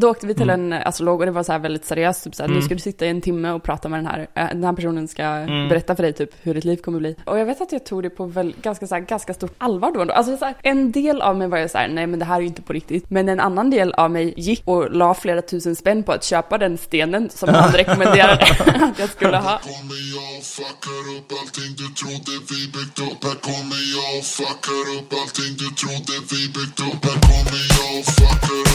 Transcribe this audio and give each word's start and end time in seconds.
då 0.00 0.10
åkte 0.10 0.26
vi 0.26 0.34
till 0.34 0.50
Mm. 0.50 0.72
en 0.72 0.82
astrolog 0.86 1.20
och 1.20 1.26
det 1.26 1.32
var 1.32 1.42
så 1.42 1.52
här 1.52 1.58
väldigt 1.58 1.84
seriöst. 1.84 2.24
Typ 2.24 2.34
så 2.34 2.42
här, 2.42 2.48
Nu 2.48 2.54
Mm. 2.54 2.64
ska 2.64 2.74
du 2.74 2.80
sitta 2.80 3.06
i 3.06 3.08
en 3.08 3.20
timme 3.20 3.50
och 3.50 3.62
prata 3.62 3.88
med 3.88 3.98
den 3.98 4.06
här. 4.06 4.18
eh, 4.34 4.46
Den 4.48 4.64
här 4.64 4.72
personen 4.72 5.08
ska 5.08 5.22
Mm. 5.22 5.68
berätta 5.68 5.96
för 5.96 6.02
dig 6.02 6.12
typ 6.12 6.30
hur 6.42 6.54
ditt 6.54 6.64
liv 6.64 6.76
kommer 6.76 6.98
bli. 6.98 7.16
Och 7.24 7.38
jag 7.38 7.46
vet 7.46 7.60
att 7.60 7.72
jag 7.72 7.84
tog 7.86 8.02
det 8.02 8.10
på 8.10 8.26
väl, 8.26 8.54
ganska, 8.62 8.86
så 8.86 8.94
här, 8.94 9.02
ganska 9.02 9.34
stort 9.34 9.54
allvar 9.58 9.92
då. 9.92 10.00
ändå. 10.00 10.14
Alltså 10.14 10.36
så 10.36 10.44
här, 10.44 10.54
en 10.62 10.92
del 10.92 11.22
av 11.22 11.36
mig 11.36 11.48
var 11.48 11.58
ju 11.58 11.68
så 11.68 11.78
här, 11.78 11.88
nej 11.88 12.06
men 12.06 12.18
det 12.18 12.24
här 12.24 12.36
är 12.36 12.40
ju 12.40 12.46
inte 12.46 12.62
på 12.62 12.72
riktigt. 12.72 13.10
Men 13.10 13.28
en 13.28 13.40
annan 13.40 13.70
del 13.70 13.92
av 13.92 14.10
mig 14.10 14.34
gick 14.36 14.62
och 14.64 14.90
la 14.90 15.14
flera 15.14 15.42
tusen 15.42 15.76
spänn 15.76 16.02
på 16.02 16.12
att 16.12 16.24
köpa 16.24 16.58
den 16.58 16.78
stenen 16.78 17.30
som 17.30 17.48
han 17.48 17.72
rekommenderade 17.80 18.42
att 18.90 18.98
jag 18.98 19.08
skulle 19.08 19.36
ha. 19.36 19.58
kommer 19.58 20.00
jag 20.16 20.38
och 20.38 20.44
fuckar 20.44 21.02
upp 21.16 21.28
allting 21.40 21.70
du 21.80 21.86
trodde 22.00 22.32
vi 22.50 22.60
byggt 22.74 22.98
upp 23.06 23.20
Här 23.24 23.38
kommer 23.48 23.80
jag 23.96 24.18
och 24.18 24.24
fuckar 24.36 24.84
upp 24.98 25.10
allting 25.20 25.52
du 25.62 25.68
trodde 25.80 26.14
vi 26.30 26.40
byggt 26.56 26.80
upp 26.88 27.00
Här 27.06 27.18
kommer 27.28 27.60
jag 27.76 27.90
och 27.98 28.04
fuckar 28.16 28.54
upp 28.60 28.69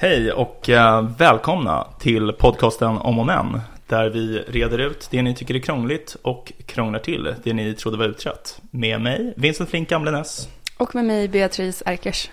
Hej 0.00 0.32
och 0.32 0.68
eh, 0.68 1.02
välkomna 1.18 1.86
till 1.98 2.32
podcasten 2.32 2.88
Om 2.88 3.18
och 3.18 3.26
Men. 3.26 3.60
Där 3.86 4.10
vi 4.10 4.38
reder 4.48 4.78
ut 4.78 5.08
det 5.10 5.22
ni 5.22 5.34
tycker 5.34 5.54
är 5.54 5.58
krångligt 5.58 6.16
och 6.22 6.52
krånglar 6.66 6.98
till 6.98 7.34
det 7.44 7.52
ni 7.52 7.74
trodde 7.74 7.96
var 7.98 8.04
utrett. 8.04 8.60
Med 8.70 9.00
mig, 9.00 9.34
Vincent 9.36 9.70
Flink 9.70 9.88
Gamlenäs. 9.88 10.48
Och 10.76 10.94
med 10.94 11.04
mig 11.04 11.28
Beatrice 11.28 11.82
Erkers. 11.86 12.30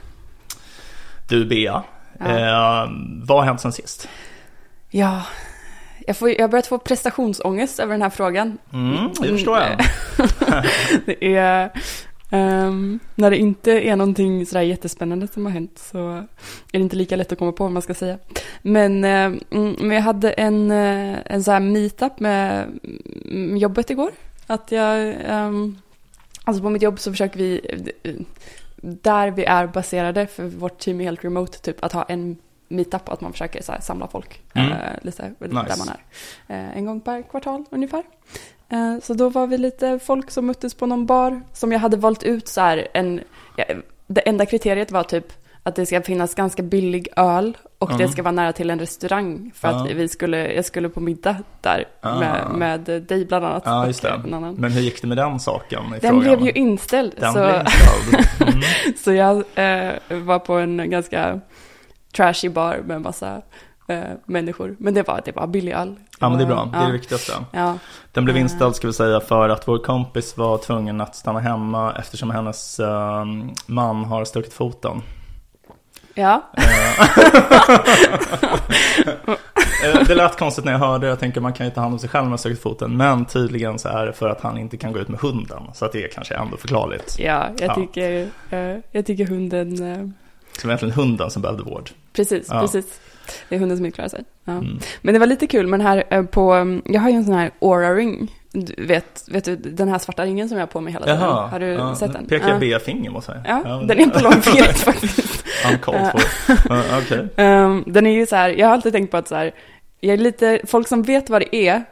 Du 1.30 1.46
Bea, 1.46 1.84
Ja. 2.20 2.26
eh, 2.26 2.90
vad 3.24 3.38
har 3.38 3.46
hänt 3.46 3.62
sen 3.62 3.72
sist? 3.74 4.10
Ja, 4.90 5.22
jag, 6.08 6.18
får, 6.18 6.30
jag 6.30 6.42
har 6.42 6.48
börjat 6.48 6.68
få 6.68 6.78
prestationsångest 6.78 7.80
över 7.80 7.92
den 7.94 8.02
här 8.02 8.10
frågan. 8.10 8.58
Mm, 8.74 9.10
det 9.22 9.28
förstår 9.28 9.58
jag. 9.58 9.78
det 11.06 11.36
är, 11.36 11.70
Um, 12.36 13.00
när 13.16 13.32
det 13.32 13.38
inte 13.38 13.72
är 13.72 13.96
någonting 13.96 14.46
sådär 14.46 14.62
jättespännande 14.62 15.28
som 15.28 15.46
har 15.46 15.52
hänt 15.54 15.80
så 15.92 16.10
är 16.10 16.28
det 16.72 16.78
inte 16.78 16.96
lika 16.96 17.16
lätt 17.16 17.32
att 17.32 17.40
komma 17.40 17.52
på 17.52 17.64
vad 17.64 17.74
man 17.74 17.82
ska 17.82 17.94
säga. 17.94 18.18
Men, 18.62 19.04
eh, 19.04 19.32
men 19.80 19.92
jag 19.92 20.02
hade 20.02 20.32
en, 20.32 20.72
eh, 20.72 21.18
en 21.26 21.44
sån 21.44 21.54
här 21.54 21.60
meetup 21.60 22.20
med 22.20 22.66
mm, 23.26 23.58
jobbet 23.58 23.90
igår. 23.90 24.12
Att 24.48 24.72
jag, 24.72 25.16
um, 25.30 25.78
alltså 26.44 26.64
på 26.64 26.70
mitt 26.70 26.82
jobb 26.82 27.00
så 27.00 27.12
försöker 27.12 27.40
vi, 27.40 27.62
eh, 28.04 28.14
där 28.82 29.32
vi 29.32 29.46
är 29.46 29.68
baserade, 29.68 30.28
för 30.28 30.44
vårt 30.44 30.80
team 30.80 31.02
är 31.02 31.06
helt 31.06 31.24
remote, 31.24 31.60
typ 31.60 31.84
att 31.84 31.92
ha 31.92 32.04
en 32.04 32.38
meetup, 32.68 33.10
att 33.10 33.22
man 33.22 33.32
försöker 33.32 33.64
så 33.64 33.72
här, 33.72 33.82
samla 33.82 34.08
folk 34.08 34.42
Mm. 34.54 34.72
eh, 34.72 34.78
lite 35.02 35.32
där 35.40 35.48
Nice. 35.48 35.76
man 35.78 35.90
är. 35.90 36.00
Eh, 36.56 36.78
en 36.78 36.86
gång 36.86 37.02
per 37.02 37.22
kvartal 37.22 37.64
ungefär. 37.72 38.04
Eh, 38.70 38.98
Så 39.02 39.14
då 39.14 39.30
var 39.30 39.48
vi 39.48 39.58
lite 39.58 40.00
folk 40.00 40.32
som 40.32 40.46
möttes 40.46 40.74
på 40.74 40.86
någon 40.86 41.06
bar 41.06 41.42
som 41.54 41.72
jag 41.72 41.80
hade 41.80 41.98
valt 41.98 42.24
ut 42.24 42.48
så 42.48 42.62
här 42.62 42.88
en, 42.94 43.22
ja, 43.56 43.64
det 44.08 44.22
enda 44.22 44.46
kriteriet 44.46 44.92
var 44.92 45.04
typ 45.04 45.26
att 45.64 45.76
det 45.76 45.86
ska 45.86 46.02
finnas 46.02 46.36
ganska 46.36 46.64
billig 46.64 47.08
öl 47.16 47.58
och 47.80 47.88
det 47.90 47.96
Mm. 47.96 48.08
ska 48.08 48.24
vara 48.24 48.32
nära 48.32 48.54
till 48.54 48.70
en 48.70 48.80
restaurang 48.80 49.52
för 49.56 49.68
att 49.68 49.90
Ja. 49.90 49.96
vi 49.96 50.08
skulle, 50.08 50.54
jag 50.54 50.66
skulle 50.66 50.90
på 50.90 51.00
middag 51.00 51.36
där 51.62 51.86
Ah. 52.02 52.20
med, 52.20 52.46
med 52.56 53.02
dig 53.04 53.26
bland 53.26 53.46
annat. 53.46 53.68
Och 53.68 53.88
just 53.88 54.02
det. 54.02 54.22
Men 54.58 54.72
hur 54.72 54.82
gick 54.82 55.02
det 55.02 55.08
med 55.08 55.18
den 55.18 55.40
saken 55.40 55.84
i 55.88 55.90
Den 55.90 56.00
frågan? 56.02 56.20
blev 56.20 56.42
ju 56.42 56.52
inställd. 56.52 57.14
Den 57.20 57.34
så, 57.34 57.40
blev 57.40 57.62
inställd. 57.62 58.50
Mm. 58.54 58.62
så 58.98 59.12
jag 59.14 59.36
var 60.26 60.40
på 60.40 60.54
en 60.54 60.90
ganska 60.90 61.40
trashy 62.16 62.50
bar 62.50 62.78
med 62.86 62.96
en 62.96 63.02
massa 63.02 63.42
eh, 63.88 64.00
människor. 64.26 64.76
Men 64.80 64.94
det 64.94 65.08
var, 65.08 65.22
det 65.26 65.36
var 65.36 65.48
billig 65.48 65.72
öl. 65.72 65.96
Ja, 66.20 66.30
men 66.30 66.38
det 66.38 66.44
är 66.44 66.48
bra. 66.48 66.70
Det 66.74 66.78
är 66.78 66.86
det 66.86 66.92
viktigaste. 66.94 67.34
Ja. 67.52 67.78
Den 68.12 68.26
blev 68.26 68.36
Eh. 68.38 68.42
inställd 68.42 68.76
ska 68.76 68.88
vi 68.88 68.94
säga 68.94 69.20
för 69.20 69.50
att 69.50 69.68
vår 69.68 69.78
kompis 69.78 70.38
var 70.38 70.58
tvungen 70.58 71.02
att 71.02 71.16
stanna 71.16 71.40
hemma 71.40 71.94
eftersom 72.00 72.30
hennes 72.30 72.80
eh, 72.80 73.26
man 73.66 74.06
har 74.06 74.26
stuckit 74.26 74.54
foten. 74.54 75.02
ja. 76.14 76.42
Eh, 79.84 80.04
Det 80.08 80.16
lät 80.16 80.38
konstigt 80.40 80.66
när 80.66 80.72
jag 80.72 80.80
hörde 80.80 81.06
det. 81.06 81.10
Jag 81.10 81.20
tänker 81.20 81.42
man 81.42 81.54
kan 81.54 81.66
ju 81.66 81.72
ta 81.72 81.82
hand 81.82 81.94
om 81.94 82.00
sig 82.00 82.10
själv 82.10 82.28
med 82.28 82.40
stuckit 82.40 82.62
foten. 82.62 82.98
Men 82.98 83.26
tydligen 83.26 83.80
så 83.80 83.90
är 83.90 84.06
det 84.06 84.14
för 84.14 84.30
att 84.30 84.42
han 84.42 84.58
inte 84.58 84.78
kan 84.78 84.94
gå 84.94 85.00
ut 85.00 85.08
med 85.08 85.20
hunden. 85.20 85.64
Så 85.74 85.86
att 85.86 85.92
det 85.92 86.04
är 86.04 86.08
kanske 86.08 86.36
ändå 86.36 86.58
förklarligt. 86.58 87.16
Ja, 87.20 87.48
jag 87.60 87.70
Ja. 87.70 87.76
tycker, 87.76 88.28
eh, 88.50 88.78
jag 88.92 89.06
tycker 89.06 89.26
hunden, 89.26 89.92
eh, 89.94 90.10
Så 90.62 90.68
egentligen 90.68 90.94
hunden 90.96 91.32
som 91.32 91.42
behövde 91.42 91.64
vård. 91.64 91.90
Precis, 92.16 92.48
Ja. 92.50 92.62
precis. 92.62 93.00
Det 93.50 93.56
är 93.56 93.60
hunden 93.60 93.78
som 93.78 93.86
inte 93.86 93.96
klarar 93.96 94.10
sig. 94.10 94.24
Ja. 94.46 94.52
Mm. 94.52 94.80
Men 95.02 95.14
det 95.14 95.20
var 95.20 95.28
lite 95.28 95.48
kul 95.48 95.68
med 95.68 95.80
den 95.80 95.88
här 95.88 96.04
eh, 96.10 96.24
på, 96.24 96.54
mm, 96.54 96.82
jag 96.86 97.02
har 97.02 97.10
ju 97.10 97.16
en 97.16 97.26
sån 97.26 97.34
här 97.34 97.52
Aura 97.62 97.96
ring. 97.96 98.32
Du 98.52 98.86
vet, 98.86 99.24
vet 99.28 99.44
du, 99.46 99.56
den 99.56 99.88
här 99.90 99.98
svarta 100.00 100.26
ringen 100.26 100.50
som 100.50 100.58
jag 100.58 100.62
har 100.62 100.72
på 100.72 100.82
mig 100.82 100.94
hela 100.94 101.06
tiden. 101.06 101.22
Jaha, 101.22 101.48
Har 101.48 101.60
du 101.60 101.66
ja, 101.66 101.96
sett 101.96 102.14
den? 102.14 102.26
Pekar 102.26 102.46
Ja. 102.48 102.52
jag 102.52 102.60
B-finger 102.60 103.10
mot 103.12 103.24
sig. 103.24 103.42
Ja, 103.46 103.84
den 103.88 104.00
är 104.00 104.10
på 104.10 104.20
långfingret 104.24 104.78
faktiskt. 104.80 105.46
Uncalled 105.72 106.12
for. 106.12 106.22
Ja, 106.70 106.84
Okej. 107.06 107.28
Ehm, 107.36 107.84
den 107.88 108.06
är 108.08 108.12
ju 108.12 108.26
så 108.26 108.36
här, 108.36 108.50
jag 108.50 108.68
har 108.68 108.74
alltid 108.74 108.94
tänkt 108.94 109.12
på 109.12 109.18
att 109.18 109.28
så 109.28 109.36
här, 109.36 109.52
jag 110.00 110.14
är 110.14 110.18
lite, 110.18 110.60
folk 110.68 110.88
som 110.88 111.04
vet 111.04 111.30
vad 111.30 111.42
det 111.42 111.56
är, 111.56 111.84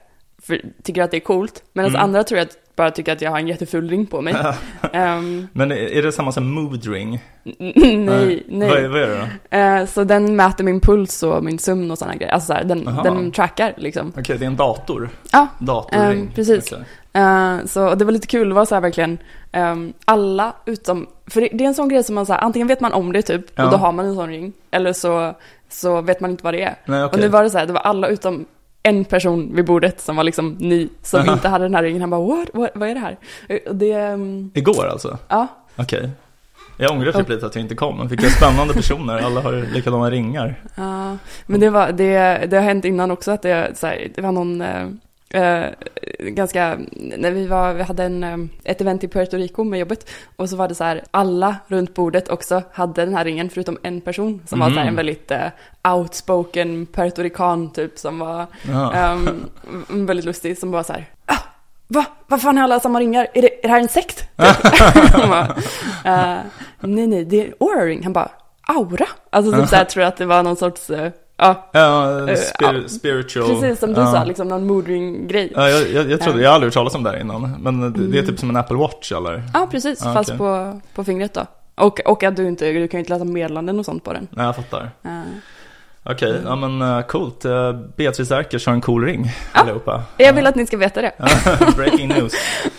för, 0.43 0.61
tycker 0.83 1.01
att 1.01 1.11
det 1.11 1.17
är 1.17 1.21
coolt, 1.21 1.63
medan 1.73 1.89
Mm. 1.91 2.01
andra 2.01 2.23
tror 2.23 2.39
att, 2.39 2.57
bara 2.75 2.91
tycker 2.91 3.13
att 3.13 3.21
jag 3.21 3.31
har 3.31 3.39
en 3.39 3.47
jätteful 3.47 3.89
ring 3.89 4.05
på 4.05 4.21
mig. 4.21 4.35
Ehm, 4.93 5.47
Men 5.53 5.71
är 5.71 6.01
det 6.01 6.11
samma 6.11 6.31
som 6.31 6.51
mood 6.53 6.85
ring? 6.85 7.23
nej, 7.43 8.43
nej. 8.47 8.69
Vad, 8.69 8.77
är, 8.77 8.87
vad 8.87 9.01
är 9.01 9.07
det 9.07 9.29
då? 9.51 9.57
Eh, 9.57 9.85
så 9.85 10.03
den 10.03 10.35
mäter 10.35 10.63
min 10.63 10.79
puls 10.79 11.23
och 11.23 11.43
min 11.43 11.59
sömn 11.59 11.91
och 11.91 11.97
sådana 11.97 12.15
grejer. 12.15 12.33
Alltså 12.33 12.47
så 12.47 12.53
här, 12.53 12.63
den, 12.63 12.87
Aha. 12.87 13.03
den 13.03 13.31
trackar 13.31 13.73
liksom. 13.77 14.13
Okej, 14.17 14.37
det 14.37 14.45
är 14.45 14.47
en 14.47 14.55
dator. 14.55 15.09
Ja, 15.31 15.47
Datorring. 15.59 16.19
Ehm, 16.19 16.29
precis. 16.35 16.71
Okej. 16.71 16.83
eh, 17.13 17.65
så 17.65 17.87
och 17.89 17.97
det 17.97 18.05
var 18.05 18.11
lite 18.11 18.27
kul, 18.27 18.49
det 18.49 18.55
var 18.55 18.65
så 18.65 18.75
här 18.75 18.81
verkligen, 18.81 19.17
ehm, 19.51 19.93
alla 20.05 20.53
utom, 20.65 21.07
för 21.27 21.41
det, 21.41 21.49
det 21.53 21.63
är 21.63 21.67
en 21.67 21.73
sån 21.75 21.89
grej 21.89 22.03
som 22.03 22.15
man 22.15 22.25
så 22.25 22.33
här, 22.33 22.39
antingen 22.39 22.67
vet 22.67 22.79
man 22.81 22.93
om 22.93 23.11
det 23.13 23.21
typ, 23.21 23.45
Ja. 23.55 23.65
och 23.65 23.71
då 23.71 23.77
har 23.77 23.91
man 23.91 24.05
en 24.05 24.15
sån 24.15 24.29
ring, 24.29 24.53
eller 24.71 24.93
så, 24.93 25.33
så 25.69 26.01
vet 26.01 26.19
man 26.19 26.31
inte 26.31 26.43
vad 26.43 26.53
det 26.53 26.61
är. 26.63 26.75
Nej, 26.85 26.99
Och 27.03 27.09
okej. 27.09 27.21
nu 27.21 27.27
var 27.27 27.43
det 27.43 27.49
så 27.49 27.57
här, 27.57 27.65
det 27.65 27.73
var 27.73 27.81
alla 27.81 28.07
utom 28.07 28.45
en 28.83 29.05
person 29.05 29.55
vid 29.55 29.65
bordet 29.65 30.01
som 30.01 30.15
var 30.15 30.23
liksom 30.23 30.55
ny, 30.59 30.89
som 31.01 31.29
inte 31.29 31.47
hade 31.47 31.65
den 31.65 31.75
här 31.75 31.83
ringen. 31.83 32.01
Han 32.01 32.09
bara, 32.09 32.21
what, 32.21 32.49
what 32.53 32.71
vad 32.75 32.89
är 32.89 32.93
det 32.93 32.99
här? 32.99 33.17
Eh, 33.49 33.73
det, 33.73 33.91
ehm, 33.91 34.51
Igår 34.53 34.87
alltså? 34.87 35.17
ja, 35.27 35.47
Okej. 35.75 36.09
Jag 36.77 36.91
ångrar 36.91 37.11
typ 37.11 37.29
lite 37.29 37.45
att 37.45 37.55
jag 37.55 37.63
inte 37.63 37.75
kom. 37.75 38.07
Vilka 38.07 38.29
spännande 38.29 38.73
personer. 38.73 39.17
Alla 39.17 39.41
har 39.41 39.53
ju 39.53 39.71
likadana 39.71 40.11
ringar. 40.11 40.61
Ja, 40.75 41.17
men 41.45 41.59
det, 41.59 41.69
var, 41.69 41.91
det, 41.91 42.45
det 42.49 42.55
har 42.55 42.63
hänt 42.63 42.85
innan 42.85 43.11
också 43.11 43.31
att 43.31 43.41
det, 43.41 43.71
så 43.77 43.87
här, 43.87 44.11
det 44.15 44.21
var 44.21 44.31
någon 44.31 44.61
eh, 45.33 45.65
ganska, 46.19 46.77
när 47.17 47.31
vi, 47.31 47.47
var, 47.47 47.73
vi 47.73 47.83
hade 47.83 48.03
en, 48.03 48.23
eh, 48.23 48.37
ett 48.63 48.81
event 48.81 49.03
i 49.03 49.07
Puerto 49.07 49.37
Rico 49.37 49.63
med 49.63 49.79
jobbet 49.79 50.09
och 50.35 50.49
så 50.49 50.55
var 50.55 50.67
det 50.67 50.75
så 50.75 50.83
här, 50.83 51.03
alla 51.11 51.55
runt 51.67 51.93
bordet 51.93 52.29
också 52.29 52.61
hade 52.73 53.05
den 53.05 53.15
här 53.15 53.25
ringen 53.25 53.49
förutom 53.49 53.77
en 53.83 54.01
person 54.01 54.41
som 54.47 54.59
var 54.59 54.67
så 54.67 54.73
här, 54.73 54.81
Mm. 54.81 54.87
en 54.89 54.95
väldigt 54.95 55.31
eh, 55.31 55.47
outspoken 55.93 56.85
puertorican 56.85 57.69
typ 57.73 57.99
som 57.99 58.19
var 58.19 58.45
Ja. 58.71 58.93
ehm, 58.93 59.49
väldigt 59.89 60.25
lustig 60.25 60.57
som 60.57 60.71
var 60.71 60.83
så 60.83 60.93
här, 60.93 61.05
ah, 61.25 61.37
Va? 61.87 62.05
Vad 62.27 62.41
fan 62.41 62.57
är 62.57 62.61
alla 62.63 62.79
samma 62.79 62.99
ringar? 62.99 63.27
Är 63.33 63.41
det, 63.41 63.57
är 63.59 63.61
det 63.61 63.67
här 63.67 63.79
en 63.79 63.87
sekt? 63.87 64.29
Han 65.13 65.29
bara, 65.29 65.55
eh, 66.05 66.39
nej, 66.79 67.07
nej, 67.07 67.25
det 67.25 67.41
är 67.47 67.53
Aura 67.59 67.85
Ring. 67.85 68.03
Han 68.03 68.13
bara, 68.13 68.31
aura? 68.67 69.05
Alltså 69.29 69.51
typ 69.51 69.69
så 69.69 69.75
här, 69.75 69.85
tror 69.91 70.01
jag 70.03 70.07
att 70.07 70.17
det 70.17 70.25
var 70.25 70.43
någon 70.43 70.55
sorts, 70.55 70.89
eh, 70.89 71.11
ja, 71.37 71.69
Eh, 71.73 71.79
spir- 71.79 72.81
ja, 72.81 72.87
spiritual. 72.87 73.49
precis 73.61 73.79
som 73.79 73.93
du 73.93 74.01
ja. 74.01 74.11
sa, 74.11 74.23
liksom 74.23 74.47
någon 74.47 74.67
moodring-grej. 74.67 75.51
Ja, 75.55 75.69
jag, 75.69 75.89
jag, 75.91 76.11
jag 76.11 76.21
trodde, 76.21 76.37
Ja. 76.37 76.43
jag 76.43 76.49
har 76.49 76.55
aldrig 76.55 76.67
hört 76.67 76.73
talas 76.73 76.95
om 76.95 77.03
det 77.03 77.09
här 77.09 77.19
innan. 77.19 77.55
Men 77.61 77.81
det, 77.81 77.89
det 77.89 78.17
är 78.17 78.21
Mm. 78.21 78.25
typ 78.25 78.39
som 78.39 78.49
en 78.49 78.55
Apple 78.57 78.77
Watch 78.77 79.11
eller? 79.11 79.43
Ja, 79.53 79.67
precis, 79.71 80.03
fast 80.03 80.29
okej. 80.29 80.37
på, 80.37 80.79
på 80.95 81.03
fingret 81.03 81.33
då. 81.33 81.45
Och, 81.75 81.99
och 82.05 82.23
att 82.23 82.35
du 82.35 82.47
inte, 82.47 82.71
du 82.71 82.87
kan 82.87 82.97
ju 82.97 83.01
inte 83.01 83.13
läsa 83.13 83.25
meddelanden 83.25 83.79
och 83.79 83.85
sånt 83.85 84.03
på 84.03 84.13
den. 84.13 84.27
Nej, 84.31 84.45
jag 84.45 84.55
fattar. 84.55 84.91
Eh, 85.03 85.21
Okej, 86.05 86.41
ja 86.45 86.55
men 86.55 86.81
uh, 86.81 87.01
coolt. 87.01 87.45
Uh, 87.45 87.71
Beatrice 87.97 88.31
Erkers 88.31 88.65
har 88.65 88.73
en 88.73 88.81
cool 88.81 89.03
ring 89.05 89.25
Ja. 89.53 89.59
allihopa. 89.61 90.03
jag 90.17 90.33
vill 90.33 90.47
att 90.47 90.55
ni 90.55 90.65
ska 90.65 90.77
veta 90.77 91.01
det. 91.01 91.11
Breaking 91.75 92.07
news. 92.07 92.33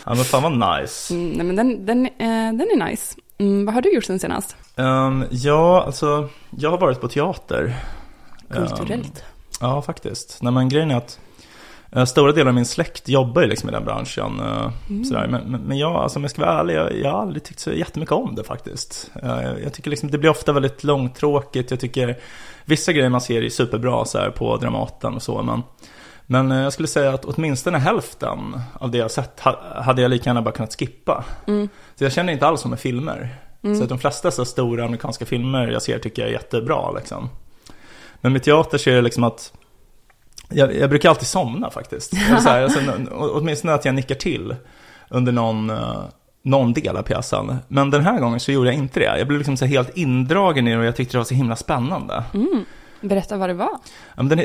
Ja 0.06 0.14
men 0.14 0.24
fan 0.24 0.42
vad 0.42 0.80
nice. 0.80 1.14
Mm, 1.14 1.30
nej, 1.30 1.46
men 1.46 1.56
den, 1.56 1.86
den, 1.86 2.06
eh, 2.06 2.10
den 2.58 2.60
är 2.60 2.84
nice. 2.90 3.14
Mm, 3.38 3.64
vad 3.66 3.74
har 3.74 3.82
du 3.82 3.94
gjort 3.94 4.04
sen 4.04 4.18
senast? 4.18 4.56
Um, 4.76 5.24
ja, 5.30 5.82
alltså 5.86 6.28
jag 6.50 6.70
har 6.70 6.78
varit 6.78 7.00
på 7.00 7.08
teater. 7.08 7.74
Kulturellt. 8.50 9.24
Ja, 9.60 9.82
faktiskt. 9.82 10.38
Nej, 10.42 10.52
men 10.52 10.68
grejen 10.68 10.90
är 10.90 10.96
att 10.96 11.18
eh, 11.92 12.04
stora 12.04 12.32
delar 12.32 12.48
av 12.48 12.54
min 12.54 12.64
släkt 12.66 13.08
jobbar 13.08 13.42
ju 13.42 13.48
liksom 13.48 13.68
i 13.68 13.72
den 13.72 13.84
branschen. 13.84 14.40
eh, 14.40 14.72
Mm. 14.90 15.04
Sådär. 15.04 15.26
Men, 15.28 15.42
men, 15.42 15.78
jag, 15.78 15.92
alltså, 15.92 16.18
om 16.18 16.22
jag 16.24 16.30
ska 16.30 16.42
vara 16.42 16.60
ärlig, 16.60 16.74
jag, 16.74 16.96
jag 16.96 17.10
har 17.12 17.20
aldrig 17.20 17.44
tyckt 17.44 17.60
så 17.60 17.72
jättemycket 17.72 18.12
om 18.12 18.34
det 18.34 18.44
faktiskt. 18.44 19.10
Eh, 19.22 19.40
jag, 19.62 19.72
tycker 19.72 19.90
liksom 19.90 20.10
det 20.10 20.18
blir 20.18 20.30
ofta 20.30 20.52
väldigt 20.52 20.84
långtråkigt. 20.84 21.70
Jag 21.70 21.80
tycker 21.80 22.18
vissa 22.64 22.92
grejer 22.92 23.08
man 23.08 23.20
ser 23.20 23.42
är 23.42 23.48
superbra 23.48 24.04
så 24.04 24.18
här, 24.18 24.30
på 24.30 24.56
Dramaten 24.56 25.14
och 25.14 25.22
så. 25.22 25.42
Men, 25.42 25.62
men 26.26 26.50
jag 26.50 26.72
skulle 26.72 26.88
säga 26.88 27.14
att 27.14 27.24
åtminstone 27.24 27.78
hälften 27.78 28.38
av 28.80 28.90
det 28.90 28.98
jag 28.98 29.10
sett 29.10 29.40
ha, 29.40 29.82
hade 29.82 30.02
jag 30.02 30.10
lika 30.10 30.30
gärna 30.30 30.42
bara 30.42 30.54
kunnat 30.54 30.74
skippa. 30.78 31.24
Mm. 31.46 31.68
Så 31.94 32.04
jag 32.04 32.12
känner 32.12 32.32
inte 32.32 32.46
alls 32.46 32.60
som 32.60 32.70
med 32.70 32.80
filmer. 32.80 33.36
Mm. 33.62 33.76
Så 33.76 33.82
att 33.82 33.88
de 33.88 33.98
flesta 33.98 34.30
så 34.30 34.44
stora 34.44 34.84
amerikanska 34.84 35.26
filmer 35.26 35.68
jag 35.68 35.82
ser 35.82 35.98
tycker 35.98 36.22
jag 36.22 36.28
är 36.28 36.32
jättebra 36.32 36.90
liksom. 36.90 37.28
Men 38.24 38.32
med 38.32 38.42
teater 38.42 38.78
så 38.78 38.90
är 38.90 38.94
det 38.94 39.02
liksom 39.02 39.24
att 39.24 39.52
jag, 40.50 40.76
jag 40.76 40.90
brukar 40.90 41.08
alltid 41.08 41.28
somna 41.28 41.70
faktiskt. 41.70 42.12
Eller 42.12 42.40
så 42.40 42.48
här, 42.48 42.62
alltså, 42.62 42.80
åtminstone 43.10 43.74
att 43.74 43.84
jag 43.84 43.94
nickar 43.94 44.14
till 44.14 44.56
under 45.08 45.32
någon, 45.32 45.70
eh, 45.70 46.04
någon 46.42 46.72
del 46.72 46.96
av 46.96 47.02
pjäsen. 47.02 47.56
Men 47.68 47.90
den 47.90 48.04
här 48.04 48.20
gången 48.20 48.40
så 48.40 48.52
gjorde 48.52 48.68
jag 48.68 48.76
inte 48.76 49.00
det. 49.00 49.18
Jag 49.18 49.26
blev 49.26 49.38
liksom 49.38 49.56
så 49.56 49.64
helt 49.64 49.96
indragen 49.96 50.68
i 50.68 50.70
det 50.70 50.78
och 50.78 50.84
jag 50.84 50.96
tyckte 50.96 51.14
det 51.14 51.18
var 51.18 51.24
så 51.24 51.34
himla 51.34 51.56
spännande. 51.56 52.24
Mm. 52.34 52.64
Berätta 53.00 53.36
vad 53.36 53.48
det 53.48 53.54
var. 53.54 53.78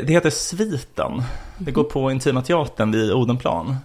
Det 0.01 0.13
heter 0.13 0.29
Sviten. 0.29 1.23
Det 1.57 1.71
går 1.71 1.83
på 1.83 2.11
Intima 2.11 2.41
Teatern 2.41 2.91
vid 2.91 3.13
Odenplan. 3.13 3.75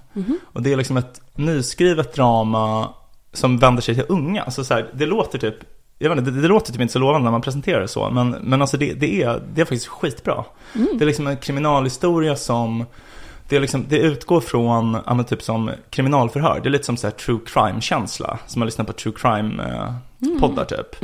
Och 0.53 0.63
det 0.63 0.73
är 0.73 0.77
liksom 0.77 0.97
ett 0.97 1.21
nyskrivet 1.35 2.15
drama 2.15 2.89
som 3.33 3.59
vänder 3.59 3.83
sig 3.83 3.95
till 3.95 4.05
unga. 4.09 4.43
Alltså 4.43 4.65
så 4.65 4.75
här, 4.75 4.91
det 4.95 5.07
låter 5.07 5.39
typ, 5.39 5.57
jag 6.05 6.11
vet 6.11 6.19
inte, 6.19 6.31
det, 6.31 6.41
det 6.41 6.49
låter 6.49 6.73
typ 6.73 6.81
inte 6.81 6.93
så 6.93 6.99
lovande 6.99 7.25
när 7.25 7.31
man 7.31 7.43
presenterar 7.43 7.81
det 7.81 7.89
så. 7.89 8.11
Men, 8.11 8.31
men 8.31 8.61
alltså 8.61 8.77
det, 8.77 8.95
det, 8.95 9.23
är, 9.23 9.43
det 9.55 9.61
är 9.61 9.65
faktiskt 9.65 9.87
skitbra. 9.87 10.45
Det 10.73 11.05
är 11.05 11.07
liksom 11.07 11.27
en 11.27 11.37
kriminalhistoria 11.37 12.37
som 12.37 12.85
det, 13.49 13.57
är 13.57 13.61
liksom, 13.61 13.85
det 13.89 13.99
utgår 13.99 14.41
från, 14.41 14.99
ja, 15.07 15.15
men 15.15 15.25
typ 15.25 15.43
som 15.43 15.71
kriminalförhör. 15.91 16.61
Det 16.63 16.69
är 16.69 16.71
lite 16.71 16.85
som 16.85 16.97
så 16.97 17.11
true 17.11 17.41
crime-känsla. 17.47 18.39
Som 18.47 18.61
man 18.61 18.67
lyssnar 18.67 18.85
på 18.85 18.93
true 18.93 19.15
crime-poddar 19.17 20.65
typ. 20.65 20.97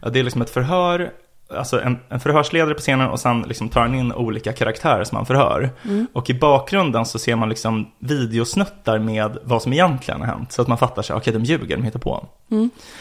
Ja, 0.00 0.08
det 0.10 0.18
är 0.18 0.22
liksom 0.22 0.42
ett 0.42 0.50
förhör, 0.50 1.10
alltså 1.56 1.80
en, 1.80 1.98
en 2.08 2.20
förhörsledare 2.20 2.74
på 2.74 2.80
scenen 2.80 3.08
och 3.08 3.20
sen 3.20 3.42
liksom 3.42 3.68
tar 3.68 3.80
han 3.80 3.94
in 3.94 4.12
olika 4.12 4.52
karaktärer 4.52 5.04
som 5.04 5.16
han 5.16 5.26
förhör. 5.26 5.70
Och 6.12 6.30
i 6.30 6.34
bakgrunden 6.34 7.06
så 7.06 7.18
ser 7.18 7.36
man 7.36 7.48
liksom 7.48 7.90
videosnuttar 7.98 8.98
med 8.98 9.38
vad 9.44 9.62
som 9.62 9.72
egentligen 9.72 10.20
har 10.20 10.26
hänt. 10.26 10.52
Så 10.52 10.62
att 10.62 10.68
man 10.68 10.78
fattar 10.78 11.02
sig, 11.02 11.16
okej 11.16 11.32
de 11.32 11.44
ljuger, 11.44 11.76
de 11.76 11.82
hittar 11.82 12.00
på. 12.00 12.26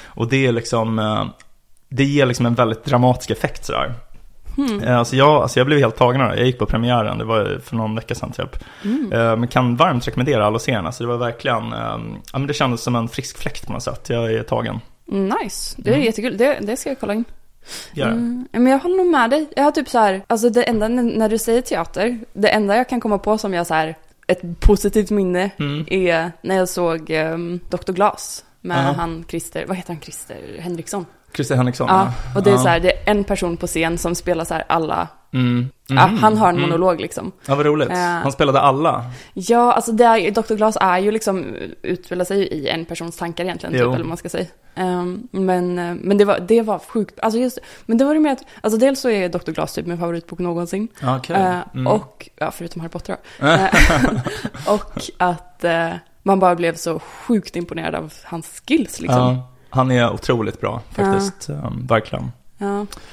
Och 0.05 0.29
det 0.29 0.45
är 0.45 0.51
liksom, 0.51 0.99
eh, 0.99 1.25
det 1.89 2.03
ger 2.03 2.25
liksom 2.25 2.45
en 2.45 2.53
väldigt 2.55 2.85
dramatisk 2.85 3.29
effekt 3.29 3.65
sådär. 3.65 3.93
Eh, 4.83 4.97
Alltså 4.97 5.15
jag, 5.15 5.29
alltså 5.29 5.59
jag 5.59 5.67
blev 5.67 5.79
helt 5.79 5.95
tagen 5.95 6.21
av 6.21 6.29
det. 6.29 6.37
Jag 6.37 6.45
gick 6.45 6.59
på 6.59 6.65
premiären, 6.65 7.17
det 7.17 7.23
var 7.25 7.59
för 7.63 7.75
någon 7.75 7.95
vecka 7.95 8.15
sedan 8.15 8.31
typ. 8.31 8.55
Eh, 9.13 9.35
Men 9.35 9.47
kan 9.47 9.75
varmt 9.75 10.07
rekommendera 10.07 10.45
alla 10.45 10.55
att 10.55 10.61
se 10.61 10.71
den. 10.75 10.85
Alltså 10.85 11.03
det 11.03 11.09
var 11.09 11.17
verkligen, 11.17 11.73
eh, 11.73 11.97
ja 12.33 12.39
men 12.39 12.47
det 12.47 12.53
kändes 12.53 12.81
som 12.81 12.95
en 12.95 13.07
frisk 13.07 13.37
fläkt 13.37 13.67
på 13.67 13.73
något 13.73 13.83
sätt. 13.83 14.09
Jag 14.09 14.33
är 14.33 14.43
tagen. 14.43 14.79
Mm, 15.11 15.33
Nice, 15.43 15.75
det 15.77 15.93
är 15.93 15.97
jättekul. 15.97 16.37
Det, 16.37 16.57
det 16.61 16.77
ska 16.77 16.89
jag 16.89 16.99
kolla 16.99 17.13
in. 17.13 17.23
Mm, 17.95 18.47
men 18.51 18.67
jag 18.67 18.79
håller 18.79 18.97
nog 18.97 19.07
med 19.07 19.29
dig. 19.29 19.47
Jag 19.55 19.63
har 19.63 19.71
typ 19.71 19.89
så 19.89 19.97
här, 19.99 20.21
alltså 20.27 20.49
det 20.49 20.63
enda 20.63 20.87
när 20.87 21.29
du 21.29 21.37
säger 21.37 21.61
teater, 21.61 22.19
det 22.33 22.47
enda 22.49 22.75
jag 22.77 22.89
kan 22.89 22.99
komma 23.01 23.17
på 23.17 23.37
som 23.37 23.53
jag 23.53 23.67
så 23.67 23.73
här, 23.73 23.95
ett 24.27 24.59
positivt 24.59 25.09
minne 25.09 25.49
Mm. 25.59 25.85
är 25.89 26.31
när 26.41 26.55
jag 26.55 26.69
såg 26.69 27.09
um, 27.09 27.59
Dr. 27.69 27.91
Glas 27.91 28.45
med 28.61 28.77
Ja. 28.77 28.91
han 28.97 29.25
Christer, 29.29 29.65
vad 29.67 29.77
heter 29.77 29.93
han, 29.93 30.01
Christer 30.01 30.37
Henriksson? 30.59 31.05
Christer 31.35 31.55
Henriksson. 31.55 31.87
Ja, 31.89 32.11
och 32.35 32.43
det 32.43 32.49
är 32.49 32.53
ja. 32.53 32.59
så 32.59 32.67
här, 32.67 32.79
det 32.79 32.91
är 32.91 33.11
en 33.11 33.23
person 33.23 33.57
på 33.57 33.67
scen 33.67 33.97
som 33.97 34.15
spelar 34.15 34.43
så 34.45 34.53
här 34.53 34.63
alla, 34.69 35.07
Mm. 35.33 35.69
ja, 35.87 36.07
Mhm. 36.07 36.17
han 36.17 36.37
har 36.37 36.49
en 36.49 36.55
Mm. 36.57 36.69
monolog 36.69 37.01
liksom. 37.01 37.31
Ja, 37.45 37.55
vad 37.55 37.65
roligt. 37.65 37.89
Eh. 37.89 37.95
Han 37.97 38.31
spelade 38.31 38.59
alla. 38.61 39.03
Ja, 39.33 39.73
alltså 39.73 39.91
det 39.91 40.03
är, 40.03 40.31
Dr. 40.31 40.53
Glas 40.55 40.77
är 40.81 40.97
ju 40.97 41.11
liksom, 41.11 41.45
utspelar 41.81 42.25
sig 42.25 42.39
i 42.47 42.67
en 42.67 42.85
persons 42.85 43.17
tankar 43.17 43.43
egentligen, 43.43 43.73
typ, 43.73 43.81
eller 43.81 43.97
vad 43.97 44.05
man 44.05 44.17
ska 44.17 44.29
säga. 44.29 44.45
Ehm, 44.75 45.27
men 45.31 45.79
eh, 45.79 45.95
men 46.01 46.17
det, 46.17 46.25
var, 46.25 46.39
det 46.39 46.61
var 46.61 46.79
sjukt, 46.79 47.19
alltså 47.19 47.39
just, 47.39 47.59
men 47.85 47.97
det 47.97 48.05
var 48.05 48.13
det 48.13 48.19
med 48.19 48.31
att, 48.33 48.43
alltså 48.61 48.79
dels 48.79 48.99
så 49.01 49.09
är 49.09 49.29
Dr. 49.29 49.51
Glas 49.51 49.73
typ 49.73 49.85
min 49.87 49.97
favoritbok 49.97 50.39
någonsin. 50.39 50.87
Ja, 51.01 51.17
Okej. 51.17 51.35
Eh, 51.35 51.57
Mm. 51.73 51.87
Och, 51.87 52.29
ja 52.35 52.51
förutom 52.51 52.81
Harry 52.81 52.91
Potter 52.91 53.17
då. 53.39 53.47
Eh, 53.47 53.69
och 54.73 55.01
att 55.17 55.63
eh, 55.63 55.89
man 56.23 56.39
bara 56.39 56.55
blev 56.55 56.75
så 56.75 56.99
sjukt 56.99 57.55
imponerad 57.55 57.95
av 57.95 58.13
hans 58.23 58.61
skills 58.67 59.01
liksom. 59.01 59.19
Ja, 59.21 59.51
han 59.69 59.91
är 59.91 60.13
otroligt 60.13 60.61
bra 60.61 60.81
faktiskt. 60.91 61.49
Um, 61.49 61.87
verkligen. 61.87 62.31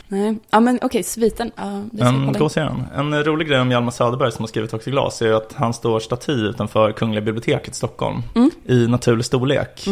nej. 0.08 0.38
Ja 0.50 0.60
men 0.60 0.78
okej, 0.82 1.02
sviten. 1.02 1.50
Ja, 1.56 1.82
ska 1.96 2.04
kolla 2.26 2.38
gå 2.38 2.44
och 2.44 2.52
se 2.52 2.60
den. 2.60 2.84
En 2.96 3.24
rolig 3.24 3.48
grej 3.48 3.60
om 3.60 3.70
Hjalmar 3.70 3.90
Söderberg 3.90 4.32
som 4.32 4.42
har 4.42 4.46
skrivit 4.48 4.74
Också 4.74 4.90
glas 4.90 5.22
är 5.22 5.32
att 5.32 5.52
han 5.56 5.74
står 5.74 6.00
staty 6.00 6.32
utanför 6.32 6.92
Kungliga 6.92 7.20
biblioteket 7.24 7.72
i 7.72 7.76
Stockholm 7.76 8.22
Mm. 8.34 8.50
i 8.64 8.86
naturlig 8.86 9.24
storlek. 9.24 9.86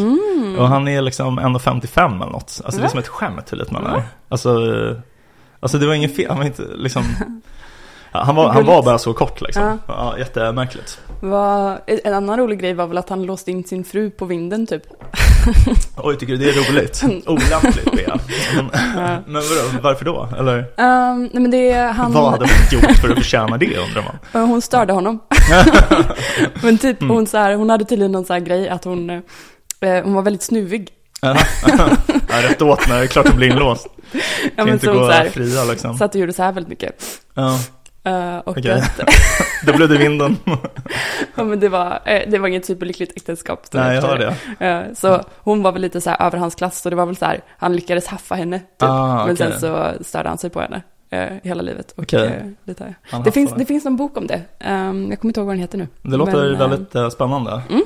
Och 0.59 0.67
han 0.67 0.87
är 0.87 1.01
liksom 1.01 1.39
1,55 1.39 2.21
eller 2.21 2.31
något. 2.31 2.61
Alltså 2.65 2.81
det 2.81 2.87
är 2.87 2.89
som 2.89 2.99
ett 2.99 3.07
skämt 3.07 3.51
hur 3.51 3.57
liten 3.57 3.73
man 3.73 3.85
är. 3.85 4.03
Alltså, 4.29 4.59
alltså 5.59 5.77
det 5.77 5.87
var 5.87 5.93
ingen 5.93 6.09
fel, 6.09 6.29
han 6.29 6.37
var 6.37 6.45
inte 6.45 6.63
liksom 6.75 7.03
Ja, 8.11 8.19
han, 8.25 8.35
var, 8.35 8.49
han 8.49 8.65
var 8.65 8.83
bara 8.83 8.97
så 8.97 9.13
kort 9.13 9.41
liksom. 9.41 9.63
Ja. 9.63 9.77
Ja, 9.87 10.17
jättemärkligt. 10.17 10.99
Vad- 11.21 11.77
en 11.85 12.13
annan 12.13 12.37
rolig 12.39 12.59
grej 12.59 12.73
var 12.73 12.87
väl 12.87 12.97
att 12.97 13.09
han 13.09 13.23
låste 13.23 13.51
in 13.51 13.63
sin 13.63 13.83
fru 13.83 14.09
på 14.09 14.25
vinden 14.25 14.67
typ. 14.67 14.83
Oj, 15.97 16.17
tycker 16.17 16.33
du 16.33 16.39
det 16.39 16.49
är 16.49 16.71
roligt? 16.71 17.03
Olämpligt 17.27 17.91
Bea. 17.91 18.19
Men, 18.55 18.65
men 19.27 19.33
vadå, 19.33 19.79
varför 19.83 20.05
då? 20.05 20.29
Eller 20.39 20.57
Ehm, 20.77 21.29
nej 21.33 21.41
men 21.41 21.51
det 21.51 21.71
är 21.71 21.91
han, 21.91 22.11
vad 22.13 22.31
hade 22.31 22.45
hon 22.45 22.79
gjort 22.79 22.97
för 22.97 23.09
att 23.09 23.17
förtjäna 23.17 23.57
det 23.57 23.77
undrar 23.77 24.01
man? 24.03 24.41
eh, 24.43 24.47
hon 24.49 24.61
störde 24.61 24.93
honom. 24.93 25.19
men 26.63 26.77
typ 26.77 27.01
Mm. 27.01 27.15
hon, 27.15 27.27
så 27.27 27.37
här, 27.37 27.55
hon 27.55 27.69
hade 27.69 27.85
tydligen 27.85 28.11
någon 28.11 28.25
så 28.25 28.33
här 28.33 28.39
grej 28.39 28.69
att 28.69 28.83
hon, 28.83 29.09
eh, 29.09 29.19
hon 30.03 30.13
var 30.13 30.21
väldigt 30.21 30.43
snuvig. 30.43 30.89
ja, 31.21 31.37
rätt 32.49 32.61
åt 32.61 32.87
när 32.87 32.97
det 32.97 33.03
är 33.03 33.07
klart 33.07 33.25
att 33.29 33.35
bli 33.35 33.47
inlåst. 33.47 33.87
Ja 34.55 34.65
men 34.65 34.69
inte 34.69 34.85
så 34.85 34.93
gå 34.93 35.05
så 35.05 35.11
här, 35.11 35.29
fria 35.29 35.63
liksom. 35.63 35.97
satt 35.97 36.15
och 36.15 36.21
gjorde 36.21 36.33
så 36.33 36.43
här 36.43 36.51
väldigt 36.51 36.69
mycket. 36.69 36.95
Ja, 37.33 37.59
Eh, 38.05 38.37
och 38.37 38.57
Okej. 38.57 38.71
att, 38.71 38.99
då 39.65 39.73
blev 39.77 39.89
det 39.89 39.97
vinden. 39.97 40.37
ja, 41.35 41.43
men 41.43 41.59
det 41.59 41.69
var, 41.69 41.99
eh, 42.05 42.21
det 42.29 42.37
var 42.39 42.47
inget 42.47 42.65
superlyckligt 42.65 43.13
äktenskap. 43.17 43.67
Nej, 43.73 43.95
jag 43.95 44.01
hör 44.01 44.17
det. 44.59 44.65
Eh, 44.67 44.93
Så 44.93 45.21
hon 45.37 45.63
var 45.63 45.71
väl 45.71 45.81
lite 45.81 46.01
så 46.01 46.09
här 46.09 46.21
över 46.27 46.37
hans 46.37 46.55
klass, 46.55 46.81
så 46.81 46.89
det 46.89 46.95
var 46.95 47.05
väl 47.05 47.15
så 47.15 47.25
här, 47.25 47.41
han 47.57 47.75
lyckades 47.75 48.07
haffa 48.07 48.35
henne 48.35 48.59
typ. 48.59 48.65
Ah, 48.89 49.25
Men 49.25 49.33
okej. 49.35 49.51
sen 49.51 49.59
så 49.59 50.03
störde 50.03 50.29
han 50.29 50.37
sig 50.37 50.49
på 50.49 50.61
henne 50.61 50.81
eh, 51.09 51.27
hela 51.43 51.61
livet. 51.61 51.91
Och, 51.91 52.13
eh, 52.13 52.31
lite. 52.63 52.95
Det, 53.23 53.31
finns, 53.31 53.53
det 53.53 53.65
finns 53.65 53.85
en 53.85 53.95
bok 53.95 54.17
om 54.17 54.27
det. 54.27 54.41
Ehm, 54.59 55.07
jag 55.09 55.19
kommer 55.19 55.29
inte 55.29 55.39
ihåg 55.39 55.47
vad 55.47 55.55
den 55.55 55.61
heter 55.61 55.77
nu. 55.77 55.87
Det 56.01 56.17
låter 56.17 56.49
Men, 56.49 56.57
väldigt 56.57 56.95
eh, 56.95 57.09
spännande. 57.09 57.61
mm. 57.69 57.81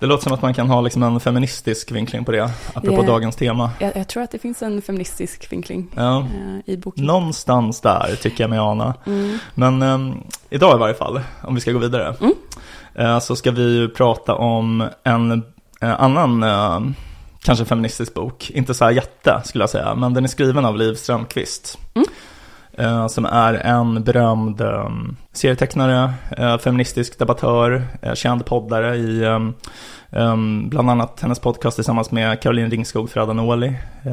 Det 0.00 0.06
låter 0.06 0.22
som 0.24 0.32
att 0.32 0.42
man 0.42 0.54
kan 0.54 0.68
ha 0.70 0.80
liksom 0.80 1.02
en 1.02 1.20
feministisk 1.20 1.90
vinkling 1.92 2.24
på 2.24 2.32
det, 2.32 2.50
apropå 2.74 2.92
Yeah. 2.92 3.06
dagens 3.06 3.36
tema. 3.36 3.70
Jag, 3.80 3.96
jag 3.96 4.08
tror 4.08 4.22
att 4.22 4.30
det 4.30 4.38
finns 4.38 4.62
en 4.62 4.82
feministisk 4.82 5.52
vinkling 5.52 5.88
Ja. 5.96 6.18
eh, 6.20 6.74
i 6.74 6.76
boken. 6.76 7.04
Någonstans 7.04 7.80
där 7.80 8.16
tycker 8.22 8.44
jag 8.44 8.50
mig 8.50 8.58
ana. 8.58 8.94
Mm. 9.06 9.38
Men 9.54 9.82
ehm, 9.82 10.14
idag 10.50 10.76
i 10.76 10.78
varje 10.78 10.94
fall, 10.94 11.20
om 11.42 11.54
vi 11.54 11.60
ska 11.60 11.72
gå 11.72 11.78
vidare, 11.78 12.14
Mm. 12.20 12.32
eh, 12.94 13.18
så 13.18 13.36
ska 13.36 13.50
vi 13.50 13.62
ju 13.76 13.88
prata 13.88 14.34
om 14.34 14.88
en 15.04 15.32
eh, 15.80 16.00
annan, 16.02 16.42
eh, 16.42 16.80
kanske 17.42 17.64
feministisk 17.64 18.14
bok. 18.14 18.50
Inte 18.50 18.74
så 18.74 18.84
här 18.84 18.92
jätte 18.92 19.40
skulle 19.44 19.62
jag 19.62 19.70
säga, 19.70 19.94
men 19.94 20.14
den 20.14 20.24
är 20.24 20.28
skriven 20.28 20.64
av 20.64 20.76
Liv 20.76 20.94
Strömquist. 20.94 21.78
Mm. 21.94 22.06
Eh, 22.78 23.06
som 23.06 23.24
är 23.24 23.54
en 23.54 24.02
berömd 24.04 24.60
eh, 24.60 24.88
serietecknare, 25.32 26.12
eh, 26.36 26.58
feministisk 26.58 27.18
debattör, 27.18 27.82
eh, 28.02 28.14
känd 28.14 28.46
poddare 28.46 28.96
i 28.96 29.22
eh, 29.22 29.40
eh, 30.20 30.36
bland 30.64 30.90
annat 30.90 31.20
hennes 31.20 31.38
podcast 31.38 31.74
tillsammans 31.76 32.10
med 32.10 32.40
Caroline 32.42 32.70
Ringskog 32.70 33.10
Ferrada-Noli, 33.10 33.74
En 34.02 34.12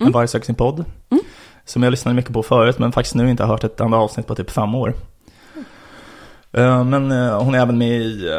Mm. 0.00 0.12
varg 0.12 0.28
söker 0.28 0.46
sin 0.46 0.54
podd. 0.54 0.84
Mm. 1.10 1.24
Som 1.64 1.82
jag 1.82 1.90
lyssnade 1.90 2.14
mycket 2.16 2.32
på 2.32 2.42
förut, 2.42 2.78
men 2.78 2.92
faktiskt 2.92 3.14
nu 3.14 3.30
inte 3.30 3.42
har 3.42 3.48
hört 3.48 3.64
ett 3.64 3.80
enda 3.80 3.96
avsnitt 3.96 4.26
på 4.26 4.34
typ 4.34 4.50
fem 4.50 4.74
år. 4.74 4.94
Men 6.84 7.10
hon 7.32 7.54
är 7.54 7.58
även 7.58 7.78
med 7.78 7.88
i 7.88 8.30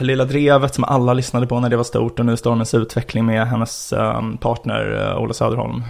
Lilla 0.00 0.24
Drevet 0.24 0.74
som 0.74 0.84
alla 0.84 1.14
lyssnade 1.14 1.46
på 1.46 1.60
när 1.60 1.68
det 1.68 1.76
var 1.76 1.84
stort 1.84 2.18
och 2.18 2.26
nu 2.26 2.36
Stormens 2.36 2.74
utveckling 2.74 3.26
med 3.26 3.48
hennes 3.48 3.94
partner 4.40 5.14
Ola 5.18 5.32
Söderholm. 5.34 5.82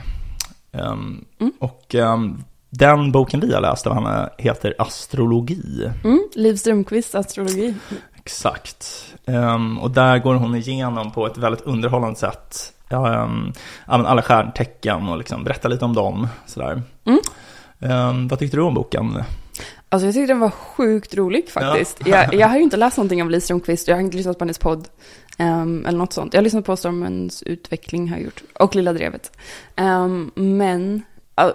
Um, 0.72 1.24
Mm. 1.40 1.52
Och 1.60 1.94
um, 1.94 2.44
den 2.78 3.12
boken 3.12 3.40
vi 3.40 3.54
har 3.54 3.60
läst 3.60 3.86
av 3.86 3.94
henne 3.94 4.30
heter 4.38 4.74
Astrologi. 4.78 5.90
Mm. 6.04 6.28
Liv 6.34 6.56
Strömquist, 6.56 7.14
astrologi. 7.14 7.74
Exakt. 8.16 9.14
Ehm, 9.26 9.78
och 9.78 9.90
där 9.90 10.18
går 10.18 10.34
hon 10.34 10.54
igenom 10.54 11.12
på 11.12 11.26
ett 11.26 11.38
väldigt 11.38 11.62
underhållande 11.62 12.18
sätt 12.18 12.72
ja, 12.88 13.22
um, 13.24 13.52
ja, 13.86 14.06
alla 14.06 14.22
stjärntecken 14.22 15.08
och 15.08 15.18
liksom 15.18 15.44
berättar 15.44 15.68
lite 15.68 15.84
om 15.84 15.94
dem. 15.94 16.28
Sådär. 16.46 16.82
Mm. 17.04 17.20
Ehm, 17.80 18.28
vad 18.28 18.38
tyckte 18.38 18.56
du 18.56 18.62
om 18.62 18.74
boken? 18.74 19.22
Alltså 19.88 20.06
jag 20.06 20.14
tyckte 20.14 20.32
den 20.32 20.40
var 20.40 20.50
sjukt 20.50 21.14
rolig 21.14 21.50
faktiskt. 21.50 22.06
Jag, 22.06 22.34
jag 22.34 22.48
har 22.48 22.56
ju 22.56 22.62
inte 22.62 22.76
läst 22.76 22.96
någonting 22.96 23.22
av 23.22 23.30
Liv 23.30 23.40
Strömquist, 23.40 23.88
jag 23.88 23.96
har 23.96 24.00
inte 24.00 24.16
lyssnat 24.16 24.38
på 24.38 24.44
hennes 24.44 24.58
podd. 24.58 24.88
ehm, 25.38 25.86
eller 25.86 25.98
något 25.98 26.12
sånt. 26.12 26.34
Jag 26.34 26.38
har 26.38 26.44
lyssnat 26.44 26.64
på 26.64 26.76
Stormens 26.76 27.42
utveckling 27.42 28.08
har 28.08 28.16
jag 28.16 28.24
gjort. 28.24 28.42
Och 28.54 28.74
Lilla 28.74 28.92
Drevet. 28.92 29.36
Ehm, 29.76 30.30
men, 30.34 31.02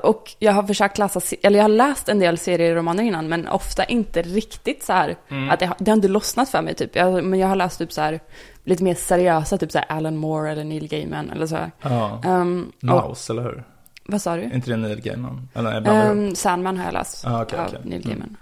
och 0.03 0.35
jag 0.39 0.53
har 0.53 0.63
försökt 0.63 0.97
läsa, 0.97 1.21
eller 1.43 1.57
jag 1.59 1.63
har 1.63 1.69
läst 1.69 2.09
en 2.09 2.19
del 2.19 2.37
serieromaner 2.37 3.03
innan, 3.03 3.27
men 3.29 3.47
ofta 3.47 3.83
inte 3.85 4.21
riktigt 4.21 4.83
så 4.83 4.93
här, 4.93 5.15
att 5.51 5.59
det, 5.59 5.65
har- 5.65 5.75
det 5.79 5.91
har 5.91 5.95
inte 5.95 6.07
lossnat 6.07 6.49
för 6.49 6.61
mig 6.61 6.73
typ. 6.75 6.95
Jag, 6.95 7.23
men 7.23 7.39
jag 7.39 7.47
har 7.47 7.55
läst 7.55 7.77
typ 7.79 7.91
så 7.93 8.01
här, 8.01 8.19
lite 8.63 8.83
mer 8.83 8.95
seriösa, 8.95 9.57
typ 9.57 9.71
så 9.71 9.77
här 9.77 9.85
Alan 9.97 10.17
Moore 10.17 10.51
eller 10.51 10.63
Neil 10.63 10.87
Gaiman 10.87 11.29
eller 11.29 11.45
så 11.47 11.55
här. 11.55 11.71
Ja, 11.81 12.21
och, 12.25 12.85
Mouse, 12.85 13.33
eller 13.33 13.43
hur? 13.43 13.63
vad 14.05 14.21
sa 14.21 14.35
du? 14.35 14.43
Inte 14.43 14.69
det 14.71 14.77
Neil 14.77 15.01
Gaiman? 15.01 15.49
Eller. 15.53 16.09
Um, 16.11 16.35
Sandman 16.35 16.77
har 16.77 16.85
jag 16.85 16.93
läst 16.93 17.27
Ah, 17.27 17.41
okej, 17.41 17.59
av. 17.59 17.73
Neil 17.83 18.01
Mm. 18.05 18.17
Gaiman. 18.19 18.37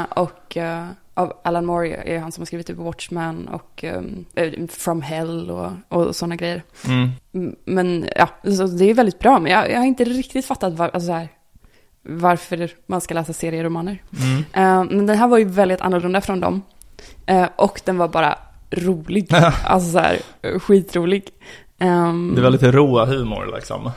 Eh, 0.00 0.04
och 0.18 0.56
eh, 0.56 0.86
av 1.14 1.32
Alan 1.44 1.66
Moore 1.66 1.94
är 1.94 2.18
han 2.18 2.32
som 2.32 2.40
har 2.42 2.46
skrivit 2.46 2.66
typ 2.66 2.76
Watchmen 2.76 3.48
och 3.48 3.84
um, 3.84 4.24
From 4.68 5.02
Hell 5.02 5.50
och, 5.50 5.70
och 5.88 6.16
sådana 6.16 6.36
grejer. 6.36 6.62
Mm. 6.86 7.08
Mm, 7.34 7.56
Men 7.64 8.08
ja, 8.16 8.28
så 8.56 8.66
det 8.66 8.84
är 8.90 8.94
väldigt 8.94 9.18
bra. 9.18 9.38
Men 9.38 9.52
jag, 9.52 9.70
jag 9.70 9.78
har 9.78 9.86
inte 9.86 10.04
riktigt 10.04 10.46
fattat 10.46 10.72
var, 10.72 10.88
alltså 10.88 11.06
så 11.06 11.12
här, 11.12 11.28
varför 12.02 12.70
man 12.86 13.00
ska 13.00 13.14
läsa 13.14 13.32
serieromaner. 13.32 14.02
Mm. 14.22 14.38
Eh, 14.52 14.96
men 14.96 15.06
den 15.06 15.18
här 15.18 15.28
var 15.28 15.38
ju 15.38 15.44
väldigt 15.44 15.80
annorlunda 15.80 16.20
från 16.20 16.40
dem. 16.40 16.62
Eh, 17.26 17.48
och 17.56 17.80
den 17.84 17.98
var 17.98 18.08
bara 18.08 18.38
rolig. 18.70 19.28
alltså 19.64 19.92
så 19.92 19.98
här, 19.98 20.18
skitrolig. 20.58 21.24
Ehm, 21.78 22.32
Det 22.36 22.42
var 22.42 22.50
lite 22.50 22.70
rå 22.70 23.04
humor 23.04 23.52
liksom. 23.54 23.90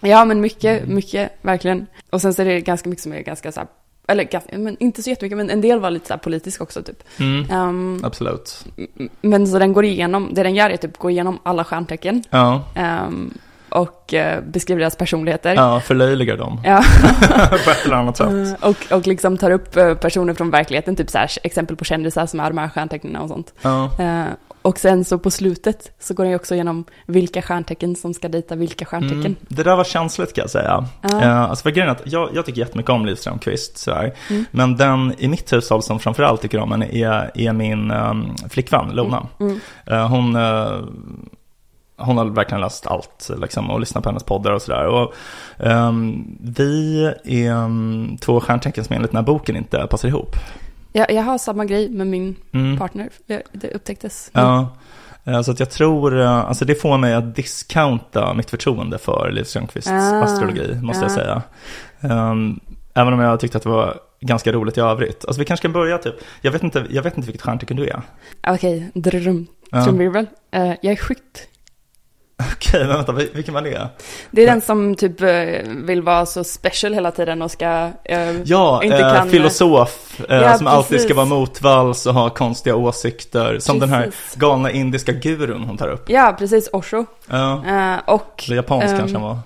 Ja, 0.00 0.24
men 0.24 0.40
mycket, 0.40 0.88
mycket, 0.88 1.32
verkligen. 1.42 1.86
Och 2.10 2.20
sen 2.20 2.34
så 2.34 2.42
är 2.42 2.46
det 2.46 2.60
ganska 2.60 2.88
mycket 2.88 3.02
som 3.02 3.12
är 3.12 3.20
ganska 3.20 3.52
så 3.52 3.60
här, 3.60 3.68
eller 4.08 4.58
men 4.58 4.76
inte 4.80 5.02
så 5.02 5.10
jättemycket, 5.10 5.36
men 5.38 5.50
en 5.50 5.60
del 5.60 5.80
var 5.80 5.90
lite 5.90 6.06
så 6.08 6.18
politisk 6.18 6.60
också 6.60 6.82
typ. 6.82 7.02
Mm. 7.18 7.50
Ehm, 7.50 8.00
Absolut. 8.04 8.64
men 9.20 9.46
så 9.46 9.58
den 9.58 9.72
går 9.72 9.84
igenom, 9.84 10.28
det 10.34 10.42
den 10.42 10.54
gör 10.54 10.70
är 10.70 10.76
typ 10.76 10.96
gå 10.98 11.10
igenom 11.10 11.38
alla 11.42 11.64
stjärntecken 11.64 12.24
Ja, 12.30 12.62
ehm, 12.74 13.34
och 13.68 14.14
eh, 14.14 14.40
beskriver 14.44 14.80
deras 14.80 14.96
personligheter. 14.96 15.54
ja 15.54 15.80
förlöjligar 15.80 16.36
dem 16.36 16.60
Ja. 16.64 16.82
på 17.64 17.70
ett 17.70 17.84
eller 17.86 17.96
annat 17.96 18.16
sätt. 18.16 18.26
Eh, 18.62 18.68
och, 18.68 18.92
och 18.92 19.06
liksom 19.06 19.38
tar 19.38 19.50
upp 19.50 19.76
eh, 19.76 19.94
personer 19.94 20.34
från 20.34 20.50
verkligheten, 20.50 20.96
typ 20.96 21.10
så 21.10 21.18
här, 21.18 21.30
exempel 21.42 21.76
på 21.76 21.84
kändisar 21.84 22.26
som 22.26 22.40
är 22.40 22.50
de 22.50 22.58
här 22.58 22.68
stjärntecknen 22.68 23.16
och 23.22 23.28
sånt. 23.28 23.54
Ja. 23.62 23.90
Eh, 23.98 24.24
och 24.66 24.78
sen 24.78 25.04
så 25.04 25.18
på 25.18 25.30
slutet 25.30 25.92
så 25.98 26.14
går 26.14 26.24
den 26.24 26.30
ju 26.30 26.36
också 26.36 26.54
igenom 26.54 26.84
vilka 27.06 27.42
stjärntecken 27.42 27.96
som 27.96 28.14
ska 28.14 28.28
dejta 28.28 28.54
vilka 28.56 28.84
stjärntecken. 28.84 29.20
Mm. 29.20 29.36
Det 29.48 29.62
där 29.62 29.76
var 29.76 29.84
känsligt 29.84 30.34
kan 30.34 30.42
jag 30.42 30.50
säga. 30.50 30.84
Eh, 31.02 31.40
alltså 31.40 31.62
för 31.62 31.70
grejen 31.70 31.88
är 31.88 31.92
att 31.92 32.02
jag, 32.04 32.30
jag 32.34 32.46
tycker 32.46 32.60
jättemycket 32.60 32.90
om 32.90 33.06
Liv 33.06 33.14
Strömquist. 33.14 33.78
sådär. 33.78 34.14
Mm. 34.30 34.44
Men 34.50 34.76
den 34.76 35.14
i 35.18 35.28
mitt 35.28 35.52
hushåll 35.52 35.82
som 35.82 35.98
framförallt 35.98 36.42
tycker 36.42 36.58
om 36.58 36.72
henne 36.72 36.88
är, 36.92 37.30
är 37.34 37.52
min 37.52 37.90
um, 37.90 38.36
flickvän 38.48 38.90
Lona. 38.92 39.26
Mm. 39.40 39.60
Eh, 39.86 40.08
hon, 40.08 40.36
eh, 40.36 40.80
hon 41.96 42.16
har 42.16 42.24
verkligen 42.24 42.60
läst 42.60 42.86
allt 42.86 43.30
liksom, 43.40 43.70
och 43.70 43.80
lyssnat 43.80 44.04
på 44.04 44.10
hennes 44.10 44.24
poddar 44.24 44.52
och 44.52 44.62
sådär. 44.62 44.86
Och, 44.86 45.14
ehm, 45.58 46.24
vi 46.40 47.04
är 47.24 47.52
um, 47.52 48.16
två 48.20 48.40
stjärntecken 48.40 48.84
som 48.84 48.96
enligt 48.96 49.10
den 49.10 49.18
här 49.18 49.26
boken 49.26 49.56
inte 49.56 49.86
passar 49.90 50.08
ihop. 50.08 50.36
Jag, 50.96 51.10
jag 51.12 51.22
har 51.22 51.38
samma 51.38 51.64
grej 51.64 51.88
med 51.88 52.06
min 52.06 52.36
Mm. 52.52 52.78
partner, 52.78 53.08
det, 53.52 53.70
upptäcktes. 53.74 54.30
Ja, 54.32 54.76
eh, 55.24 55.42
så 55.42 55.50
att 55.50 55.60
jag 55.60 55.70
tror, 55.70 56.20
eh, 56.20 56.38
alltså 56.38 56.64
det 56.64 56.74
får 56.74 56.98
mig 56.98 57.14
att 57.14 57.36
discounta 57.36 58.34
mitt 58.34 58.50
förtroende 58.50 58.98
för 58.98 59.30
Liv 59.30 59.44
Strömquists 59.44 59.90
Ah, 59.90 60.22
astrologi, 60.22 60.74
måste 60.82 61.04
jag 61.04 61.12
ah. 61.12 61.14
säga. 61.14 61.42
Um, 62.30 62.60
även 62.94 63.12
om 63.12 63.20
jag 63.20 63.40
tyckte 63.40 63.56
att 63.58 63.62
det 63.62 63.68
var 63.68 63.98
ganska 64.20 64.52
roligt 64.52 64.78
i 64.78 64.80
övrigt. 64.80 65.24
Alltså 65.24 65.38
vi 65.38 65.44
kanske 65.44 65.62
kan 65.64 65.72
börja 65.72 65.98
typ, 65.98 66.14
jag 66.40 66.52
vet 66.52 66.62
inte, 66.62 66.86
jag 66.90 67.02
vet 67.02 67.16
inte 67.16 67.26
vilket 67.26 67.42
stjärntecken 67.42 67.76
du 67.76 67.86
är. 67.86 68.02
Okej, 68.48 68.90
dröm, 68.94 69.46
Ja. 69.70 69.84
trumvirvel. 69.84 70.26
Jag 70.50 70.84
är 70.84 70.96
skytt. 70.96 71.48
Okej, 72.56 72.80
men 72.86 72.96
vänta, 72.96 73.12
vil- 73.12 73.30
vilken 73.34 73.54
var 73.54 73.62
det? 73.62 73.88
Det 74.30 74.42
är 74.42 74.46
den 74.46 74.60
som 74.60 74.94
typ 74.94 75.20
eh, 75.22 75.28
vill 75.66 76.02
vara 76.02 76.26
så 76.26 76.44
special 76.44 76.94
hela 76.94 77.10
tiden 77.10 77.42
och 77.42 77.50
ska... 77.50 77.90
eh, 78.04 78.42
Ja, 78.44 78.84
Inte 78.84 78.96
eh, 78.98 79.14
kan- 79.14 79.30
filosof 79.30 80.20
eh, 80.28 80.36
Ja, 80.36 80.58
som 80.58 80.66
alltid 80.66 80.90
precis. 80.90 81.04
ska 81.04 81.14
vara 81.14 81.26
motvalls 81.26 82.06
och 82.06 82.14
ha 82.14 82.30
konstiga 82.30 82.76
åsikter. 82.76 83.58
Som 83.58 83.78
den 83.78 83.88
här 83.88 84.02
Precis. 84.04 84.34
galna 84.34 84.70
indiska 84.70 85.12
gurun 85.12 85.64
hon 85.64 85.76
tar 85.76 85.88
upp. 85.88 86.10
Ja, 86.10 86.36
precis, 86.38 86.68
Osho. 86.72 87.04
Ja, 87.30 87.52
Eh, 87.66 87.96
och... 88.06 88.44
eller 88.46 88.56
japansk 88.56 88.86
ehm, 88.86 88.98
kanske 88.98 89.16
han 89.16 89.22
var. 89.28 89.38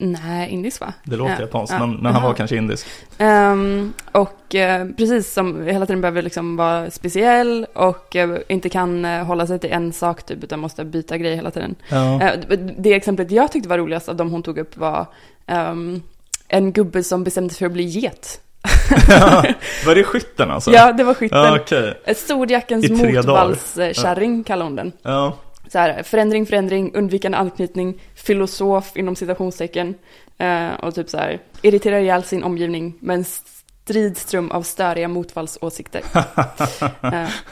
Nej, 0.00 0.50
indisk 0.50 0.80
va? 0.80 0.92
Det 1.04 1.16
låter 1.16 1.32
Ja, 1.34 1.40
japanskt, 1.40 1.72
ja. 1.72 1.86
men, 1.86 1.96
men 1.96 2.12
han 2.12 2.22
var 2.22 2.34
kanske 2.34 2.56
indisk. 2.56 2.86
Ehm, 3.18 3.92
och 4.12 4.54
eh, 4.54 4.86
precis 4.96 5.32
som 5.32 5.62
hela 5.66 5.86
tiden 5.86 6.00
behöver 6.00 6.22
liksom 6.22 6.56
vara 6.56 6.90
speciell 6.90 7.66
och 7.74 8.16
eh, 8.16 8.38
inte 8.48 8.68
kan 8.68 9.04
eh, 9.04 9.24
hålla 9.24 9.46
sig 9.46 9.58
till 9.58 9.72
en 9.72 9.92
sak 9.92 10.22
typ, 10.22 10.44
utan 10.44 10.60
måste 10.60 10.84
byta 10.84 11.18
grej 11.18 11.34
hela 11.36 11.50
tiden. 11.50 11.74
Ja. 11.88 12.32
Det- 12.76 12.92
exemplet 12.94 13.30
jag 13.30 13.52
tyckte 13.52 13.68
var 13.68 13.78
roligast 13.78 14.08
av 14.08 14.16
de 14.16 14.30
hon 14.30 14.42
tog 14.42 14.58
upp 14.58 14.76
var 14.76 15.06
ehm, 15.46 16.02
en 16.48 16.72
gubbe 16.72 17.02
som 17.02 17.24
bestämde 17.24 17.50
sig 17.54 17.58
för 17.58 17.66
att 17.66 17.72
bli 17.72 17.82
get. 17.84 18.40
var 19.86 19.94
det 19.94 20.04
skytten 20.04 20.50
alltså? 20.50 20.70
Ja, 20.72 20.92
det 20.92 21.04
var 21.04 21.14
skytten. 21.14 21.38
Ja. 21.70 21.92
Ett 22.04 22.18
Storjackens 22.18 22.90
motvallskärring 22.90 24.44
kallar 24.44 24.64
hon 24.64 24.76
den. 24.76 24.92
Ja. 25.02 25.36
Så 25.68 25.78
här, 25.78 26.02
förändring, 26.02 26.46
förändring, 26.46 26.94
undvikande 26.94 27.38
anknytning, 27.38 28.00
filosof 28.14 28.96
inom 28.96 29.16
citationstecken 29.16 29.94
eh, 30.38 30.74
och 30.82 30.94
typ 30.94 31.08
så 31.08 31.16
här, 31.16 31.40
irriterar 31.62 31.98
ihjäl 31.98 32.22
sin 32.22 32.44
omgivning 32.44 32.94
med 33.00 33.14
en 33.14 33.24
stridström 33.24 34.50
av 34.50 34.62
störiga 34.62 35.08
motvallsåsikter. 35.08 36.02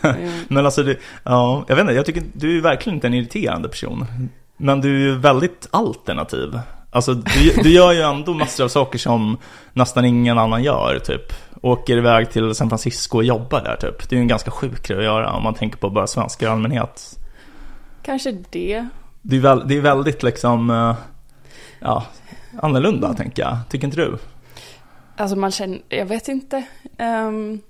eh, 0.02 0.16
Men 0.48 0.64
alltså, 0.64 0.82
det, 0.82 0.96
ja, 1.24 1.64
jag 1.68 1.76
vet 1.76 1.82
inte, 1.82 1.94
jag 1.94 2.06
tycker 2.06 2.22
du 2.32 2.58
är 2.58 2.62
verkligen 2.62 2.96
inte 2.96 3.06
en 3.06 3.14
irriterande 3.14 3.68
person. 3.68 4.06
Men 4.56 4.80
du 4.80 4.94
är 4.94 5.00
ju 5.00 5.18
väldigt 5.18 5.68
alternativ. 5.70 6.60
Alltså, 6.90 7.14
du, 7.14 7.62
du 7.62 7.70
gör 7.70 7.92
ju 7.92 8.00
ändå 8.00 8.34
massor 8.34 8.64
av 8.64 8.68
saker 8.68 8.98
som 8.98 9.38
nästan 9.72 10.04
ingen 10.04 10.38
annan 10.38 10.62
gör, 10.62 10.98
typ. 10.98 11.32
Åker 11.62 11.96
iväg 11.96 12.30
till 12.30 12.54
San 12.54 12.68
Francisco 12.68 13.18
och 13.18 13.24
jobbar 13.24 13.60
där, 13.60 13.76
typ. 13.76 14.08
Det 14.08 14.14
är 14.14 14.16
ju 14.16 14.22
en 14.22 14.28
ganska 14.28 14.50
sjuk 14.50 14.88
grej 14.88 14.98
att 14.98 15.04
göra 15.04 15.32
om 15.32 15.42
man 15.42 15.54
tänker 15.54 15.78
på 15.78 15.90
bara 15.90 16.06
svenskar 16.06 16.46
i 16.46 16.50
allmänhet. 16.50 17.18
Kanske 18.06 18.32
det. 18.50 18.86
Det 19.22 19.36
är, 19.36 19.40
väl, 19.40 19.68
det 19.68 19.76
är 19.76 19.80
väldigt 19.80 20.22
liksom, 20.22 20.70
eh, 20.70 20.94
ja, 21.80 22.06
annorlunda, 22.62 23.14
tänker 23.14 23.42
jag. 23.42 23.58
Tycker 23.68 23.86
inte 23.86 23.96
du? 23.96 24.18
Alltså 25.16 25.36
man 25.36 25.50
känner, 25.50 25.80
jag 25.88 26.06
vet 26.06 26.28
inte. 26.28 26.62
Um, 26.98 27.60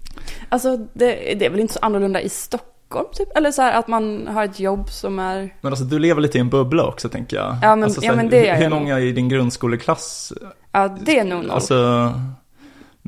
alltså 0.49 0.77
det, 0.77 1.35
det 1.39 1.47
är 1.47 1.51
väl 1.51 1.61
inte 1.61 1.75
så 1.75 1.79
annorlunda 1.83 2.21
i 2.21 2.29
Stockholm 2.29 3.07
typ? 3.13 3.37
Eller 3.37 3.51
så 3.51 3.63
här 3.63 3.79
att 3.79 3.89
man 3.89 4.27
har 4.27 4.45
ett 4.45 4.61
jobb 4.61 4.91
som 4.91 5.19
är... 5.19 5.55
Men 5.61 5.73
alltså, 5.73 5.85
du 5.85 5.99
lever 5.99 6.21
lite 6.21 6.39
i 6.39 6.41
en 6.41 6.49
bubbla 6.49 6.87
också, 6.87 7.09
tänker 7.09 7.37
jag. 7.37 7.57
Ja, 7.63 7.77
men- 7.77 7.85
alltså, 7.85 8.01
så 8.01 8.07
ja, 8.07 8.11
här, 8.11 8.17
men 8.17 8.31
det 8.31 8.47
gör 8.47 8.57
hur 8.57 8.69
många 8.69 9.01
i 9.01 9.13
din 9.13 9.29
grundskoleklass 9.29 10.33
Ja, 10.73 10.89
det 10.89 11.19
är 11.19 11.25
nog 11.25 11.43
noll. 11.43 11.51
Alltså, 11.51 12.13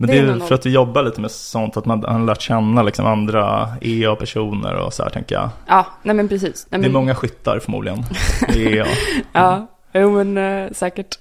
men 0.01 0.07
Det 0.07 0.13
det 0.13 0.19
är 0.19 0.23
är 0.23 0.27
ju 0.27 0.33
noll. 0.39 0.49
för 0.49 0.55
att 0.55 0.63
du 0.63 0.71
jobbar 0.71 1.03
lite 1.03 1.21
med 1.21 1.31
sånt, 1.31 1.77
att 1.77 1.85
man 1.87 2.05
har 2.05 2.19
lärt 2.27 2.41
känna 2.41 2.83
liksom 2.83 3.07
andra 3.07 3.69
EA-personer 3.81 4.75
och 4.75 4.93
så 4.93 5.03
här 5.03 5.11
tänker 5.11 5.35
jag. 5.35 5.49
Ja, 5.67 5.87
nej 6.03 6.15
men 6.17 6.29
precis. 6.29 6.67
Nej, 6.71 6.81
Det 6.81 6.87
är 6.87 6.89
men, 6.89 6.93
många 6.93 7.15
skyttar 7.15 7.59
förmodligen 7.59 7.99
i 8.55 8.77
EA. 8.77 8.87
Ja, 9.33 9.67
jo 9.93 10.11
men 10.25 10.39
eh, 10.65 10.73
säkert. 10.73 11.19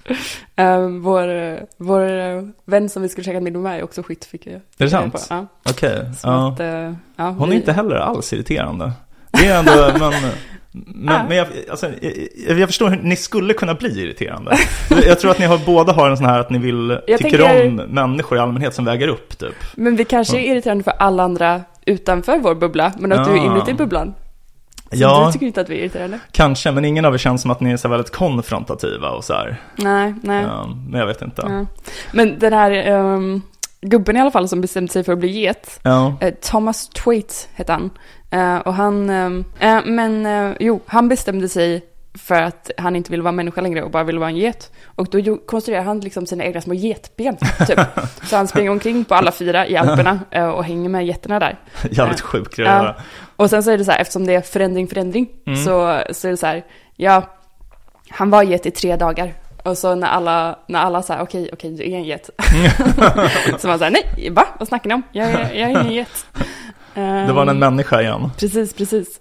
Eh, 0.56 0.80
vår 1.02 1.28
eh, 1.36 1.58
vår 1.78 2.02
eh, 2.20 2.42
vän 2.66 2.90
som 2.90 3.02
vi 3.02 3.10
skulle 3.10 3.26
käka 3.26 3.40
middag 3.42 3.60
med 3.60 3.80
är 3.80 3.84
också 3.84 4.04
skytt 4.04 4.26
fick 4.26 4.48
jag 4.48 4.54
Är 4.56 4.62
det 4.78 4.90
sant? 4.90 5.28
Ja, 5.30 5.46
Okej. 5.70 6.12
så 6.18 6.28
Ja. 6.28 6.56
Hon 7.30 7.42
är 7.44 7.48
vi- 7.50 7.56
inte 7.56 7.74
heller 7.74 7.96
alls 7.96 8.34
irriterande. 8.34 8.92
Det 9.32 9.48
är 9.48 9.60
ändå, 9.60 10.00
men, 10.12 10.32
men, 10.88 11.16
Ah. 11.16 11.24
men 11.28 11.38
jag, 11.38 11.48
alltså, 11.70 11.90
jag, 12.48 12.60
jag 12.60 12.70
förstår 12.70 12.90
hur 12.90 12.98
ni 13.04 13.16
skulle 13.16 13.54
kunna 13.54 13.74
bli 13.74 14.02
irriterande. 14.02 14.58
Jag 15.08 15.20
tror 15.20 15.32
att 15.32 15.40
ni 15.40 15.46
har, 15.46 15.58
båda 15.66 15.94
har 15.94 16.10
en 16.10 16.18
sån 16.18 16.26
här 16.26 16.40
att 16.40 16.50
ni 16.50 16.58
vill, 16.60 17.00
Jag 17.08 17.20
tycker 17.20 17.38
tänker- 17.38 17.68
om 17.68 17.76
människor 17.76 18.38
i 18.38 18.42
allmänhet 18.42 18.74
som 18.74 18.86
väger 18.86 19.08
upp 19.08 19.38
typ. 19.38 19.56
Men 19.76 19.96
vi 19.96 20.06
kanske 20.06 20.38
är 20.38 20.52
irriterande 20.52 20.84
för 20.84 20.92
alla 20.92 21.24
andra 21.24 21.62
utanför 21.86 22.38
vår 22.40 22.56
bubbla, 22.56 22.92
men 23.00 23.12
att 23.12 23.26
du 23.28 23.32
är 23.32 23.40
Ah. 23.40 23.46
inuti 23.46 23.74
bubblan. 23.74 24.14
Så 24.92 24.98
Ja. 24.98 25.24
du 25.26 25.32
tycker 25.34 25.46
inte 25.46 25.62
att 25.62 25.70
vi 25.70 25.76
är 25.76 25.80
irriterande? 25.80 26.20
Kanske, 26.32 26.72
men 26.72 26.86
ingen 26.86 27.06
av 27.06 27.14
er 27.14 27.18
känns 27.18 27.42
som 27.42 27.52
att 27.52 27.60
ni 27.60 27.72
är 27.72 27.78
så 27.78 27.88
väldigt 27.88 28.12
konfrontativa 28.12 29.10
och 29.10 29.24
så 29.24 29.34
här. 29.34 29.62
Nej, 29.76 30.14
nej. 30.24 30.44
Ja, 30.44 30.70
men 30.90 31.00
jag 31.00 31.08
vet 31.08 31.22
inte. 31.22 31.42
Ja. 31.46 31.66
Men 32.14 32.40
den 32.40 32.54
här 32.54 32.72
ehm, 32.72 33.42
gubben 33.82 34.18
i 34.18 34.20
alla 34.22 34.32
fall 34.32 34.48
som 34.48 34.62
bestämde 34.62 34.92
sig 34.92 35.04
för 35.04 35.14
att 35.14 35.20
bli 35.20 35.30
get, 35.40 35.80
Ja. 35.84 36.14
eh, 36.22 36.34
Thomas 36.34 36.90
Twaite 36.90 37.34
hette 37.54 37.72
han. 37.72 37.90
Eh, 38.32 38.58
och 38.58 38.74
han, 38.74 39.10
ehm, 39.10 39.44
eh, 39.60 39.80
men 39.86 40.26
eh, 40.26 40.56
jo, 40.60 40.82
han 40.86 41.10
bestämde 41.10 41.50
sig 41.50 41.86
för 42.18 42.42
att 42.42 42.72
han 42.78 42.96
inte 42.96 43.12
ville 43.12 43.24
vara 43.24 43.32
människa 43.32 43.62
längre 43.62 43.84
och 43.84 43.92
bara 43.92 44.04
ville 44.04 44.20
vara 44.20 44.30
en 44.30 44.38
get. 44.38 44.72
Och 44.86 45.08
då 45.10 45.38
konstruerade 45.38 45.86
han 45.86 46.00
liksom 46.00 46.26
sina 46.26 46.44
egna 46.44 46.62
små 46.62 46.74
getben, 46.74 47.38
typ. 47.68 47.80
Så 48.24 48.36
han 48.36 48.48
springer 48.48 48.72
omkring 48.72 49.06
på 49.06 49.16
alla 49.16 49.32
fyra 49.32 49.68
i 49.68 49.78
Alperna 49.78 50.20
och 50.54 50.64
hänger 50.64 50.90
med 50.90 51.06
getterna 51.06 51.40
där. 51.40 51.58
Jävligt 51.92 52.20
Ja. 52.20 52.26
sjuk 52.28 52.56
grej 52.56 52.68
Ja. 52.68 52.96
Och 53.36 53.50
sen 53.50 53.64
så 53.64 53.72
är 53.72 53.78
det 53.78 53.86
så 53.86 53.92
här, 53.92 54.00
eftersom 54.00 54.26
det 54.26 54.34
är 54.36 54.42
förändring, 54.42 54.88
förändring, 54.88 55.28
Mm. 55.48 55.60
så, 55.64 56.02
så 56.12 56.28
är 56.28 56.32
det 56.32 56.38
så 56.38 56.46
här, 56.48 56.66
ja, 56.96 57.24
han 58.10 58.30
var 58.30 58.44
get 58.44 58.66
i 58.66 58.72
tre 58.72 58.96
dagar. 58.96 59.34
Och 59.64 59.78
så 59.78 59.96
när 59.96 60.08
alla, 60.08 60.60
när 60.68 60.80
alla 60.80 61.02
sa 61.02 61.22
okej, 61.22 61.50
okej, 61.54 61.72
du 61.78 61.84
är 61.84 61.96
en 61.96 62.04
get. 62.04 62.30
så 63.60 63.68
man 63.68 63.80
säger 63.80 63.92
nej, 63.92 64.30
va? 64.30 64.46
Vad 64.60 64.68
snackar 64.68 64.88
ni 64.88 64.94
om? 64.96 65.04
Jag 65.12 65.28
är, 65.30 65.40
jag 65.54 65.72
är 65.72 65.82
ingen 65.82 65.94
get. 65.94 66.26
Det 67.02 67.34
var 67.34 67.42
en 67.42 67.50
Ehm, 67.50 67.60
människa 67.60 68.02
igen. 68.02 68.32
Precis, 68.40 68.74
precis. 68.74 69.20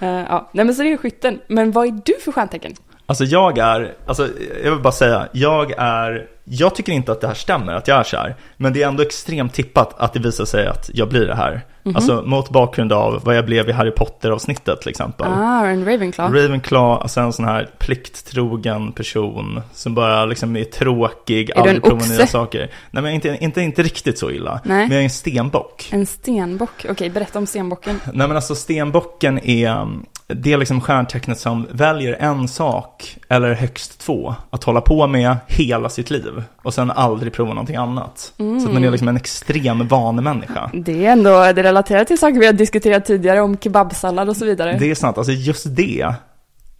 Eh, 0.00 0.08
ja, 0.08 0.50
nej 0.52 0.64
men 0.64 0.74
så 0.74 0.82
det 0.82 0.92
är 0.92 0.96
skytten. 0.96 1.38
Men 1.48 1.72
vad 1.72 1.86
är 1.86 2.00
du 2.04 2.14
för 2.24 2.32
stjärntecken? 2.32 2.72
Alltså 3.06 3.24
jag 3.24 3.58
är, 3.58 3.94
alltså 4.06 4.28
jag 4.64 4.70
vill 4.70 4.80
bara 4.80 4.92
säga, 4.92 5.28
jag 5.32 5.70
är, 5.78 6.26
jag 6.44 6.74
tycker 6.74 6.92
inte 6.92 7.12
att 7.12 7.20
det 7.20 7.26
här 7.26 7.34
stämmer, 7.34 7.74
att 7.74 7.88
jag 7.88 7.98
är 7.98 8.02
så 8.02 8.16
här. 8.16 8.36
Men 8.56 8.72
det 8.72 8.82
är 8.82 8.88
ändå 8.88 9.02
extremt 9.02 9.54
tippat 9.54 9.94
att 10.00 10.12
det 10.12 10.18
visar 10.20 10.44
sig 10.44 10.66
att 10.66 10.90
jag 10.94 11.08
blir 11.08 11.26
det 11.26 11.34
här. 11.34 11.60
Mhm. 11.88 11.96
Alltså 11.96 12.22
mot 12.26 12.50
bakgrund 12.50 12.92
av 12.92 13.20
vad 13.24 13.36
jag 13.36 13.46
blev 13.46 13.68
i 13.68 13.72
Harry 13.72 13.90
Potter-avsnittet 13.90 14.80
till 14.80 14.90
exempel. 14.90 15.26
Ah, 15.26 15.66
en 15.66 15.84
Ravenclaw. 15.84 16.42
Ravenclaw, 16.42 17.02
alltså 17.02 17.20
en 17.20 17.32
sån 17.32 17.44
här 17.44 17.70
plikttrogen 17.78 18.92
person 18.92 19.60
som 19.72 19.94
bara 19.94 20.24
liksom 20.24 20.56
är 20.56 20.64
tråkig, 20.64 21.50
Är 21.50 21.54
aldrig 21.56 21.82
provar 21.82 22.06
nya 22.06 22.26
saker. 22.26 22.70
Nej 22.90 23.02
men 23.02 23.12
inte, 23.14 23.38
inte, 23.40 23.60
inte 23.60 23.82
riktigt 23.82 24.18
så 24.18 24.30
illa. 24.30 24.60
Nej. 24.64 24.78
Men 24.78 24.90
jag 24.90 25.00
är 25.00 25.04
en 25.04 25.10
stenbock. 25.10 25.88
en 25.92 26.06
stenbock. 26.06 26.86
Okej, 26.90 27.10
berätta 27.10 27.38
om 27.38 27.46
stenbocken. 27.46 28.00
Nej 28.12 28.28
men 28.28 28.36
alltså 28.36 28.54
stenbocken 28.54 29.38
är, 29.38 29.86
det 30.34 30.52
är 30.52 30.56
liksom 30.56 30.80
stjärntecknet 30.80 31.38
som 31.38 31.66
väljer 31.70 32.16
en 32.20 32.48
sak, 32.48 33.16
eller 33.28 33.54
högst 33.54 34.00
två, 34.00 34.34
att 34.50 34.64
hålla 34.64 34.80
på 34.80 35.06
med 35.06 35.36
hela 35.46 35.88
sitt 35.88 36.10
liv. 36.10 36.42
Och 36.62 36.74
sen 36.74 36.90
aldrig 36.90 37.32
prova 37.32 37.50
någonting 37.50 37.76
annat. 37.76 38.32
Så 38.36 38.66
att 38.66 38.72
man 38.72 38.84
är 38.84 38.90
liksom 38.90 39.08
en 39.08 39.16
extrem 39.16 39.88
vanemänniska. 39.88 40.70
Det 40.72 41.06
är 41.06 41.12
ändå, 41.12 41.30
det 41.52 41.62
relaterar 41.62 42.04
till 42.04 42.18
saker 42.18 42.40
vi 42.40 42.46
har 42.46 42.52
diskuterat 42.52 43.04
tidigare 43.04 43.40
om 43.40 43.58
kebabsallad 43.58 44.28
och 44.28 44.36
så 44.36 44.44
vidare. 44.44 44.76
Det 44.78 44.90
är 44.90 44.94
sant, 44.94 45.18
alltså 45.18 45.32
just 45.32 45.76
det 45.76 46.14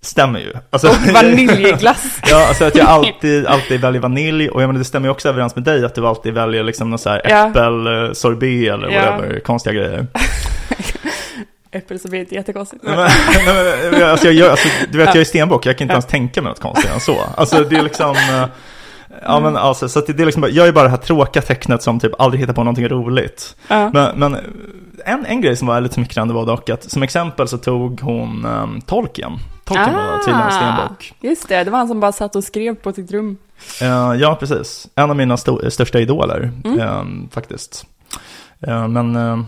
stämmer 0.01 0.41
ju. 0.41 0.53
Alltså, 0.71 0.89
Och 0.89 1.15
vaniljglass. 1.15 2.21
ja, 2.31 2.49
alltså 2.49 2.65
att 2.65 2.75
jag 2.75 2.87
alltid, 2.87 3.47
alltid 3.47 3.81
väljer 3.81 4.01
vanilj 4.03 4.49
och 4.49 4.63
jag 4.63 4.67
menar 4.67 4.79
det 4.79 4.85
stämmer 4.85 5.07
ju 5.09 5.11
också 5.13 5.29
överens 5.29 5.55
med 5.57 5.65
dig 5.65 5.85
att 5.85 5.95
du 5.95 6.07
alltid 6.07 6.35
väljer 6.35 6.63
liksom 6.63 6.91
någon 6.91 6.99
så 6.99 7.11
här 7.11 7.23
Ja. 7.25 7.49
äppelsorbet 7.49 8.73
eller 8.75 8.89
Ja. 8.91 9.11
whatever, 9.11 9.41
konstiga 9.41 9.73
grejer. 9.75 10.07
Äppel 11.71 12.01
så 12.01 12.09
blir 12.09 12.19
det 12.19 12.23
inte 12.23 12.35
jättekonstigt. 12.35 12.83
Men, 12.85 12.97
nej, 12.97 13.11
men, 13.93 14.03
alltså, 14.11 14.27
jag 14.27 14.35
gör, 14.35 14.51
alltså, 14.51 14.69
du 14.91 14.99
vet, 14.99 15.07
Ja. 15.07 15.13
jag 15.15 15.21
är 15.21 15.25
stenbock, 15.25 15.67
jag 15.67 15.79
kan 15.79 15.85
inte 15.85 15.93
ens 15.93 16.07
tänka 16.07 16.43
mig 16.43 16.49
något 16.51 16.61
konstigt 16.61 16.91
än 16.91 17.01
så. 17.01 17.17
Alltså 17.37 17.65
det 17.65 17.77
är 17.77 17.83
liksom, 17.83 18.11
eh, 18.17 18.45
ja 19.23 19.41
men 19.41 19.57
alltså, 19.57 19.89
så 19.89 20.01
det 20.01 20.23
är 20.23 20.27
liksom, 20.27 20.47
jag 20.51 20.69
är 20.69 20.73
bara 20.73 20.85
det 20.85 20.91
här 20.91 20.97
tråkiga 20.97 21.43
tecknet 21.43 21.83
som 21.83 22.01
typ 22.01 22.21
aldrig 22.21 22.41
hittar 22.41 22.55
på 22.55 22.65
någonting 22.65 22.89
roligt. 22.89 23.57
Ja. 23.69 23.91
Men, 23.93 24.19
men 24.19 24.37
en, 25.05 25.27
en 25.27 25.41
grej 25.41 25.57
som 25.57 25.69
var 25.69 25.81
lite 25.81 25.95
smickrande 25.95 26.35
var 26.35 26.47
dock 26.47 26.71
att 26.71 26.91
som 26.91 27.03
exempel 27.03 27.49
så 27.49 27.59
tog 27.59 28.01
hon 28.01 28.47
um, 28.47 28.81
Tolkien. 28.81 29.33
Tolkien 29.65 29.95
var 29.95 30.19
tydligen 30.19 30.41
en 30.47 30.53
stenbock. 30.53 31.13
Just 31.21 31.49
det, 31.49 31.65
det 31.65 31.71
var 31.71 31.79
han 31.79 31.89
som 31.89 32.01
bara 32.01 32.13
satt 32.13 32.37
och 32.37 32.45
skrev 32.45 32.75
på 32.75 32.93
sitt 32.93 33.11
rum. 33.13 33.37
Eh, 33.81 34.13
ja, 34.19 34.37
precis. 34.41 34.87
En 34.95 35.11
av 35.11 35.17
mina 35.17 35.37
sto- 35.37 35.71
största 35.71 36.01
idoler, 36.01 36.51
Mm. 36.65 36.81
eh, 36.81 37.03
faktiskt. 37.33 37.87
Eh, 38.67 38.89
men 38.89 39.17
eh, 39.17 39.39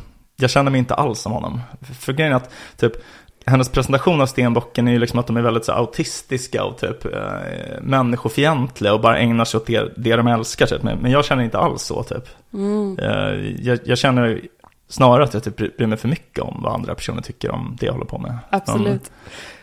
jag 0.40 0.50
känner 0.50 0.70
mig 0.70 0.78
inte 0.78 0.94
alls 0.94 1.20
som 1.20 1.32
honom. 1.32 1.60
För, 2.00 2.12
grejen 2.12 2.32
är 2.32 2.36
att 2.36 2.50
typ, 2.76 2.92
hennes 3.46 3.68
presentation 3.68 4.20
av 4.20 4.26
stenbocken 4.26 4.88
är 4.88 4.92
ju 4.92 4.98
liksom 4.98 5.18
att 5.18 5.26
de 5.26 5.36
är 5.36 5.42
väldigt 5.42 5.64
så 5.64 5.72
autistiska 5.72 6.64
och 6.64 6.78
typ 6.78 7.04
eh, 7.04 7.10
människofientliga 7.80 8.94
och 8.94 9.00
bara 9.00 9.18
ägnar 9.18 9.44
sig 9.44 9.58
åt 9.58 9.66
det, 9.66 9.92
det 9.96 10.16
de 10.16 10.26
älskar. 10.26 10.66
Typ. 10.66 10.82
Men, 10.82 10.98
men 10.98 11.10
jag 11.10 11.24
känner 11.24 11.42
inte 11.42 11.58
alls 11.58 11.82
så 11.82 12.02
typ. 12.02 12.28
Mm. 12.52 12.98
Eh, 12.98 13.66
jag, 13.66 13.78
jag 13.84 13.98
känner 13.98 14.40
snarare 14.88 15.24
att 15.24 15.34
jag 15.34 15.44
typ 15.44 15.56
bry- 15.56 15.76
bryr 15.76 15.86
mig 15.86 15.98
för 15.98 16.08
mycket 16.08 16.44
om 16.44 16.60
vad 16.62 16.74
andra 16.74 16.94
personer 16.94 17.22
tycker 17.22 17.50
om 17.50 17.76
det 17.80 17.86
jag 17.86 17.92
håller 17.92 18.06
på 18.06 18.18
med. 18.18 18.38
Absolut. 18.50 19.10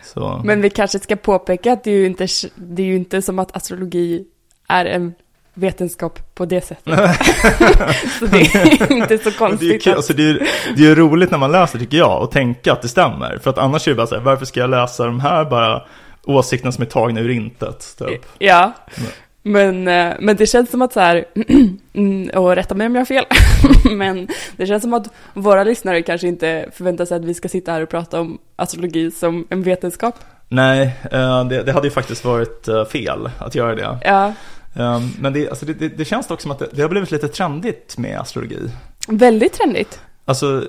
Så, 0.03 0.41
Men 0.43 0.61
vi 0.61 0.69
kanske 0.69 0.99
ska 0.99 1.15
påpeka 1.15 1.73
att 1.73 1.83
det 1.83 1.91
är 1.91 1.95
ju 1.95 2.05
inte, 2.05 2.27
det 2.55 2.81
är 2.81 2.87
ju 2.87 2.95
inte 2.95 3.21
som 3.21 3.39
att 3.39 3.55
astrologi 3.55 4.25
är 4.67 4.85
en 4.85 5.13
vetenskap 5.57 6.35
på 6.35 6.45
det 6.45 6.61
sättet. 6.65 6.85
så 8.19 8.25
det 8.25 8.55
är 8.55 8.91
inte 8.91 9.17
så 9.17 9.23
Men 9.23 9.23
det 9.23 9.27
är, 9.27 9.37
konstigt. 9.37 9.83
kul, 9.83 9.91
att- 9.91 9.97
alltså 9.97 10.13
det, 10.13 10.29
är, 10.29 10.47
det 10.77 10.87
är 10.87 10.95
roligt 10.95 11.31
när 11.31 11.37
man 11.37 11.51
läser 11.51 11.79
tycker 11.79 11.97
jag 11.97 12.21
och 12.21 12.31
tänka 12.31 12.73
att 12.73 12.81
det 12.81 12.87
stämmer. 12.87 13.37
För 13.43 13.49
att 13.49 13.57
annars 13.57 13.87
är 13.87 13.91
det 13.91 13.95
bara 13.95 14.07
så 14.07 14.15
här, 14.15 14.21
varför 14.21 14.45
ska 14.45 14.59
jag 14.59 14.69
läsa 14.69 15.05
de 15.05 15.19
här 15.19 15.45
bara 15.45 15.81
åsikterna 16.25 16.71
som 16.71 16.81
är 16.81 16.85
tagna 16.87 17.19
ur 17.21 17.29
intet? 17.29 17.95
Typ. 17.99 18.25
Ja, 18.39 18.71
Nej. 18.95 19.07
men, 19.43 19.87
eh, 19.87 20.15
men 20.19 20.35
det 20.35 20.45
känns 20.47 20.71
som 20.71 20.81
att 20.81 20.93
så 20.93 20.99
här, 20.99 21.25
mm, 21.93 22.29
och 22.29 22.55
rätta 22.55 22.75
mig 22.75 22.87
om 22.87 22.95
jag 22.95 23.01
har 23.01 23.05
fel, 23.05 23.25
men 23.91 24.27
det 24.57 24.65
känns 24.67 24.83
som 24.83 24.93
att 24.93 25.07
våra 25.33 25.63
lyssnare 25.63 26.01
kanske 26.01 26.27
inte 26.27 26.69
förväntar 26.73 27.05
sig 27.05 27.17
att 27.17 27.25
vi 27.25 27.33
ska 27.33 27.49
sitta 27.49 27.71
här 27.71 27.81
och 27.81 27.89
prata 27.89 28.19
om 28.19 28.37
astrologi 28.55 29.11
som 29.11 29.47
en 29.49 29.63
vetenskap. 29.63 30.15
Nej, 30.49 30.95
eh, 31.11 31.43
det, 31.45 31.63
det 31.63 31.71
hade 31.71 31.87
ju 31.87 31.91
faktiskt 31.91 32.25
varit 32.25 32.67
eh, 32.67 32.85
fel 32.85 33.29
att 33.39 33.55
göra 33.55 33.75
det. 33.75 33.97
Ja, 34.03 34.33
Eh, 34.77 35.01
Men 35.19 35.33
det, 35.33 35.49
alltså 35.49 35.65
det, 35.65 35.73
det, 35.73 35.89
det 35.89 36.05
känns 36.05 36.27
dock 36.27 36.41
som 36.41 36.51
att 36.51 36.59
det, 36.59 36.67
det 36.71 36.81
har 36.81 36.89
blivit 36.89 37.11
lite 37.11 37.27
trendigt 37.27 37.97
med 37.97 38.19
astrologi. 38.19 38.69
väldigt 39.07 39.53
trendigt. 39.53 39.99
Alltså, 40.25 40.63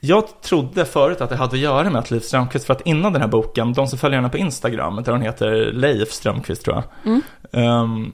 jag 0.00 0.24
trodde 0.42 0.84
förut 0.84 1.20
att 1.20 1.30
det 1.30 1.36
hade 1.36 1.52
att 1.52 1.58
göra 1.58 1.90
med 1.90 1.98
att 1.98 2.10
Liv 2.10 2.20
Strömquist, 2.20 2.66
för 2.66 2.74
att 2.74 2.80
innan 2.86 3.12
den 3.12 3.22
här 3.22 3.28
boken, 3.28 3.72
de 3.72 3.86
som 3.86 3.98
följer 3.98 4.16
henne 4.18 4.28
på 4.28 4.38
Instagram, 4.38 5.02
där 5.02 5.12
hon 5.12 5.20
heter 5.22 5.72
Leif 5.72 6.12
Strömquist 6.12 6.64
tror 6.64 6.76
jag, 6.76 6.84
Mm. 7.12 7.22
ehm, 7.52 8.12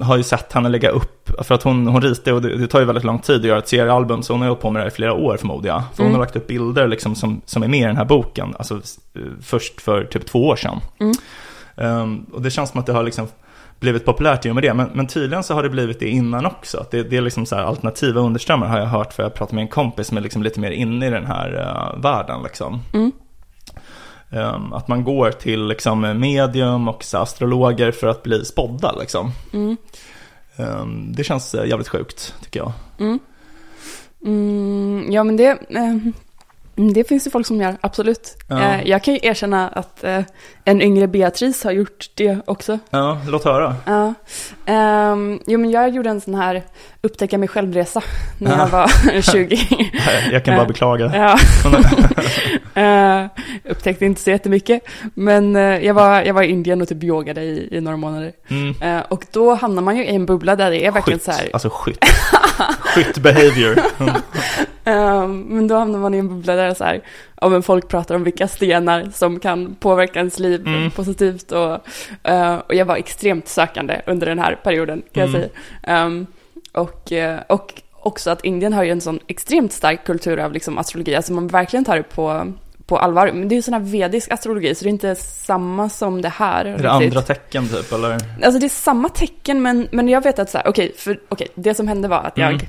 har 0.00 0.16
ju 0.16 0.22
sett 0.22 0.52
henne 0.52 0.68
lägga 0.68 0.90
upp, 0.90 1.30
för 1.44 1.54
att 1.54 1.62
hon, 1.62 1.86
hon 1.86 2.02
ritar 2.02 2.32
och 2.32 2.42
det, 2.42 2.56
det 2.56 2.66
tar 2.66 2.80
ju 2.80 2.84
väldigt 2.86 3.04
lång 3.04 3.18
tid 3.18 3.36
att 3.36 3.44
göra 3.44 3.58
ett 3.58 3.68
seriealbum, 3.68 4.22
så 4.22 4.32
hon 4.32 4.40
har 4.40 4.48
hållit 4.48 4.62
på 4.62 4.70
med 4.70 4.80
det 4.80 4.84
här 4.84 4.90
i 4.90 4.94
flera 4.94 5.12
år 5.12 5.36
förmodar 5.36 5.68
jag. 5.68 5.82
För 5.94 5.96
hon 6.02 6.06
Mm. 6.06 6.12
har 6.18 6.20
lagt 6.26 6.36
upp 6.36 6.46
bilder 6.46 6.88
liksom 6.88 7.14
som, 7.14 7.40
som 7.46 7.62
är 7.62 7.68
med 7.68 7.80
i 7.80 7.84
den 7.84 7.96
här 7.96 8.04
boken, 8.04 8.54
alltså 8.58 8.74
eh, 8.74 9.22
först 9.42 9.80
för 9.80 10.04
typ 10.04 10.26
två 10.26 10.46
år 10.46 10.56
sedan. 10.56 10.80
Mm. 11.00 11.12
Ehm, 11.76 12.26
och 12.32 12.42
det 12.42 12.50
känns 12.50 12.70
som 12.70 12.80
att 12.80 12.86
det 12.86 12.92
har 12.92 13.02
liksom 13.02 13.26
blivit 13.82 14.04
populärt 14.04 14.46
i 14.46 14.50
och 14.50 14.54
med 14.54 14.64
det, 14.64 14.74
men, 14.74 14.90
men 14.94 15.06
tydligen 15.06 15.42
så 15.42 15.54
har 15.54 15.62
det 15.62 15.68
blivit 15.68 16.00
det 16.00 16.08
innan 16.08 16.46
också. 16.46 16.86
Det, 16.90 17.02
det 17.02 17.16
är 17.16 17.20
liksom 17.20 17.46
så 17.46 17.56
här 17.56 17.62
alternativa 17.62 18.20
underströmmar 18.20 18.66
har 18.66 18.78
jag 18.78 18.86
hört 18.86 19.12
för 19.12 19.22
jag 19.22 19.34
pratat 19.34 19.52
med 19.52 19.62
en 19.62 19.68
kompis 19.68 20.06
som 20.06 20.16
är 20.16 20.20
liksom 20.20 20.42
lite 20.42 20.60
mer 20.60 20.70
inne 20.70 21.06
i 21.06 21.10
den 21.10 21.26
här 21.26 21.54
eh, 21.60 22.02
världen 22.02 22.42
liksom. 22.42 22.80
Mm. 22.94 23.12
Ehm, 24.30 24.72
att 24.72 24.88
man 24.88 25.04
går 25.04 25.30
till 25.30 25.66
liksom 25.66 26.18
medium 26.20 26.88
och 26.88 27.04
så 27.04 27.18
astrologer 27.18 27.92
för 27.92 28.06
att 28.06 28.22
bli 28.22 28.44
spådda 28.44 28.92
liksom. 28.92 29.30
Mm. 29.52 29.76
Ehm, 30.56 31.12
det 31.12 31.24
känns 31.24 31.54
eh, 31.54 31.68
jävligt 31.68 31.88
sjukt 31.88 32.34
tycker 32.42 32.60
jag. 32.60 32.72
Mm. 32.98 33.18
Mm, 34.24 35.12
ja, 35.12 35.24
men 35.24 35.36
det, 35.36 35.50
eh, 35.50 35.96
det 36.74 37.04
finns 37.08 37.26
ju 37.26 37.30
folk 37.30 37.46
som 37.46 37.60
gör, 37.60 37.76
absolut. 37.80 38.36
Ja. 38.48 38.60
Eh, 38.74 38.88
jag 38.88 39.04
kan 39.04 39.14
ju 39.14 39.20
erkänna 39.22 39.68
att 39.68 40.04
eh, 40.04 40.20
en 40.64 40.82
yngre 40.82 41.06
Beatrice 41.08 41.64
har 41.64 41.72
gjort 41.72 42.10
det 42.14 42.38
också. 42.46 42.78
Ja, 42.90 43.18
låt 43.28 43.44
höra. 43.44 43.76
Ja. 43.86 44.14
Ehm, 44.66 45.40
jo, 45.46 45.58
men 45.60 45.70
jag 45.70 45.88
gjorde 45.90 46.10
en 46.10 46.20
sån 46.20 46.34
här 46.34 46.62
upptäcka 47.02 47.38
mig 47.38 47.48
själv-resa 47.48 48.02
när 48.38 48.50
Ja. 48.50 48.58
jag 48.58 48.68
var 48.68 49.20
20. 49.32 49.58
Jag 50.32 50.44
kan 50.44 50.56
bara 50.56 50.66
beklaga. 50.66 51.10
ja. 51.14 51.38
Eh, 52.74 53.26
upptäckte 53.64 54.04
inte 54.04 54.20
så 54.20 54.30
jättemycket. 54.30 54.82
Men 55.14 55.54
jag, 55.54 55.94
var, 55.94 56.22
jag 56.22 56.34
var 56.34 56.42
i 56.42 56.46
Indien 56.50 56.82
och 56.82 56.88
typ 56.88 57.02
yogade 57.02 57.42
i, 57.42 57.68
i 57.76 57.80
några 57.80 57.96
månader. 57.96 58.32
Mm. 58.48 59.02
Och 59.08 59.24
då 59.30 59.54
hamnar 59.54 59.82
man 59.82 59.96
ju 59.96 60.04
i 60.04 60.14
en 60.14 60.26
bubbla 60.26 60.56
där 60.56 60.70
det 60.70 60.86
är 60.86 60.90
verkligen 60.90 61.18
Skytt, 61.18 61.24
så 61.24 61.30
här. 61.32 61.50
alltså 61.52 61.68
skytt. 61.72 62.04
Skytt 62.80 63.18
behavior. 63.18 63.78
Mm. 64.84 64.98
Ehm, 65.22 65.40
men 65.48 65.68
då 65.68 65.74
hamnar 65.76 65.98
man 65.98 66.14
i 66.14 66.18
en 66.18 66.28
bubbla 66.28 66.54
där 66.56 66.74
så 66.74 66.84
här, 66.84 67.00
ja, 67.40 67.48
men 67.48 67.62
folk 67.62 67.88
pratar 67.88 68.14
om 68.14 68.24
vilka 68.24 68.48
stenar 68.48 69.08
som 69.14 69.40
kan 69.40 69.74
påverka 69.74 70.18
ens 70.18 70.38
liv 70.38 70.66
Mm. 70.66 70.90
positivt. 70.90 71.52
Och, 71.52 71.78
eh, 72.30 72.54
och 72.56 72.74
jag 72.74 72.84
var 72.84 72.96
extremt 72.96 73.48
sökande 73.48 74.00
under 74.06 74.26
den 74.26 74.38
här 74.38 74.54
perioden 74.62 75.02
kan 75.12 75.22
Mm. 75.22 75.32
jag 75.34 75.40
säga. 75.42 75.52
Ehm, 75.82 76.26
och, 76.72 77.12
eh, 77.12 77.40
och 77.48 77.72
också 78.04 78.30
att 78.30 78.44
Indien 78.44 78.72
har 78.72 78.82
ju 78.82 78.90
en 78.90 79.00
sån 79.00 79.20
extremt 79.26 79.72
stark 79.72 80.04
kultur 80.06 80.38
av 80.38 80.52
liksom 80.52 80.78
astrologi, 80.78 81.14
alltså 81.14 81.32
man 81.32 81.46
verkligen 81.48 81.84
tar 81.84 81.96
det 81.96 82.02
på, 82.02 82.52
på 82.86 82.98
allvar. 82.98 83.30
Men 83.34 83.48
det 83.48 83.54
är 83.54 83.56
ju 83.56 83.62
sån 83.62 83.74
här 83.74 83.80
vedisk 83.80 84.30
astrologi, 84.32 84.74
så 84.74 84.84
det 84.84 84.88
är 84.88 84.90
inte 84.90 85.14
samma 85.14 85.88
som 85.88 86.22
det 86.22 86.28
här. 86.28 86.64
Är 86.64 86.78
det 86.78 86.90
andra 86.90 87.22
tecken 87.22 87.68
typ 87.68 87.92
eller? 87.92 88.10
Alltså 88.12 88.60
det 88.60 88.66
är 88.66 88.68
samma 88.68 89.08
tecken, 89.08 89.62
men, 89.62 89.88
men 89.92 90.08
jag 90.08 90.22
vet 90.24 90.38
att 90.38 90.50
så 90.50 90.58
här, 90.58 90.68
okej, 90.68 90.92
för 90.96 91.20
okej, 91.28 91.48
det 91.54 91.74
som 91.74 91.88
hände 91.88 92.08
var 92.08 92.18
att 92.22 92.38
jag, 92.38 92.68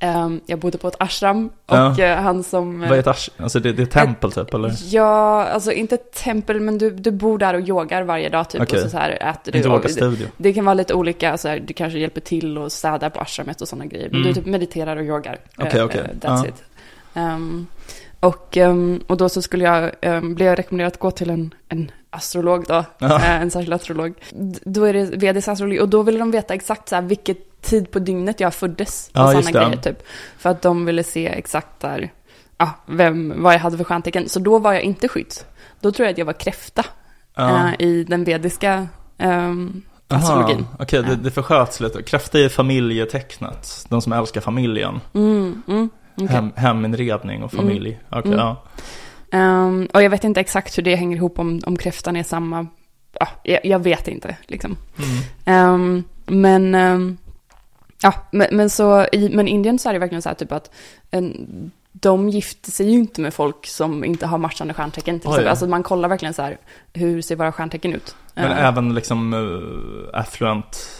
Ehm, 0.00 0.40
jag 0.46 0.58
bodde 0.58 0.78
på 0.78 0.88
ett 0.88 0.96
ashram 0.98 1.46
och 1.66 1.76
Ja. 1.76 1.98
eh, 2.02 2.16
han 2.16 2.42
som... 2.42 2.80
Vad 2.80 2.92
är 2.92 2.98
ett 2.98 3.06
ash? 3.06 3.28
Alltså 3.36 3.60
det, 3.60 3.72
det 3.72 3.82
är 3.82 3.86
tempel 3.86 4.32
typ 4.32 4.54
eller? 4.54 4.72
Ja, 4.84 5.44
alltså 5.44 5.72
inte 5.72 5.96
tempel, 5.96 6.60
men 6.60 6.78
du, 6.78 6.90
du 6.90 7.10
bor 7.10 7.38
där 7.38 7.54
och 7.54 7.60
yogar 7.60 8.02
varje 8.02 8.28
dag 8.28 8.50
typ. 8.50 8.62
Okej. 8.62 8.76
Och 8.78 8.82
så, 8.84 8.90
så 8.90 8.96
här 8.98 9.10
äter 9.10 9.52
du. 9.52 9.58
Inte 9.58 9.68
och 9.68 9.74
åka 9.74 9.88
det, 9.88 9.94
studio. 9.94 10.26
det 10.36 10.52
kan 10.52 10.64
vara 10.64 10.74
lite 10.74 10.94
olika, 10.94 11.38
så 11.38 11.48
här, 11.48 11.60
du 11.60 11.74
kanske 11.74 11.98
hjälper 11.98 12.20
till 12.20 12.58
och 12.58 12.72
städar 12.72 13.10
på 13.10 13.20
ashramet 13.20 13.60
och 13.60 13.68
sådana 13.68 13.86
grejer. 13.86 14.08
Men 14.10 14.20
Mm. 14.20 14.28
du 14.28 14.34
typ 14.34 14.46
mediterar 14.46 14.96
och 14.96 15.04
yogar. 15.04 15.38
Okej, 15.58 15.80
Eh, 15.80 15.84
okej. 15.86 16.00
eh, 16.00 16.06
That's 16.28 16.44
Ja. 16.44 16.46
it. 16.46 16.62
Ehm, 17.14 17.66
och, 18.20 18.56
ehm, 18.56 19.00
och 19.06 19.16
då 19.16 19.28
så 19.28 19.42
skulle 19.42 19.64
jag, 19.64 19.90
um, 20.02 20.34
blev 20.34 20.48
jag 20.48 20.58
rekommenderad 20.58 20.92
att 20.92 20.98
gå 20.98 21.10
till 21.10 21.30
en, 21.30 21.54
en 21.68 21.90
astrolog 22.10 22.64
då, 22.68 22.84
Ja. 22.98 23.16
eh, 23.16 23.30
en 23.42 23.50
särskild 23.50 23.72
astrolog. 23.72 24.14
Då 24.64 24.84
är 24.84 24.92
det 24.92 25.04
vedisk 25.16 25.48
astrologi 25.48 25.80
och 25.80 25.88
då 25.88 26.02
ville 26.02 26.18
de 26.18 26.30
veta 26.30 26.54
exakt 26.54 26.88
så 26.88 26.94
här, 26.94 27.02
vilket 27.02 27.62
tid 27.62 27.90
på 27.90 27.98
dygnet 27.98 28.40
jag 28.40 28.54
föddes. 28.54 29.10
Och 29.14 29.20
Ja, 29.20 29.26
sådana 29.32 29.50
det. 29.50 29.52
grejer 29.66 29.82
typ. 29.82 30.02
För 30.38 30.50
att 30.50 30.62
de 30.62 30.84
ville 30.84 31.04
se 31.04 31.26
exakt 31.26 31.80
där, 31.80 32.12
ja, 32.58 32.70
vem, 32.86 33.42
vad 33.42 33.54
jag 33.54 33.58
hade 33.58 33.76
för 33.76 33.84
stjärntecken. 33.84 34.28
Så 34.28 34.38
då 34.40 34.58
var 34.58 34.72
jag 34.72 34.82
inte 34.82 35.08
skytt. 35.08 35.46
Då 35.80 35.92
tror 35.92 36.06
jag 36.06 36.12
att 36.12 36.18
jag 36.18 36.24
var 36.26 36.32
kräfta 36.32 36.84
Ja. 37.34 37.68
eh, 37.68 37.86
i 37.86 38.04
den 38.04 38.24
vediska 38.24 38.88
Aha, 39.20 39.58
astrologin. 40.08 40.66
Okej, 40.78 41.02
det, 41.02 41.08
Ja. 41.08 41.14
det 41.14 41.30
försköts 41.30 41.80
lite. 41.80 42.02
Kräfta 42.02 42.38
är 42.38 42.48
familjetecknet. 42.48 43.86
De 43.88 44.02
som 44.02 44.12
älskar 44.12 44.40
familjen. 44.40 45.00
Mm, 45.14 45.62
mm, 45.68 45.90
okej. 46.14 46.26
Hem, 46.28 46.52
heminredning 46.56 47.42
och 47.42 47.52
familj. 47.52 48.00
Okej, 48.10 48.32
Mm. 48.32 48.38
ja. 48.38 48.64
Ehm, 49.32 49.88
och 49.94 50.02
jag 50.02 50.10
vet 50.10 50.24
inte 50.24 50.40
exakt 50.40 50.78
hur 50.78 50.82
det 50.82 50.94
hänger 50.94 51.16
ihop 51.16 51.38
om, 51.38 51.60
om 51.66 51.76
kräftan 51.76 52.16
är 52.16 52.22
samma. 52.22 52.66
Ja, 53.20 53.28
jag, 53.42 53.64
jag 53.64 53.78
vet 53.78 54.08
inte 54.08 54.36
liksom. 54.46 54.76
Mm. 54.98 55.22
Ehm, 55.44 56.04
men, 56.26 56.74
ehm, 56.74 57.18
ja, 58.02 58.14
men, 58.32 58.48
men 58.52 58.70
så 58.70 59.06
i 59.12 59.28
men 59.28 59.48
Indien 59.48 59.78
så 59.78 59.88
är 59.88 59.92
det 59.92 59.98
verkligen 59.98 60.22
så 60.22 60.28
här 60.28 60.36
typ 60.36 60.52
att 60.52 60.70
en, 61.10 61.70
de 61.92 62.28
gifter 62.28 62.70
sig 62.70 62.86
ju 62.90 62.98
inte 62.98 63.20
med 63.20 63.34
folk 63.34 63.66
som 63.66 64.04
inte 64.04 64.26
har 64.26 64.38
matchande 64.38 64.74
stjärntecken. 64.74 65.20
Till 65.20 65.28
Oj. 65.28 65.32
exempel. 65.32 65.50
Alltså 65.50 65.66
man 65.66 65.82
kollar 65.82 66.08
verkligen 66.08 66.34
så 66.34 66.42
här, 66.42 66.58
hur 66.92 67.22
ser 67.22 67.36
våra 67.36 67.52
stjärntecken 67.52 67.94
ut? 67.94 68.16
Men 68.34 68.52
Ehm, 68.52 68.58
även 68.58 68.94
liksom 68.94 69.32
uh, 69.34 70.08
affluent 70.12 70.97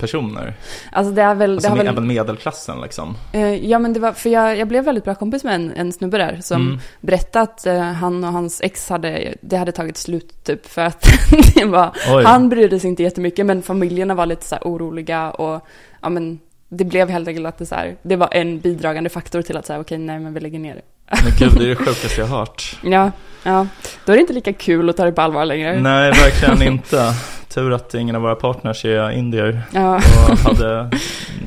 personer. 0.00 0.54
alltså 0.92 1.12
det 1.12 1.22
är 1.22 1.34
väl, 1.34 1.50
Alltså 1.52 1.66
det 1.66 1.68
har 1.70 1.76
med, 1.76 1.84
väl 1.86 1.94
även 1.94 2.06
medelklassen 2.06 2.80
liksom. 2.80 3.16
Eh, 3.32 3.54
ja 3.70 3.78
men 3.78 3.92
det 3.92 4.00
var, 4.00 4.12
för 4.12 4.30
jag, 4.30 4.56
jag 4.58 4.68
blev 4.68 4.84
väldigt 4.84 5.04
bra 5.04 5.14
kompis 5.14 5.44
med 5.44 5.54
en, 5.54 5.72
en 5.76 5.92
snubbe 5.92 6.18
där 6.18 6.38
som 6.42 6.60
Mm. 6.66 6.78
berättade 7.00 7.42
att 7.42 7.66
eh, 7.66 7.80
han 7.80 8.24
och 8.24 8.32
hans 8.32 8.60
ex 8.60 8.88
hade, 8.88 9.34
det 9.40 9.56
hade 9.56 9.72
tagit 9.72 9.96
slut 9.96 10.44
typ 10.44 10.66
för 10.66 10.82
att 10.82 11.06
det 11.54 11.64
var, 11.64 11.90
Oj. 12.14 12.24
han 12.24 12.48
brydde 12.48 12.80
sig 12.80 12.90
inte 12.90 13.02
jättemycket 13.02 13.46
men 13.46 13.62
familjerna 13.62 14.14
var 14.14 14.26
lite 14.26 14.44
så 14.46 14.56
oroliga 14.56 15.30
och 15.30 15.66
ja 16.02 16.08
men 16.08 16.38
det 16.68 16.84
blev 16.84 17.08
helt 17.08 17.28
enkelt 17.28 17.46
att 17.46 17.58
det 17.58 17.66
så 17.66 17.74
här, 17.74 17.96
det 18.02 18.16
var 18.16 18.28
en 18.32 18.60
bidragande 18.60 19.10
faktor 19.10 19.42
till 19.42 19.56
att 19.56 19.66
säga 19.66 19.80
okej 19.80 19.98
nej 19.98 20.18
men 20.20 20.34
vi 20.34 20.40
lägger 20.40 20.58
ner 20.58 20.82
Men 21.10 21.32
gud, 21.38 21.52
det 21.58 21.64
är 21.64 21.68
det 21.68 21.76
sjukaste 21.76 22.20
jag 22.20 22.26
har 22.26 22.38
hört. 22.38 22.76
Ja, 22.82 23.10
ja. 23.42 23.66
Då 24.04 24.12
är 24.12 24.16
det 24.16 24.20
inte 24.20 24.32
lika 24.32 24.52
kul 24.52 24.90
att 24.90 24.96
ta 24.96 25.04
det 25.04 25.12
på 25.12 25.20
allvar 25.22 25.44
längre. 25.44 25.80
Nej, 25.80 26.10
verkligen 26.10 26.62
inte. 26.72 27.14
Tur 27.48 27.72
att 27.72 27.94
ingen 27.94 28.16
av 28.16 28.22
våra 28.22 28.34
partners 28.34 28.84
är 28.84 29.10
indier. 29.10 29.62
Ja, 29.72 29.94
Och 29.96 30.38
hade 30.38 30.90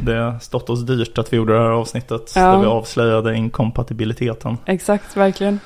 det 0.03 0.39
stått 0.41 0.69
oss 0.69 0.85
dyrt 0.85 1.17
att 1.17 1.33
vi 1.33 1.37
gjorde 1.37 1.53
det 1.53 1.59
här 1.59 1.69
avsnittet. 1.69 2.31
Ja. 2.35 2.41
Där 2.51 2.59
vi 2.59 2.65
avslöjade 2.65 3.35
inkompatibiliteten. 3.35 4.57
exakt, 4.65 5.17
verkligen. 5.17 5.59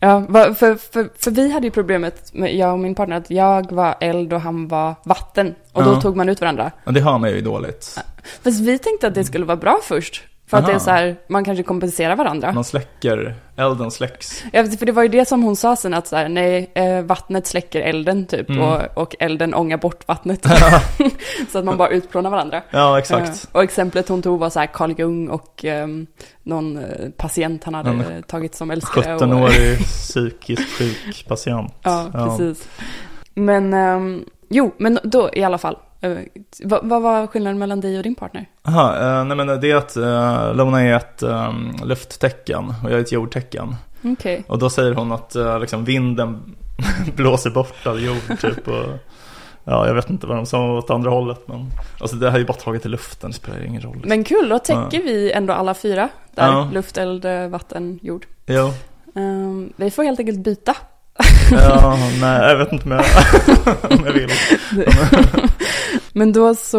Ja, 0.00 0.26
för, 0.30 0.74
för, 0.92 1.08
för 1.18 1.30
vi 1.30 1.52
hade 1.52 1.66
ju 1.66 1.70
problemet 1.70 2.34
med 2.34 2.56
jag 2.56 2.72
och 2.72 2.78
min 2.78 2.94
partner 2.94 3.16
att 3.16 3.30
jag 3.30 3.72
var 3.72 3.94
eld 4.00 4.32
och 4.32 4.40
han 4.40 4.68
var 4.68 4.94
vatten. 5.04 5.54
Och 5.72 5.84
då 5.84 5.90
Ja. 5.92 6.00
tog 6.00 6.16
man 6.16 6.28
ut 6.28 6.40
varandra. 6.40 6.70
Och 6.86 6.92
det 6.92 7.00
hör 7.00 7.18
man 7.18 7.30
ju 7.30 7.40
dåligt. 7.40 7.98
Fast 8.44 8.60
vi 8.60 8.78
tänkte 8.78 9.06
att 9.06 9.14
det 9.14 9.24
skulle 9.24 9.44
vara 9.44 9.56
bra 9.56 9.78
först. 9.82 10.22
För 10.50 10.56
att 10.56 10.66
det 10.66 10.70
är 10.72 10.74
Aha. 10.74 10.80
så 10.84 10.90
här, 10.90 11.16
man 11.28 11.44
kanske 11.44 11.62
kompenserar 11.62 12.16
varandra. 12.16 12.52
Man 12.52 12.64
släcker, 12.64 13.34
elden 13.56 13.90
släcks. 13.90 14.44
Ja, 14.52 14.64
för 14.64 14.86
det 14.86 14.92
var 14.92 15.02
ju 15.02 15.08
det 15.08 15.28
som 15.28 15.42
hon 15.42 15.56
sa 15.56 15.76
sen 15.76 15.94
att 15.94 16.06
så 16.06 16.16
här, 16.16 16.28
nej, 16.28 16.70
eh, 16.74 17.02
vattnet 17.02 17.46
släcker 17.46 17.80
elden 17.80 18.26
typ 18.26 18.48
Mm. 18.50 18.62
och, 18.62 18.80
och 18.98 19.16
elden 19.18 19.54
ångar 19.54 19.76
bort 19.76 20.08
vattnet. 20.08 20.46
så 21.52 21.58
att 21.58 21.64
man 21.64 21.76
bara 21.76 21.88
utplånar 21.88 22.30
varandra. 22.30 22.62
Ja, 22.70 22.98
exakt. 22.98 23.28
Eh, 23.28 23.34
och 23.52 23.62
exemplet 23.62 24.08
hon 24.08 24.22
tog 24.22 24.38
var 24.38 24.50
så 24.50 24.58
här 24.60 24.66
Carl 24.66 24.94
Jung 24.98 25.28
och 25.28 25.64
ehm, 25.64 26.06
någon 26.42 26.76
eh, 26.78 27.08
patient 27.16 27.64
han 27.64 27.74
hade 27.74 27.90
En 27.90 28.22
tagit 28.22 28.54
som 28.54 28.70
älskare. 28.70 29.14
och- 29.14 29.20
17-årig 29.22 29.78
psykiskt 29.84 30.78
sjuk 30.78 31.24
patient. 31.28 31.74
Ja, 31.82 32.06
precis. 32.12 32.68
Men, 33.34 33.74
ehm, 33.74 34.24
jo, 34.48 34.74
men 34.78 34.98
då 35.02 35.30
i 35.32 35.42
alla 35.44 35.58
fall. 35.58 35.76
Eh, 36.00 36.18
vad, 36.64 36.88
vad 36.88 37.02
var 37.02 37.26
skillnaden 37.26 37.58
mellan 37.58 37.80
dig 37.80 37.96
och 37.96 38.02
din 38.02 38.14
partner? 38.14 38.46
Aha, 38.62 38.96
eh, 38.96 39.24
nej 39.24 39.36
men 39.36 39.60
det 39.60 39.70
är 39.70 39.76
att 39.76 39.96
uh, 39.96 40.54
Lona 40.54 40.82
är 40.82 40.96
ett 40.96 41.22
um, 41.22 41.72
lufttecken 41.84 42.74
och 42.84 42.90
jag 42.90 42.98
är 42.98 43.00
ett 43.00 43.12
jordtecken. 43.12 43.74
Okej. 44.02 44.44
Och 44.46 44.58
då 44.58 44.70
säger 44.70 44.94
hon 44.94 45.12
att 45.12 45.36
eh, 45.36 45.60
liksom 45.60 45.84
vinden 45.84 46.56
blåser 47.16 47.50
bort 47.50 47.86
all 47.86 48.04
jord 48.04 48.40
typ. 48.40 48.68
Och, 48.68 48.86
ja, 49.64 49.86
jag 49.86 49.94
vet 49.94 50.10
inte 50.10 50.26
vad 50.26 50.36
de 50.36 50.46
sa 50.46 50.72
åt 50.78 50.90
andra 50.90 51.10
hållet. 51.10 51.48
Men 51.48 51.66
alltså, 52.00 52.16
det 52.16 52.26
här 52.26 52.34
är 52.34 52.40
ju 52.40 52.46
bara 52.46 52.56
taget 52.56 52.86
i 52.86 52.88
luften, 52.88 53.30
det 53.30 53.36
spelar 53.36 53.64
ingen 53.64 53.82
roll. 53.82 54.02
Men 54.04 54.24
kul, 54.24 54.48
då 54.48 54.58
täcker 54.58 55.02
vi 55.02 55.32
ändå 55.32 55.52
alla 55.52 55.74
fyra 55.74 56.08
där. 56.34 56.46
Ja. 56.46 56.70
Luft, 56.72 56.98
eld, 56.98 57.24
eh, 57.24 57.48
vatten, 57.48 57.98
jord. 58.02 58.26
Jo. 58.46 58.70
Ehm, 59.14 59.72
vi 59.76 59.90
får 59.90 60.04
helt 60.04 60.20
enkelt 60.20 60.38
byta. 60.38 60.76
Ja, 61.50 61.96
nej, 62.20 62.48
jag 62.50 62.56
vet 62.58 62.72
inte 62.72 62.84
om 62.84 62.90
jag, 62.90 63.04
om 63.98 64.04
jag 64.06 64.12
vill. 64.12 64.28
Men 66.12 66.32
då 66.32 66.54
så, 66.54 66.78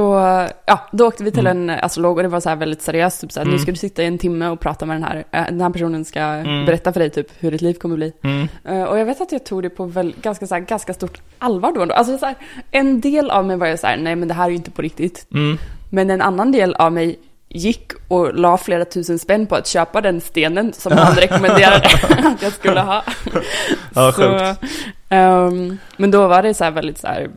ja, 0.65 0.89
då 0.91 1.07
åkte 1.07 1.23
vi 1.23 1.31
till 1.31 1.47
en 1.47 1.69
astrolog 1.69 2.17
och 2.17 2.23
det 2.23 2.29
var 2.29 2.39
så 2.39 2.49
här 2.49 2.55
väldigt 2.55 2.81
seriöst. 2.81 3.21
Typ 3.21 3.31
så 3.31 3.39
här, 3.39 3.45
Mm. 3.45 3.55
Nu 3.55 3.62
ska 3.62 3.71
du 3.71 3.77
sitta 3.77 4.03
i 4.03 4.05
en 4.05 4.17
timme 4.17 4.47
och 4.47 4.60
prata 4.60 4.86
med 4.86 4.95
den 4.95 5.03
här. 5.03 5.23
eh, 5.31 5.45
Den 5.45 5.62
här 5.62 5.69
personen 5.69 6.05
ska 6.05 6.19
Mm. 6.19 6.65
berätta 6.65 6.93
för 6.93 6.99
dig 6.99 7.10
typ 7.10 7.27
hur 7.39 7.51
ditt 7.51 7.62
liv 7.62 7.73
kommer 7.73 7.95
bli. 7.95 8.13
Mm. 8.23 8.47
Eh, 8.65 8.84
Och 8.84 8.99
jag 8.99 9.05
vet 9.05 9.21
att 9.21 9.31
jag 9.31 9.45
tog 9.45 9.63
det 9.63 9.69
på 9.69 9.86
väl, 9.86 10.13
ganska, 10.21 10.47
så 10.47 10.55
här, 10.55 10.62
ganska 10.62 10.93
stort 10.93 11.21
allvar 11.39 11.71
då. 11.73 11.81
ändå. 11.81 11.93
Alltså 11.93 12.17
så 12.17 12.25
här, 12.25 12.36
en 12.71 13.01
del 13.01 13.31
av 13.31 13.45
mig 13.45 13.57
var 13.57 13.67
ju 13.67 13.77
så 13.77 13.88
här, 13.88 13.97
nej 13.97 14.15
men 14.15 14.27
det 14.27 14.34
här 14.34 14.45
är 14.45 14.49
ju 14.49 14.55
inte 14.55 14.71
på 14.71 14.81
riktigt. 14.81 15.25
Mm. 15.34 15.57
Men 15.89 16.10
en 16.10 16.21
annan 16.21 16.51
del 16.51 16.73
av 16.75 16.93
mig 16.93 17.19
gick 17.54 17.92
och 18.08 18.34
la 18.34 18.58
flera 18.58 18.86
tusen 18.86 19.20
spänn 19.20 19.48
på 19.48 19.56
att 19.56 19.68
köpa 19.68 20.02
den 20.02 20.22
stenen 20.22 20.74
som 20.74 20.92
han 20.92 21.16
rekommenderade 21.16 21.90
att 22.24 22.42
jag 22.42 22.54
skulle 22.54 22.80
ha. 22.80 23.04
Ja, 23.96 24.12
Så, 24.12 24.56
ehm, 25.10 25.78
men 25.98 26.12
då 26.12 26.28
var 26.28 26.44
det 26.44 26.54
så 26.54 26.64
här 26.64 26.72
väldigt 26.72 26.98
så 26.98 27.08
här, 27.08 27.30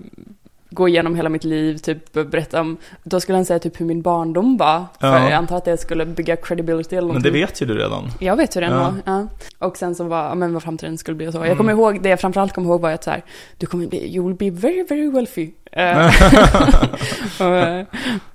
gå 0.74 0.88
igenom 0.88 1.14
hela 1.14 1.28
mitt 1.28 1.44
liv, 1.44 1.76
typ 1.78 2.12
berätta 2.12 2.60
om, 2.60 2.76
då 3.02 3.20
skulle 3.20 3.38
han 3.38 3.44
säga 3.44 3.58
typ 3.58 3.80
hur 3.80 3.86
min 3.86 4.02
barndom 4.02 4.56
var. 4.56 4.84
För 5.00 5.06
Ja. 5.06 5.22
jag 5.24 5.32
antar 5.32 5.56
att 5.56 5.64
det 5.64 5.76
skulle 5.76 6.06
bygga 6.06 6.36
credibility 6.36 6.96
eller 6.96 7.06
Men 7.06 7.08
någonting. 7.08 7.32
det 7.32 7.38
vet 7.38 7.62
ju 7.62 7.66
du 7.66 7.74
redan. 7.78 8.04
Jag 8.20 8.36
vet 8.36 8.56
hur 8.56 8.60
den 8.60 8.72
Ja. 8.72 8.78
var. 8.78 8.94
Ja. 9.14 9.26
Och 9.66 9.76
sen 9.76 9.94
så 9.94 10.04
var, 10.04 10.34
men 10.34 10.52
vad 10.54 10.62
framtiden 10.62 10.98
skulle 10.98 11.14
bli 11.16 11.28
och 11.28 11.32
så. 11.32 11.44
Jag 11.46 11.56
kommer 11.56 11.72
ihåg, 11.72 12.02
det 12.02 12.08
jag 12.08 12.20
framförallt 12.20 12.52
kommer 12.52 12.68
ihåg 12.68 12.80
var 12.80 12.90
att 12.90 13.04
så 13.04 13.10
här, 13.10 13.22
du 13.58 13.66
kommer 13.66 13.86
bli, 13.86 14.16
you 14.16 14.26
will 14.26 14.36
be 14.36 14.50
very, 14.60 14.84
very 14.88 15.10
wealthy. 15.10 15.50
Eh, 15.72 16.06
och, 17.40 17.56
eh, 17.56 17.84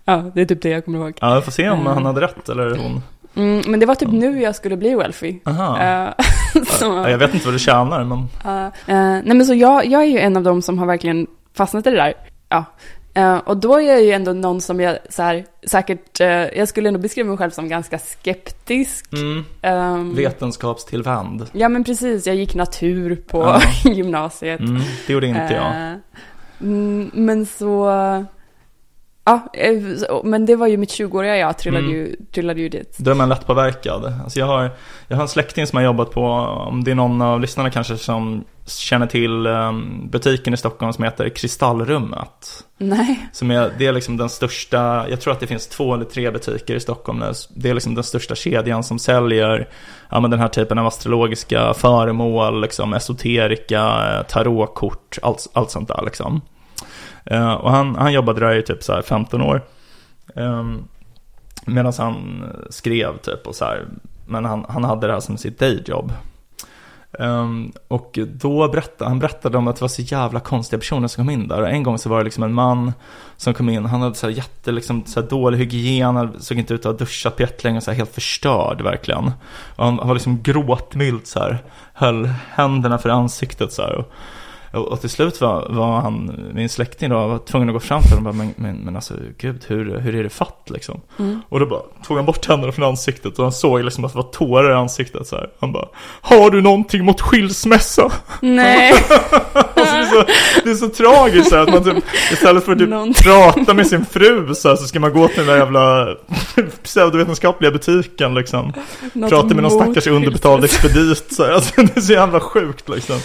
ja, 0.06 0.32
det 0.36 0.41
är 0.41 0.45
typ 0.45 0.62
det 0.62 0.69
jag 0.69 0.86
kommer 0.86 0.99
ihåg. 0.99 1.13
Ja, 1.21 1.34
jag 1.34 1.43
får 1.45 1.52
se 1.52 1.69
om 1.69 1.80
Mm. 1.80 1.93
han 1.93 2.06
hade 2.06 2.21
rätt 2.21 2.49
eller 2.49 2.75
hon. 2.75 3.02
Mm, 3.36 3.62
men 3.67 3.80
det 3.80 3.86
var 3.86 3.95
typ 3.95 4.12
nu 4.12 4.41
jag 4.41 4.56
skulle 4.56 4.78
bli 4.78 4.95
wealthy. 4.95 5.36
Aha. 5.45 5.80
Eh, 5.82 6.10
så, 6.80 6.86
Ja, 6.86 7.10
jag 7.10 7.17
vet 7.17 7.34
inte 7.34 7.45
vad 7.45 7.56
du 7.56 7.60
tjänar, 7.60 8.04
men 8.04 8.17
eh, 8.45 8.65
eh, 8.65 9.21
nej 9.25 9.34
men 9.34 9.45
så 9.45 9.54
jag, 9.54 9.86
jag 9.86 10.02
är 10.02 10.06
ju 10.08 10.19
en 10.19 10.38
av 10.38 10.43
dem 10.43 10.62
som 10.62 10.80
har 10.80 10.86
verkligen 10.86 11.28
fastnat 11.54 11.88
i 11.88 11.89
det 11.89 11.95
där. 11.95 12.13
Ja. 12.49 12.65
Eh, 13.13 13.38
och 13.38 13.57
då 13.57 13.75
är 13.75 13.81
jag 13.81 14.03
ju 14.03 14.12
ändå 14.12 14.33
någon 14.33 14.62
som 14.62 14.79
jag 14.79 14.97
så 15.09 15.23
här, 15.23 15.45
säkert, 15.67 16.19
eh, 16.19 16.27
jag 16.27 16.67
skulle 16.67 16.88
ändå 16.88 16.99
beskriva 16.99 17.29
mig 17.29 17.38
själv 17.38 17.51
som 17.51 17.69
ganska 17.69 17.99
skeptisk. 17.99 19.13
mm. 19.13 19.45
Ehm, 19.62 20.15
vetenskapstillvänd. 20.15 21.45
Ja 21.51 21.69
men 21.69 21.83
precis, 21.83 22.27
jag 22.27 22.35
gick 22.35 22.55
natur 22.55 23.15
på 23.15 23.39
Ja. 23.41 23.62
gymnasiet. 23.91 24.59
Mm. 24.59 24.81
Det 25.07 25.13
gjorde 25.13 25.27
inte 25.27 25.53
jag. 25.53 25.65
Eh, 25.65 25.93
mm, 26.62 27.12
men 27.13 27.45
så... 27.45 27.89
Ja, 29.25 29.47
eh, 29.53 29.73
men 30.23 30.45
det 30.45 30.55
var 30.55 30.67
ju 30.67 30.77
mitt 30.77 30.89
20-åriga 30.89 31.38
jag 31.38 31.58
trillade, 31.58 31.86
Mm. 31.86 31.95
ju, 31.97 32.15
trillade 32.34 32.62
ju 32.62 32.69
dit. 32.69 32.95
Då 32.97 33.12
är 33.12 33.15
man 33.15 33.29
lättpåverkad. 33.29 34.13
Alltså 34.23 34.39
jag, 34.39 34.45
har, 34.45 34.69
jag 35.08 35.15
har 35.17 35.21
en 35.21 35.27
släkting 35.29 35.67
som 35.67 35.77
har 35.77 35.84
jobbat 35.84 36.12
på, 36.12 36.23
om 36.69 36.84
det 36.84 36.91
är 36.91 36.95
någon 36.95 37.21
av 37.21 37.41
lyssnarna 37.41 37.69
kanske 37.69 37.97
som 37.97 38.43
känner 38.65 39.08
till 39.08 39.47
um, 39.47 40.08
butiken 40.12 40.53
i 40.53 40.58
Stockholm 40.58 40.93
som 40.93 41.03
heter 41.03 41.29
Kristallrummet. 41.29 42.63
Nej. 42.77 43.29
Som 43.34 43.51
är, 43.51 43.71
det 43.77 43.88
är 43.88 43.91
liksom 43.93 44.17
den 44.17 44.29
största, 44.29 45.05
jag 45.10 45.21
tror 45.21 45.34
att 45.34 45.39
det 45.39 45.47
finns 45.47 45.67
två 45.67 45.93
eller 45.93 46.05
tre 46.05 46.32
butiker 46.32 46.75
i 46.75 46.79
Stockholm. 46.79 47.19
där. 47.19 47.34
Det 47.55 47.69
är 47.69 47.73
liksom 47.73 47.95
den 47.95 48.03
största 48.03 48.36
kedjan 48.36 48.84
som 48.84 48.99
säljer 48.99 49.67
ja, 50.10 50.19
men 50.19 50.32
den 50.32 50.39
här 50.39 50.47
typen 50.47 50.77
av 50.77 50.88
astrologiska 50.88 51.73
föremål, 51.73 52.62
liksom 52.62 52.93
esoterika, 52.93 54.17
eh, 54.17 54.23
tarotkort, 54.25 55.17
allt, 55.21 55.47
allt 55.53 55.71
sånt 55.71 55.88
där 55.88 56.01
liksom. 56.05 56.41
Eh, 57.25 57.53
och 57.53 57.71
han, 57.71 57.95
han 57.95 58.13
jobbade 58.13 58.39
där 58.39 58.55
i 58.55 58.63
typ 58.63 58.84
så 58.84 58.93
här 58.93 59.01
15 59.01 59.41
år. 59.41 59.62
Eh, 60.36 60.63
Medan 61.65 61.93
han 61.97 62.43
skrev 62.69 63.17
typ 63.17 63.47
och 63.47 63.55
så 63.55 63.65
här. 63.65 63.88
Men 64.27 64.45
han, 64.45 64.65
han 64.69 64.84
hade 64.84 65.08
det 65.08 65.13
här 65.13 65.19
som 65.19 65.38
sitt 65.38 65.60
dayjob. 65.60 66.13
Um, 67.12 67.71
och 67.88 68.19
då 68.34 68.67
berättade 68.67 69.10
han 69.10 69.19
berättade 69.19 69.58
om 69.58 69.67
att 69.67 69.75
det 69.75 69.82
var 69.82 69.88
så 69.88 70.01
jävla 70.01 70.39
konstiga 70.39 70.79
personer 70.79 71.08
som 71.08 71.25
kom 71.25 71.29
in 71.29 71.47
där. 71.47 71.62
Och 71.62 71.69
en 71.69 71.84
gång 71.84 71.97
så 71.97 72.10
var 72.10 72.17
det 72.17 72.23
liksom 72.23 72.43
en 72.43 72.53
man 72.53 72.93
som 73.38 73.53
kom 73.53 73.69
in. 73.69 73.86
Han 73.86 74.01
hade 74.01 74.15
så 74.15 74.27
här 74.27 74.34
jätte, 74.34 74.71
liksom, 74.71 75.05
så 75.05 75.21
här 75.21 75.27
dålig 75.27 75.58
hygien. 75.58 76.15
Han 76.15 76.41
såg 76.41 76.58
inte 76.58 76.73
ut 76.73 76.79
att 76.79 76.86
ha 76.86 76.93
duschat 76.93 77.36
på 77.36 77.41
jättelänge. 77.41 77.82
Så 77.82 77.91
här 77.91 77.97
helt 77.97 78.13
förstörd 78.13 78.82
verkligen. 78.82 79.32
Och 79.75 79.86
han, 79.86 79.99
han 79.99 80.08
var 80.08 80.15
liksom 80.15 80.43
gråtmild 80.43 81.27
så 81.27 81.39
här. 81.39 81.63
Höll 81.93 82.29
händerna 82.49 82.97
för 82.97 83.10
ansiktet 83.10 83.73
så 83.73 83.82
här. 83.82 83.95
Och, 83.95 84.12
och, 84.73 84.88
och 84.88 85.01
till 85.01 85.10
slut 85.10 85.41
var, 85.41 85.67
var 85.69 86.01
han, 86.01 86.32
min 86.53 86.69
släkting 86.69 87.10
då, 87.10 87.27
var 87.27 87.38
tvungen 87.38 87.69
att 87.69 87.75
gå 87.75 87.79
fram 87.79 88.01
till 88.01 88.12
honom 88.12 88.27
och 88.27 88.36
bara, 88.36 88.45
men, 88.45 88.53
men, 88.58 88.75
men 88.86 88.95
alltså 88.95 89.13
gud, 89.38 89.65
hur, 89.67 89.99
hur 89.99 90.15
är 90.15 90.23
det 90.23 90.29
fatt 90.29 90.67
liksom? 90.69 91.01
Mm. 91.19 91.41
Och 91.49 91.60
då 91.60 91.65
bara 91.65 91.82
tog 92.08 92.17
han 92.17 92.25
bort 92.25 92.47
händerna 92.47 92.71
från 92.71 92.86
ansiktet 92.86 93.39
och 93.39 93.45
han 93.45 93.51
såg 93.51 93.84
liksom 93.84 94.05
att 94.05 94.13
det 94.13 94.17
var 94.17 94.32
tårar 94.32 94.71
i 94.71 94.73
ansiktet 94.73 95.27
så 95.27 95.36
här. 95.36 95.49
Han 95.60 95.71
bara, 95.71 95.88
har 96.21 96.51
du 96.51 96.62
någonting 96.62 97.05
mot 97.05 97.21
skilsmässa? 97.21 98.12
Nej. 98.41 98.93
Alltså 99.79 99.95
det, 99.95 100.01
är 100.01 100.05
så, 100.05 100.25
det 100.63 100.71
är 100.71 100.75
så 100.75 100.89
tragiskt 100.89 101.49
så 101.49 101.55
här, 101.55 101.63
att 101.63 101.69
man 101.69 101.84
typ, 101.84 102.03
istället 102.32 102.65
för 102.65 102.71
att 102.71 102.79
typ 102.79 102.89
Någonting. 102.89 103.23
prata 103.23 103.73
med 103.73 103.88
sin 103.88 104.05
fru 104.05 104.55
så, 104.55 104.69
här, 104.69 104.75
så 104.75 104.84
ska 104.88 104.99
man 104.99 105.13
gå 105.13 105.27
till 105.27 105.38
den 105.38 105.47
där 105.47 105.58
jävla 105.58 106.15
pseudovetenskapliga 106.84 107.71
butiken 107.71 108.34
liksom. 108.34 108.73
Något 109.13 109.29
Prata 109.29 109.47
med 109.47 109.63
någon 109.63 109.71
stackars 109.71 110.08
underbetald 110.08 110.63
expedit 110.63 111.34
så 111.34 111.43
här. 111.43 111.51
Alltså, 111.51 111.82
det 111.82 111.97
är 111.97 112.01
så 112.01 112.13
jävla 112.13 112.39
sjukt 112.39 112.89
liksom. 112.89 113.15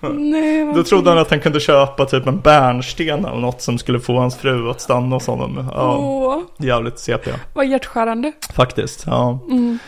Nej, 0.00 0.64
vad 0.64 0.85
trodde 0.86 1.10
han 1.10 1.18
att 1.18 1.30
han 1.30 1.40
kunde 1.40 1.60
köpa 1.60 2.06
typ 2.06 2.26
en 2.26 2.40
bärnsten 2.40 3.24
eller 3.24 3.40
något 3.40 3.62
som 3.62 3.78
skulle 3.78 4.00
få 4.00 4.18
hans 4.18 4.36
fru 4.36 4.70
att 4.70 4.80
stanna 4.80 5.16
hos 5.16 5.26
honom. 5.26 5.68
Ja, 5.74 5.96
Åh, 5.96 6.40
jävligt 6.58 6.98
CP. 6.98 7.30
vad 7.54 7.66
hjärtskärande. 7.66 8.32
Faktiskt, 8.54 9.04
ja. 9.06 9.38
Mm. 9.50 9.78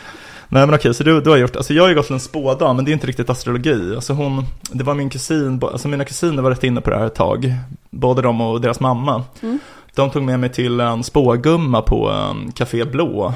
Nej 0.51 0.65
men 0.65 0.75
okej, 0.75 0.93
så 0.93 1.03
du, 1.03 1.21
du 1.21 1.29
har 1.29 1.37
gjort, 1.37 1.55
alltså 1.55 1.73
jag 1.73 1.83
har 1.83 1.89
ju 1.89 1.95
gått 1.95 2.05
till 2.05 2.13
en 2.13 2.19
spådam, 2.19 2.75
men 2.75 2.85
det 2.85 2.91
är 2.91 2.93
inte 2.93 3.07
riktigt 3.07 3.29
astrologi. 3.29 3.95
Alltså 3.95 4.13
hon, 4.13 4.45
det 4.71 4.83
var 4.83 4.93
min 4.93 5.09
kusin, 5.09 5.61
alltså 5.63 5.87
mina 5.87 6.05
kusiner 6.05 6.41
var 6.41 6.49
rätt 6.49 6.63
inne 6.63 6.81
på 6.81 6.89
det 6.89 6.97
här 6.97 7.05
ett 7.05 7.15
tag. 7.15 7.53
Både 7.89 8.21
de 8.21 8.41
och 8.41 8.61
deras 8.61 8.79
mamma. 8.79 9.23
Mm. 9.41 9.59
De 9.99 10.09
tog 10.09 10.23
med 10.23 10.39
mig 10.39 10.49
till 10.49 10.79
en 10.79 11.03
spågumma 11.03 11.81
på 11.81 12.09
um, 12.09 12.51
Café 12.51 12.85
Blå 12.85 13.33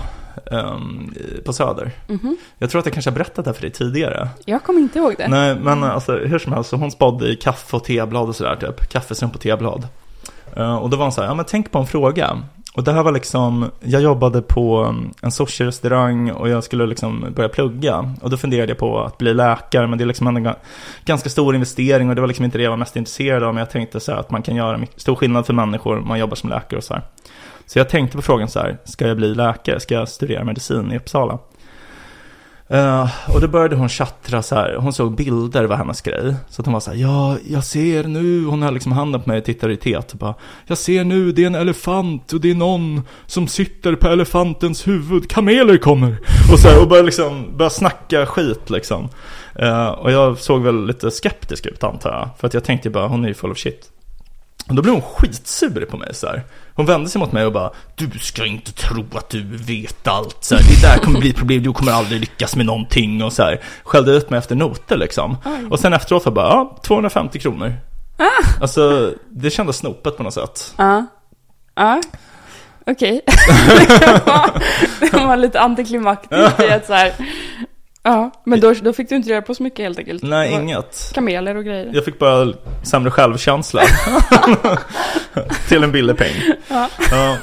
um, 0.51 1.13
på 1.45 1.53
Söder. 1.53 1.91
Mhm. 2.07 2.37
Jag 2.57 2.69
tror 2.69 2.79
att 2.79 2.85
jag 2.85 2.93
kanske 2.93 3.11
har 3.11 3.15
berättat 3.15 3.45
det 3.45 3.51
här 3.51 3.53
för 3.53 3.61
dig 3.61 3.71
tidigare. 3.71 4.29
Jag 4.45 4.63
kommer 4.63 4.79
inte 4.79 4.99
ihåg 4.99 5.15
det. 5.17 5.27
Nej, 5.27 5.55
men 5.55 5.83
alltså 5.83 6.17
hur 6.17 6.39
som 6.39 6.53
helst, 6.53 6.69
så 6.69 6.75
hon 6.75 6.91
spådde 6.91 7.27
i 7.27 7.35
kaffe 7.35 7.75
och 7.75 7.83
teblad 7.83 8.29
och 8.29 8.35
sådär 8.35 8.55
typ. 8.55 8.89
Kaffesump 8.89 9.35
och 9.35 9.41
teblad. 9.41 9.87
Eh, 10.55 10.75
och 10.75 10.89
då 10.89 10.97
var 10.97 11.05
hon 11.05 11.11
så 11.11 11.21
här, 11.21 11.27
ja 11.27 11.33
men 11.33 11.45
tänk 11.45 11.71
på 11.71 11.79
en 11.79 11.87
fråga. 11.87 12.37
Och 12.75 12.83
det 12.83 12.91
här 12.91 13.03
var 13.03 13.11
liksom, 13.11 13.71
jag 13.79 14.01
jobbade 14.01 14.41
på 14.41 14.95
en 15.21 15.31
sushi-restaurang 15.31 16.31
och 16.31 16.49
jag 16.49 16.63
skulle 16.63 16.85
liksom 16.85 17.25
börja 17.35 17.49
plugga. 17.49 18.13
Och 18.21 18.29
då 18.29 18.37
funderade 18.37 18.71
jag 18.71 18.77
på 18.77 18.99
att 19.01 19.17
bli 19.17 19.33
läkare, 19.33 19.87
men 19.87 19.97
det 19.97 20.03
är 20.03 20.05
liksom 20.05 20.27
en 20.27 20.53
ganska 21.05 21.29
stor 21.29 21.55
investering 21.55 22.09
och 22.09 22.15
det 22.15 22.21
var 22.21 22.27
liksom 22.27 22.45
inte 22.45 22.57
det 22.57 22.63
jag 22.63 22.71
var 22.71 22.77
mest 22.77 22.95
intresserad 22.95 23.43
av. 23.43 23.53
Men 23.53 23.61
jag 23.61 23.69
tänkte 23.69 23.99
så 23.99 24.11
här 24.11 24.19
att 24.19 24.31
man 24.31 24.41
kan 24.41 24.55
göra 24.55 24.81
stor 24.95 25.15
skillnad 25.15 25.45
för 25.45 25.53
människor 25.53 25.97
om 25.97 26.07
man 26.07 26.19
jobbar 26.19 26.35
som 26.35 26.49
läkare 26.49 26.77
och 26.77 26.83
så 26.83 26.93
här. 26.93 27.03
Så 27.65 27.79
jag 27.79 27.89
tänkte 27.89 28.17
på 28.17 28.21
frågan 28.21 28.47
så 28.47 28.59
här, 28.59 28.77
ska 28.83 29.07
jag 29.07 29.17
bli 29.17 29.35
läkare? 29.35 29.79
Ska 29.79 29.95
jag 29.95 30.09
studera 30.09 30.43
medicin 30.43 30.91
i 30.91 30.97
Uppsala? 30.97 31.39
Eh, 32.73 33.09
och 33.33 33.41
då 33.41 33.47
började 33.47 33.75
hon 33.75 33.89
tjattra 33.89 34.41
så 34.41 34.55
här, 34.55 34.75
hon 34.75 34.93
såg 34.93 35.15
bilder 35.15 35.63
var 35.63 35.75
hennes 35.75 36.01
grej. 36.01 36.35
Så 36.49 36.61
att 36.61 36.65
hon 36.65 36.73
var 36.73 36.79
så 36.79 36.91
här, 36.91 36.97
ja, 36.97 37.37
jag 37.47 37.63
ser 37.63 38.03
nu, 38.03 38.45
hon 38.45 38.61
har 38.61 38.71
liksom 38.71 38.91
handen 38.91 39.21
på 39.21 39.29
mig 39.29 39.37
och 39.37 39.45
tittar 39.45 39.69
i 39.69 39.77
tet 39.77 40.11
och 40.11 40.17
bara, 40.17 40.33
jag 40.67 40.77
ser 40.77 41.03
nu, 41.03 41.31
det 41.31 41.43
är 41.43 41.47
en 41.47 41.55
elefant 41.55 42.33
och 42.33 42.41
det 42.41 42.51
är 42.51 42.55
någon 42.55 43.01
som 43.25 43.47
sitter 43.47 43.95
på 43.95 44.07
elefantens 44.07 44.87
huvud, 44.87 45.29
kameler 45.29 45.77
kommer. 45.77 46.17
Och 46.51 46.59
så 46.59 46.67
här, 46.67 46.81
och 46.81 46.87
började 46.87 47.05
liksom, 47.05 47.57
började 47.57 47.75
snacka 47.75 48.25
skit 48.25 48.69
liksom. 48.69 49.09
Uh, 49.61 49.87
och 49.87 50.11
jag 50.11 50.37
såg 50.37 50.61
väl 50.61 50.85
lite 50.85 51.11
skeptisk 51.11 51.65
ut 51.65 51.83
antar 51.83 52.09
jag, 52.09 52.29
för 52.39 52.47
att 52.47 52.53
jag 52.53 52.63
tänkte 52.63 52.89
bara, 52.89 53.07
hon 53.07 53.23
är 53.23 53.27
ju 53.27 53.33
full 53.33 53.51
of 53.51 53.57
shit. 53.57 53.89
Och 54.67 54.75
då 54.75 54.81
blev 54.81 54.93
hon 54.93 55.01
skitsur 55.01 55.85
på 55.85 55.97
mig 55.97 56.13
så 56.13 56.27
här. 56.27 56.43
Hon 56.75 56.85
vände 56.85 57.09
sig 57.09 57.19
mot 57.19 57.31
mig 57.31 57.45
och 57.45 57.51
bara 57.53 57.71
Du 57.95 58.19
ska 58.19 58.45
inte 58.45 58.71
tro 58.71 59.05
att 59.13 59.29
du 59.29 59.43
vet 59.43 60.07
allt 60.07 60.37
så 60.43 60.55
här. 60.55 60.63
Det 60.63 60.87
där 60.87 60.97
kommer 60.97 61.19
bli 61.19 61.29
ett 61.29 61.35
problem, 61.35 61.63
du 61.63 61.73
kommer 61.73 61.91
aldrig 61.91 62.19
lyckas 62.19 62.55
med 62.55 62.65
någonting 62.65 63.23
och 63.23 63.33
så 63.33 63.43
här. 63.43 63.61
Skällde 63.83 64.11
ut 64.11 64.29
mig 64.29 64.37
efter 64.37 64.55
noter 64.55 64.97
liksom. 64.97 65.37
Oj. 65.45 65.65
Och 65.69 65.79
sen 65.79 65.93
efteråt 65.93 66.25
var 66.25 66.31
bara, 66.31 66.47
ja, 66.47 66.77
250 66.83 67.39
kronor. 67.39 67.73
Alltså, 68.61 69.13
det 69.29 69.49
kändes 69.49 69.77
snopet 69.77 70.17
på 70.17 70.23
något 70.23 70.33
sätt. 70.33 70.73
Ja. 70.77 71.05
Ja. 71.75 72.01
Okej. 72.85 73.21
det, 73.89 74.21
var, 74.25 74.61
det 75.11 75.25
var 75.25 75.37
lite 75.37 75.59
antiklimaktiskt 75.61 76.59
i 76.59 76.71
att 76.71 76.85
så 76.85 76.93
här. 76.93 77.13
Ja, 78.03 78.31
men 78.43 78.59
då, 78.59 78.73
då 78.73 78.93
fick 78.93 79.09
du 79.09 79.15
inte 79.15 79.29
röra 79.29 79.41
på 79.41 79.55
så 79.55 79.63
mycket 79.63 79.79
helt 79.79 79.99
enkelt. 79.99 80.23
Nej, 80.23 80.51
inget. 80.51 81.11
Kameler 81.13 81.55
och 81.55 81.65
grejer. 81.65 81.91
Jag 81.93 82.05
fick 82.05 82.19
bara 82.19 82.53
sämre 82.83 83.11
självkänsla. 83.11 83.81
Till 85.69 85.83
en 85.83 85.91
billig 85.91 86.17
peng. 86.17 86.33
Ja. 86.67 86.89
Ja. 87.11 87.37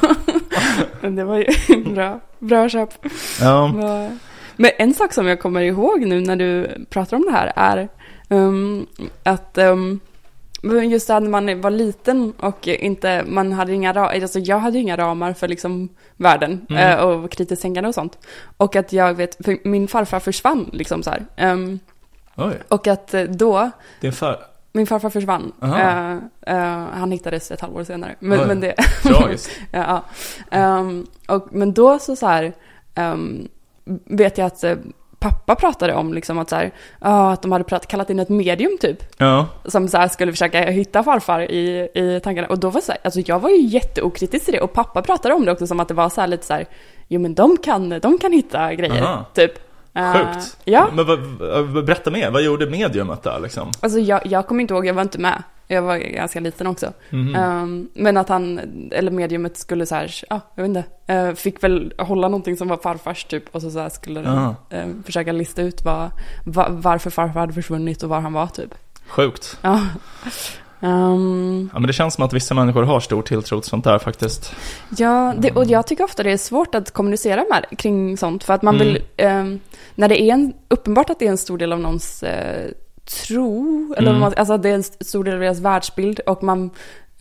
Men 1.01 1.17
det 1.17 1.25
var 1.25 1.37
ju 1.37 1.85
bra, 1.85 2.21
bra 2.39 2.69
köp. 2.69 2.91
ja. 3.41 3.69
Men 4.57 4.71
en 4.79 4.95
sak 4.95 5.13
som 5.13 5.27
jag 5.27 5.41
kommer 5.41 5.61
ihåg 5.61 6.01
nu 6.01 6.21
när 6.21 6.37
du 6.37 6.69
pratar 6.91 7.17
om 7.17 7.23
det 7.23 7.33
här 7.33 7.53
är 7.57 7.89
um, 8.29 8.87
att 9.23 9.59
um, 9.59 10.01
men 10.63 10.91
just 10.91 11.07
det 11.07 11.13
här 11.13 11.21
när 11.21 11.31
man 11.31 11.61
var 11.61 11.71
liten 11.71 12.33
och 12.41 12.69
inte, 12.69 13.25
man 13.27 13.53
hade 13.53 13.73
inga 13.73 13.93
ramar, 13.93 14.21
alltså 14.23 14.39
jag 14.39 14.59
hade 14.59 14.79
inga 14.79 14.97
ramar 14.97 15.33
för 15.33 15.49
liksom 15.49 15.89
världen 16.17 16.67
Mm. 16.71 16.99
eh, 16.99 17.05
och 17.05 17.31
kritiskt 17.31 17.63
tänkande 17.63 17.89
och 17.89 17.95
sånt. 17.95 18.19
Och 18.57 18.77
att 18.77 18.93
jag 18.93 19.15
vet, 19.15 19.45
för 19.45 19.69
min 19.69 19.89
farfar 19.89 20.21
försvann 20.21 20.71
liksom 20.73 21.03
så 21.03 21.11
här. 21.11 21.27
Oj, 22.37 22.55
och 22.69 22.87
att 22.87 23.15
eh, 23.15 23.23
då, 23.23 23.71
din 24.01 24.13
far... 24.13 24.37
min 24.73 24.87
farfar 24.87 25.11
försvann. 25.11 25.53
Eh, 25.63 26.13
eh, 26.47 26.85
han 26.93 27.13
hittades 27.13 27.51
ett 27.51 27.61
halvår 27.61 27.85
senare. 27.85 28.15
Men, 28.19 28.41
Oj. 28.41 28.47
men 28.47 28.61
det, 28.61 28.75
Tragiskt. 29.03 29.51
ja. 29.73 30.05
Ehm, 30.51 31.07
och, 31.29 31.49
men 31.51 31.73
då 31.73 31.99
så, 31.99 32.17
så 32.17 32.27
här, 32.27 32.53
ehm, 32.95 33.49
vet 34.05 34.39
jag 34.39 34.47
att 34.47 34.65
pappa 35.21 35.55
pratade 35.55 35.95
om 35.95 36.15
liksom 36.15 36.39
att, 36.39 36.49
så 36.49 36.57
här, 36.57 36.71
att 36.99 37.43
de 37.43 37.53
hade 37.53 37.65
prat, 37.65 37.87
kallat 37.87 38.11
in 38.11 38.19
ett 38.21 38.29
medium 38.29 38.79
typ. 38.81 38.99
Ja. 39.19 39.47
Som 39.65 39.89
så 39.89 39.99
här 39.99 40.09
skulle 40.09 40.33
försöka 40.33 40.61
hitta 40.71 41.03
farfar 41.03 41.41
i, 41.41 41.89
i 41.95 42.21
tankarna. 42.25 42.49
Och 42.49 42.59
då 42.59 42.71
var 42.71 42.81
så 42.81 42.93
här, 42.93 43.01
alltså 43.05 43.21
jag 43.21 43.39
var 43.39 43.51
ju 43.51 43.61
jätteokritisk 43.67 44.45
till 44.45 44.55
det. 44.55 44.61
Och 44.61 44.73
pappa 44.73 45.03
pratade 45.03 45.35
om 45.35 45.45
det 45.45 45.53
också 45.53 45.67
som 45.67 45.81
att 45.81 45.89
det 45.89 45.95
var 45.95 46.09
så 46.09 46.21
här 46.21 46.29
lite 46.29 46.47
så 46.47 46.53
här, 46.55 46.67
jo 47.09 47.21
men 47.21 47.35
de 47.35 47.57
kan, 47.57 47.89
de 47.89 48.19
kan 48.19 48.33
hitta 48.33 48.75
grejer, 48.75 49.03
Aha. 49.03 49.25
typ. 49.35 49.53
Eh, 49.95 50.13
Sjukt. 50.13 50.57
ja, 50.65 50.89
Men 50.93 51.07
berätta 51.85 52.11
mer, 52.11 52.31
vad 52.31 52.43
gjorde 52.43 52.67
mediumet 52.67 53.23
där 53.23 53.41
liksom? 53.41 53.71
alltså 53.81 53.99
jag, 53.99 54.27
jag 54.27 54.47
kommer 54.47 54.61
inte 54.61 54.75
ihåg, 54.75 54.87
jag 54.87 54.95
var 54.95 55.03
inte 55.03 55.19
med. 55.19 55.43
Jag 55.73 55.83
var 55.83 55.97
ganska 55.99 56.41
liten 56.41 56.67
också. 56.67 56.93
Mhm. 57.11 57.35
Ehm, 57.35 57.89
men 57.95 58.17
att 58.17 58.29
han, 58.29 58.61
eller 58.93 59.11
mediumet 59.11 59.57
skulle 59.57 59.87
så 59.87 59.95
här, 59.95 60.15
ja, 60.31 60.41
jag 60.55 60.63
vet 60.63 60.69
inte, 60.69 60.85
eh, 61.15 61.33
fick 61.35 61.63
väl 61.63 61.93
hålla 61.99 62.29
någonting 62.29 62.57
som 62.57 62.69
var 62.69 62.77
farfars 62.77 63.25
typ 63.25 63.45
och 63.55 63.63
så, 63.63 63.71
så 63.71 63.91
skulle 63.91 64.21
den 64.21 64.35
Ja. 64.35 64.55
eh, 64.71 64.87
försöka 65.07 65.33
lista 65.33 65.63
ut 65.63 65.85
vad, 65.85 66.11
va, 66.45 66.67
varför 66.71 67.11
farfar 67.11 67.41
hade 67.41 67.53
försvunnit 67.53 68.03
och 68.03 68.09
var 68.09 68.21
han 68.21 68.33
var 68.33 68.47
typ. 68.47 68.75
Sjukt. 69.09 69.59
Ja. 69.63 69.81
Ehm, 70.83 71.71
Ja 71.73 71.79
men 71.79 71.87
det 71.87 71.93
känns 71.93 72.15
som 72.15 72.25
att 72.25 72.33
vissa 72.33 72.55
människor 72.55 72.83
har 72.83 73.01
stor 73.01 73.23
tilltro 73.23 73.61
till 73.61 73.71
sånt 73.71 73.85
där 73.85 73.99
faktiskt. 73.99 74.55
ja, 74.99 75.35
det, 75.39 75.51
och 75.51 75.65
jag 75.65 75.87
tycker 75.87 76.05
ofta 76.05 76.23
det 76.23 76.31
är 76.33 76.37
svårt 76.37 76.75
att 76.75 76.91
kommunicera 76.91 77.45
med 77.51 77.79
kring 77.79 78.17
sånt 78.17 78.45
för 78.45 78.55
att 78.55 78.63
man 78.63 78.75
Mm. 78.75 78.87
vill, 78.87 79.03
ehm, 79.17 79.61
när 79.95 80.09
det 80.09 80.23
är 80.23 80.33
en, 80.33 80.53
uppenbart 80.69 81.11
att 81.11 81.19
det 81.19 81.27
är 81.27 81.31
en 81.31 81.39
stor 81.39 81.59
del 81.59 81.73
av 81.73 81.81
någons 81.81 82.23
eh, 82.23 82.71
tro, 83.05 83.95
eller 83.97 84.09
Mm. 84.11 84.21
man, 84.21 84.35
alltså 84.37 84.57
det 84.59 84.69
är 84.71 84.75
en 84.75 84.83
stor 84.83 85.25
del 85.25 85.35
av 85.35 85.41
deras 85.41 85.61
världsbild 85.61 86.21
och 86.21 86.43
man 86.43 86.71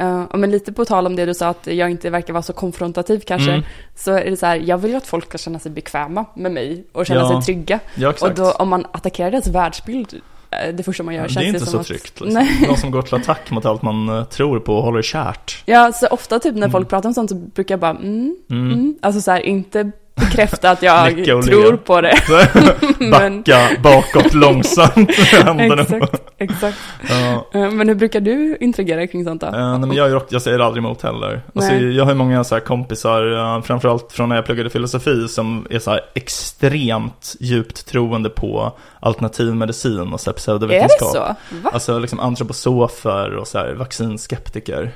Uh, 0.02 0.24
men 0.36 0.52
lite 0.52 0.74
på 0.74 0.86
tal 0.86 1.06
om 1.06 1.16
det 1.16 1.26
du 1.26 1.34
sa 1.34 1.48
att 1.48 1.68
jag 1.68 1.90
inte 1.92 2.10
verkar 2.10 2.34
vara 2.34 2.44
så 2.44 2.54
konfrontativ 2.54 3.20
kanske. 3.28 3.52
Mm. 3.52 3.64
Så 3.96 4.12
är 4.12 4.26
det 4.30 4.38
så 4.38 4.46
här, 4.46 4.56
jag 4.56 4.78
vill 4.78 4.92
ju 4.92 4.98
att 4.98 5.08
folk 5.08 5.26
ska 5.26 5.38
känna 5.38 5.60
sig 5.60 5.72
bekväma 5.72 6.26
med 6.36 6.52
mig 6.52 6.86
och 6.92 7.06
känna 7.06 7.20
Ja, 7.20 7.42
sig 7.42 7.42
trygga. 7.56 7.80
Ja 7.96 8.14
Och 8.22 8.34
då 8.36 8.52
om 8.52 8.70
man 8.70 8.86
attackerar 8.92 9.32
deras 9.32 9.48
världsbild, 9.48 10.22
eh, 10.52 10.74
det 10.76 10.84
första 10.84 11.04
man 11.04 11.14
gör 11.16 11.22
Ja, 11.22 11.28
känns 11.28 11.36
det 11.38 11.46
är 11.46 11.48
inte 11.48 11.60
som 11.60 11.72
så 11.72 11.80
att, 11.80 11.86
tryggt 11.88 12.04
liksom. 12.22 12.28
Nej. 12.30 12.66
Någon 12.68 12.78
som 12.78 12.92
går 12.92 13.02
till 13.02 13.16
attack 13.16 13.52
mot 13.52 13.66
allt 13.66 13.82
man 13.82 14.10
eh, 14.10 14.24
tror 14.24 14.60
på 14.60 14.76
och 14.76 14.84
håller 14.84 15.02
kärt. 15.02 15.64
Ja, 15.66 15.92
så 15.92 16.08
ofta 16.08 16.40
typ 16.40 16.54
när 16.54 16.60
Mm. 16.62 16.72
folk 16.72 16.90
pratar 16.90 17.10
om 17.10 17.14
sånt 17.14 17.30
så 17.30 17.36
brukar 17.36 17.74
jag 17.74 17.80
bara 17.80 17.92
mm, 17.92 18.36
Mm. 18.50 18.72
mm. 18.72 18.96
Alltså 19.02 19.22
så 19.22 19.32
här, 19.32 19.40
inte 19.40 19.92
bekräfta 20.20 20.70
att 20.72 20.82
jag 20.84 21.26
tror 21.26 21.78
på 21.78 22.02
det. 22.02 22.16
Backa 23.12 23.70
bakåt 23.84 24.34
långsamt. 24.34 25.10
Exakt, 25.60 26.24
exakt. 26.38 26.78
Ja. 27.10 27.46
Eh, 27.60 27.72
Men 27.72 27.88
hur 27.88 27.96
brukar 27.96 28.20
du 28.20 28.58
interagera 28.60 29.08
kring 29.08 29.24
sånt 29.26 29.42
då? 29.42 29.48
Eh, 29.48 29.70
nej, 29.70 29.80
men 29.80 29.94
jag, 29.94 30.08
är 30.08 30.12
rock- 30.12 30.28
jag 30.30 30.42
säger 30.42 30.60
aldrig 30.60 30.84
emot 30.84 31.02
heller. 31.02 31.42
Alltså, 31.56 31.74
jag 31.74 32.04
har 32.06 32.12
ju 32.12 32.18
många 32.18 32.44
så 32.44 32.56
här 32.56 32.60
kompisar, 32.62 33.26
uh, 33.32 33.62
framförallt 33.62 34.12
från 34.12 34.30
när 34.30 34.36
jag 34.36 34.46
pluggade 34.46 34.70
filosofi, 34.70 35.28
som 35.28 35.68
är 35.70 35.80
så 35.80 36.00
extremt 36.16 37.36
djupt 37.40 37.86
troende 37.88 38.30
på 38.30 38.72
alternativ 39.00 39.56
medicin 39.56 40.14
och 40.14 40.20
så 40.20 40.30
här 40.30 40.34
är 40.34 40.36
det 40.36 40.40
pseudovetenskap. 40.40 41.12
så? 41.12 41.20
Va? 41.20 41.70
Alltså 41.74 42.00
liksom 42.00 42.20
antroposofer 42.20 43.36
och 43.36 43.48
så 43.48 43.58
här 43.58 43.74
vaccinskeptiker. 43.74 44.92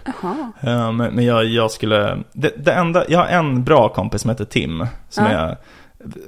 Eh, 0.62 0.92
men 0.92 1.14
men 1.14 1.26
jag, 1.26 1.46
jag 1.46 1.72
skulle, 1.72 2.18
det, 2.34 2.52
det 2.66 2.72
enda, 2.72 3.04
jag 3.08 3.20
har 3.20 3.26
en 3.28 3.64
bra 3.64 3.90
kompis 3.90 4.22
som 4.22 4.30
heter 4.30 4.46
Tim. 4.46 4.88
Som 5.14 5.26
Ja. 5.26 5.32
är, 5.32 5.58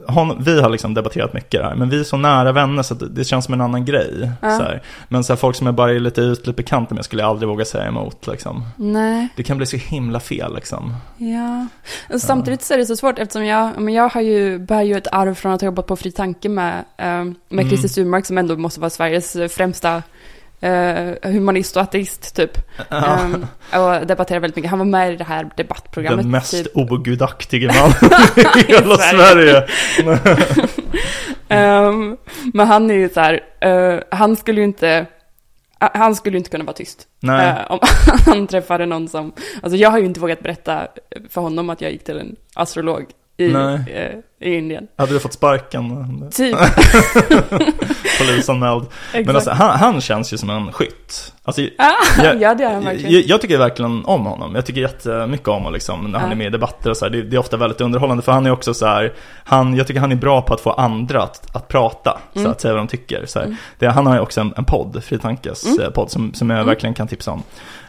hon, 0.08 0.44
vi 0.44 0.62
har 0.62 0.70
liksom 0.70 0.94
debatterat 0.94 1.34
mycket 1.34 1.62
där, 1.62 1.76
men 1.76 1.90
vi 1.90 2.00
är 2.00 2.04
så 2.04 2.18
nära 2.18 2.52
vänner 2.52 2.84
så 2.84 2.94
att 2.94 3.00
det, 3.00 3.10
det 3.10 3.24
känns 3.24 3.46
som 3.46 3.54
en 3.54 3.62
annan 3.62 3.86
grej. 3.86 4.32
Ja. 4.42 4.58
Så 4.58 4.64
här. 4.64 4.82
Men 5.10 5.24
så 5.24 5.34
här, 5.34 5.38
folk 5.38 5.56
som 5.56 5.68
jag 5.68 5.76
bara 5.76 5.92
är 5.94 6.00
lite 6.00 6.22
ytligt 6.22 6.56
bekanta 6.56 6.96
med 6.96 7.06
skulle 7.06 7.22
jag 7.22 7.30
aldrig 7.30 7.50
våga 7.50 7.66
säga 7.66 7.88
emot. 7.88 8.28
Liksom. 8.28 8.64
Nej, 8.78 9.28
Det 9.36 9.44
kan 9.44 9.58
bli 9.58 9.66
så 9.66 9.78
himla 9.78 10.20
fel 10.20 10.56
liksom. 10.56 10.94
ja. 11.18 11.68
Och 12.14 12.22
samtidigt 12.22 12.62
så 12.62 12.74
är 12.74 12.78
det 12.78 12.86
så 12.86 12.96
svårt 12.96 13.20
eftersom 13.20 13.46
jag, 13.46 13.72
men 13.80 13.94
jag 13.94 14.10
har 14.10 14.22
ju, 14.22 14.60
bär 14.60 14.82
ju 14.82 14.98
ett 14.98 15.08
arv 15.12 15.34
från 15.36 15.52
att 15.52 15.62
ha 15.62 15.66
jobbat 15.66 15.88
på 15.88 15.96
Fri 15.96 16.12
Tanke 16.12 16.50
med, 16.50 16.74
eh, 16.98 17.06
med 17.08 17.36
Mm. 17.52 17.68
Christer 17.70 17.88
Sturmark 17.90 18.26
som 18.26 18.38
ändå 18.38 18.58
måste 18.58 18.80
vara 18.80 18.90
Sveriges 18.90 19.38
främsta 19.56 20.04
eh, 20.62 21.32
humanist 21.32 21.76
och 21.76 21.82
ateist 21.82 22.36
typ. 22.36 22.58
Ja. 22.90 23.20
Ehm, 23.20 23.46
och 23.72 24.08
debatterar 24.08 24.40
väldigt 24.40 24.56
mycket. 24.56 24.70
Han 24.70 24.80
var 24.80 24.86
med 24.86 25.14
i 25.14 25.16
det 25.16 25.24
här 25.24 25.50
debattprogrammet. 25.58 26.24
Den 26.24 26.32
mest 26.32 26.52
typ. 26.52 26.78
ogudaktige 26.78 27.68
man 27.68 28.12
i 28.58 28.74
hela 28.74 28.98
Sverige. 28.98 29.68
Ehm, 31.50 32.18
men 32.54 32.68
han 32.68 32.92
är 32.92 32.96
ju 32.96 33.10
så 33.10 33.20
här, 33.20 33.40
eh, 33.60 34.00
han 34.12 34.36
skulle 34.36 34.62
ju 34.62 34.66
inte, 34.66 35.06
han 35.80 36.16
skulle 36.16 36.38
inte 36.38 36.50
kunna 36.50 36.64
vara 36.64 36.74
tyst. 36.74 37.08
Eh, 37.24 37.72
om 37.72 37.80
han 38.26 38.48
träffade 38.48 38.86
någon 38.86 39.08
som, 39.08 39.34
alltså 39.64 39.78
jag 39.78 39.92
har 39.92 40.00
ju 40.00 40.06
inte 40.06 40.20
vågat 40.20 40.44
berätta 40.44 40.88
för 41.30 41.42
honom 41.42 41.70
att 41.70 41.82
jag 41.82 41.92
gick 41.92 42.04
till 42.04 42.20
en 42.20 42.36
astrolog 42.54 43.06
i, 43.38 43.48
Nej. 43.48 43.80
eh, 44.40 44.48
i 44.50 44.56
Indien. 44.58 44.88
hade 44.98 45.14
du 45.14 45.20
fått 45.20 45.34
sparken? 45.34 46.30
Typ. 46.36 46.58
Polisanmäld. 48.20 48.86
Men 49.14 49.36
alltså, 49.36 49.52
han, 49.52 49.80
han 49.80 50.02
känns 50.02 50.34
ju 50.34 50.38
som 50.38 50.50
en 50.50 50.72
skytt. 50.72 51.34
Alltså, 51.44 51.62
jag- 52.24 52.42
ja, 52.42 52.56
det 52.56 52.64
är 52.64 52.74
han 52.74 52.84
verkligen. 52.84 53.12
Jag, 53.14 53.22
jag 53.24 53.42
tycker 53.42 53.58
verkligen 53.58 54.06
om 54.06 54.26
honom. 54.26 54.56
Jag 54.56 54.66
tycker 54.66 54.82
jättemycket 54.82 55.48
om 55.48 55.54
honom 55.54 55.74
liksom, 55.74 56.12
när 56.12 56.20
han 56.20 56.30
Ja. 56.30 56.34
är 56.34 56.38
med 56.38 56.48
i 56.48 56.50
debatter 56.50 56.90
och 56.90 56.98
så 56.98 57.06
här. 57.06 57.10
Det, 57.12 57.22
det 57.22 57.36
är 57.36 57.40
ofta 57.40 57.58
väldigt 57.58 57.82
underhållande 57.82 58.24
för 58.24 58.32
han 58.32 58.46
är 58.46 58.52
också 58.52 58.74
så 58.74 58.86
här, 58.86 59.14
han, 59.44 59.76
jag 59.76 59.88
tycker 59.88 60.00
han 60.00 60.12
är 60.12 60.16
bra 60.16 60.42
på 60.42 60.54
att 60.54 60.62
få 60.62 60.72
andra 60.72 61.24
att, 61.24 61.56
att 61.56 61.68
prata, 61.68 62.20
så 62.34 62.40
Mm. 62.40 62.52
att 62.52 62.62
säga 62.62 62.74
vad 62.74 62.80
de 62.82 62.88
tycker. 62.88 63.26
Så. 63.26 63.40
Mm. 63.40 63.56
Det, 63.80 63.88
han 63.88 64.08
har 64.08 64.14
ju 64.16 64.20
också 64.22 64.42
en, 64.42 64.54
en 64.58 64.66
podd, 64.66 65.04
Fri 65.04 65.20
Tankes 65.20 65.66
Mm. 65.66 65.80
eh, 65.82 65.90
podd, 65.90 66.12
som, 66.12 66.34
som 66.34 66.50
jag 66.50 66.58
Mm. 66.58 66.68
verkligen 66.68 66.94
kan 66.94 67.08
tipsa 67.08 67.32
om. 67.32 67.44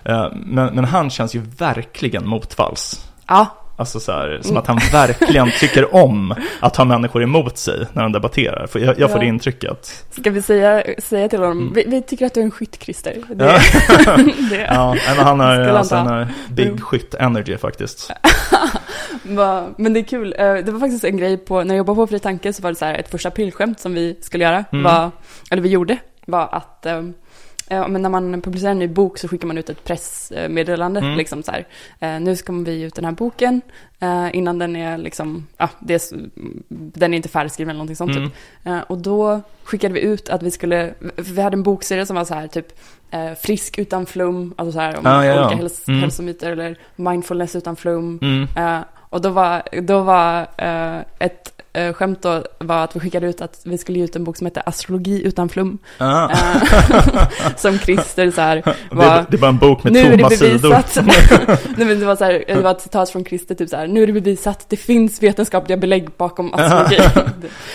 Eh, 0.05 0.27
Men, 0.35 0.75
men 0.75 0.85
han 0.85 1.11
känns 1.11 1.35
ju 1.35 1.41
verkligen 1.59 2.29
motvalls. 2.29 3.07
Ja, 3.27 3.47
Alltså 3.79 4.01
så 4.01 4.13
här, 4.13 4.39
som 4.43 4.51
Mm. 4.51 4.61
att 4.63 4.67
han 4.67 4.79
verkligen 4.93 5.51
tycker 5.61 5.95
om 5.95 6.35
att 6.61 6.77
ha 6.77 6.85
människor 6.85 7.23
emot 7.23 7.59
sig 7.59 7.87
när 7.93 8.03
de 8.03 8.13
debatterar. 8.13 8.67
För 8.67 8.79
jag, 8.79 8.89
jag 8.99 9.11
får 9.11 9.19
Ja. 9.19 9.23
det 9.23 9.27
intrycket. 9.27 10.05
ska 10.11 10.31
vi 10.31 10.43
säga, 10.43 10.85
säga 10.99 11.29
till 11.29 11.39
honom, 11.39 11.59
Mm. 11.61 11.73
vi, 11.75 11.85
vi 11.87 12.03
tycker 12.03 12.27
att 12.27 12.35
du 12.35 12.41
är 12.41 12.45
en 12.45 12.51
skytt 12.51 12.83
Christer. 12.83 13.15
Det, 13.35 13.45
Ja. 14.07 14.17
det, 14.51 14.57
Ja, 14.71 14.97
men 15.17 15.17
han 15.27 15.41
har, 15.41 15.61
alltså, 15.61 15.95
han 15.95 16.07
han 16.07 16.17
har 16.19 16.29
big 16.49 16.67
Mm. 16.67 16.81
skytt 16.81 17.15
energy 17.15 17.57
faktiskt. 17.57 18.13
Men 19.77 19.93
det 19.93 20.01
är 20.01 20.05
kul. 20.05 20.35
Eh, 20.39 20.55
Det 20.55 20.73
var 20.73 20.81
faktiskt 20.81 21.05
en 21.05 21.17
grej 21.17 21.37
på, 21.37 21.65
när 21.65 21.75
jag 21.75 21.77
jobbade 21.79 21.97
på 21.97 22.07
Fri 22.07 22.19
Tanke 22.19 22.53
så 22.53 22.63
var 22.63 22.71
det 22.71 22.77
så 22.77 22.85
här 22.85 22.95
ett 22.95 23.11
första 23.11 23.29
aprilskämt 23.29 23.81
som 23.81 23.95
vi 23.95 24.17
skulle 24.21 24.45
göra, 24.45 24.65
Mm. 24.73 24.83
var, 24.85 25.11
eller 25.51 25.63
vi 25.63 25.69
gjorde, 25.69 25.97
var 26.27 26.49
att, 26.53 26.87
eh, 27.69 27.89
men 27.89 28.03
när 28.03 28.09
man 28.09 28.43
publicerar 28.43 28.71
en 28.71 28.79
ny 28.79 28.89
bok 28.89 29.19
så 29.19 29.29
skickar 29.29 29.47
man 29.47 29.59
ut 29.59 29.71
ett 29.71 29.85
pressmeddelande. 29.85 31.01
Mm. 31.01 31.17
Liksom 31.17 31.43
så 31.43 31.53
här, 31.53 31.67
eh, 32.01 32.21
nu 32.21 32.37
ska 32.37 32.53
vi 32.53 32.83
ut 32.83 32.95
den 32.95 33.05
här 33.05 33.13
boken 33.13 33.61
eh, 34.01 34.37
innan 34.37 34.59
den 34.59 34.77
är 34.77 34.99
liksom, 34.99 35.47
ja, 35.57 35.69
det 35.81 35.93
är, 35.95 35.97
s- 35.97 36.13
den 36.69 37.13
är 37.13 37.17
inte 37.17 37.29
färdigskriven 37.29 37.71
eller 37.71 37.79
någonting 37.79 37.97
sånt 37.97 38.17
Mm. 38.17 38.31
typ. 38.31 38.91
Och 38.91 38.99
då 38.99 39.41
skickade 39.65 39.95
vi 39.95 40.01
ut 40.01 40.29
att 40.29 40.43
vi 40.43 40.51
skulle, 40.51 40.95
vi 41.17 41.41
hade 41.43 41.55
en 41.55 41.63
bokserie 41.63 42.07
som 42.07 42.17
var 42.17 42.25
så 42.25 42.35
här 42.35 42.47
typ 42.47 42.67
frisk 43.41 43.79
utan 43.79 44.07
flum, 44.07 44.55
alltså 44.57 44.73
så 44.73 44.81
här 44.81 44.97
om 44.99 45.07
Ah, 45.07 45.25
ja, 45.25 45.35
ja. 45.35 45.47
olika 45.47 45.63
häls- 45.63 45.85
Mm. 45.89 46.01
hälsomyter 46.01 46.53
eller 46.53 46.77
mindfulness 46.97 47.57
utan 47.57 47.77
flum. 47.77 48.19
Mm. 48.23 48.49
Och 49.11 49.21
då 49.21 49.29
var, 49.31 49.63
då 49.83 50.01
var 50.01 50.47
eh, 50.57 50.99
ett 51.19 51.53
eh, 51.73 51.93
skämt 51.93 52.23
då 52.23 52.43
var 52.59 52.85
att 52.85 52.97
vi 52.97 53.01
skickade 53.01 53.27
ut 53.27 53.41
att 53.41 53.61
vi 53.65 53.79
skulle 53.79 53.99
ge 53.99 54.05
ut 54.05 54.17
en 54.17 54.25
bok 54.25 54.37
som 54.37 54.47
heter 54.47 54.63
Astrologi 54.67 55.27
utan 55.27 55.49
flum. 55.49 55.79
Ah. 55.99 56.31
Eh, 56.31 57.29
som 57.57 57.79
Christer 57.79 58.31
så 58.31 58.41
här 58.41 58.57
det, 58.57 58.97
var, 58.97 59.25
det 59.31 59.37
är 59.37 59.41
bara 59.41 59.49
en 59.49 59.59
bok 59.59 59.85
med 59.85 59.93
nu 59.93 59.99
är 60.01 60.11
det 60.11 60.17
tomma 60.17 60.31
sidor. 60.31 60.71
Nej 61.77 61.87
men 61.87 62.01
det 62.01 62.07
var 62.07 62.17
så 62.17 62.25
här, 62.25 62.45
det 62.47 62.61
var 62.61 62.71
ett 62.71 62.81
citat 62.81 63.11
från 63.11 63.25
Christer 63.25 63.55
typ 63.55 63.69
så 63.69 63.77
här, 63.77 63.87
nu 63.87 64.03
är 64.03 64.07
det 64.07 64.13
bevisat, 64.13 64.67
det 64.69 64.77
finns 64.77 65.23
vetenskapliga 65.23 65.77
belägg 65.79 66.09
bakom 66.17 66.55
astrologi. 66.55 67.03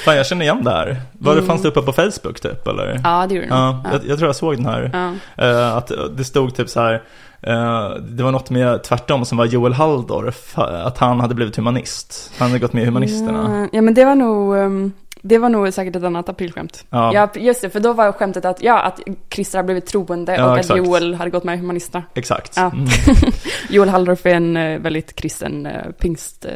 Fan, 0.06 0.16
jag 0.18 0.26
känner 0.26 0.46
igen 0.46 0.64
det 0.64 0.72
här. 0.72 1.02
Var 1.12 1.34
det, 1.36 1.40
Mm. 1.42 1.48
fanns 1.48 1.62
det 1.62 1.68
uppe 1.68 1.82
på 1.82 1.94
Facebook 1.94 2.40
typ, 2.42 2.68
eller? 2.68 3.02
ja, 3.04 3.26
det 3.30 3.36
gjorde 3.36 3.48
det. 3.48 3.54
Ja, 3.54 3.84
jag, 3.92 4.02
jag 4.08 4.18
tror 4.18 4.28
jag 4.30 4.36
såg 4.36 4.56
den 4.56 4.66
här. 4.66 4.90
Ja. 5.38 5.46
Eh, 5.46 5.78
att 5.78 5.92
det 6.18 6.24
stod 6.24 6.56
typ 6.56 6.70
så 6.70 6.80
här. 6.80 7.04
Eh, 7.42 7.90
det 7.96 8.24
var 8.24 8.32
något 8.32 8.50
med 8.50 8.84
tvärtom 8.84 9.26
som 9.26 9.38
var 9.38 9.46
Joel 9.46 9.74
Halldorf. 9.74 10.58
Att 10.58 10.98
han 10.98 11.20
hade 11.20 11.36
blivit 11.36 11.56
humanist. 11.56 12.32
Han 12.38 12.48
hade 12.48 12.60
gått 12.60 12.74
med 12.74 12.84
i 12.84 12.86
Humanisterna. 12.86 13.60
Ja, 13.62 13.68
ja 13.72 13.82
men 13.82 13.94
det 13.94 14.06
var 14.06 14.16
nog, 14.16 14.58
ehm, 14.58 14.92
det 15.22 15.38
var 15.38 15.50
nog 15.50 15.74
säkert 15.74 15.96
ett 15.96 16.04
annat 16.04 16.30
aprilskämt. 16.30 16.86
Ja, 16.90 17.14
Ja, 17.14 17.30
just 17.36 17.62
det, 17.62 17.70
för 17.70 17.80
då 17.80 17.94
var 17.94 18.12
skämtet 18.12 18.46
att, 18.46 18.64
ja, 18.64 18.80
att 18.82 19.00
Christer 19.30 19.58
har 19.58 19.64
blivit 19.64 19.86
troende 19.86 20.36
Ja, 20.36 20.52
och 20.52 20.58
exakt. 20.60 20.80
att 20.80 20.88
Joel 20.88 21.14
hade 21.16 21.32
gått 21.32 21.44
med 21.44 21.56
i 21.56 21.58
Humanisterna. 21.62 22.04
exakt. 22.14 22.54
Ja. 22.56 22.72
Mm. 22.74 22.86
Joel 23.70 23.90
Halldorf 23.90 24.26
är 24.26 24.36
en 24.36 24.58
eh, 24.58 24.80
väldigt 24.80 25.16
kristen 25.16 25.66
uh, 25.66 25.92
pingst, 26.00 26.46
eh, 26.46 26.52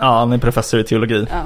ja, 0.00 0.18
han 0.18 0.32
är 0.32 0.38
professor 0.38 0.80
i 0.80 0.84
teologi. 0.84 1.26
ja, 1.30 1.42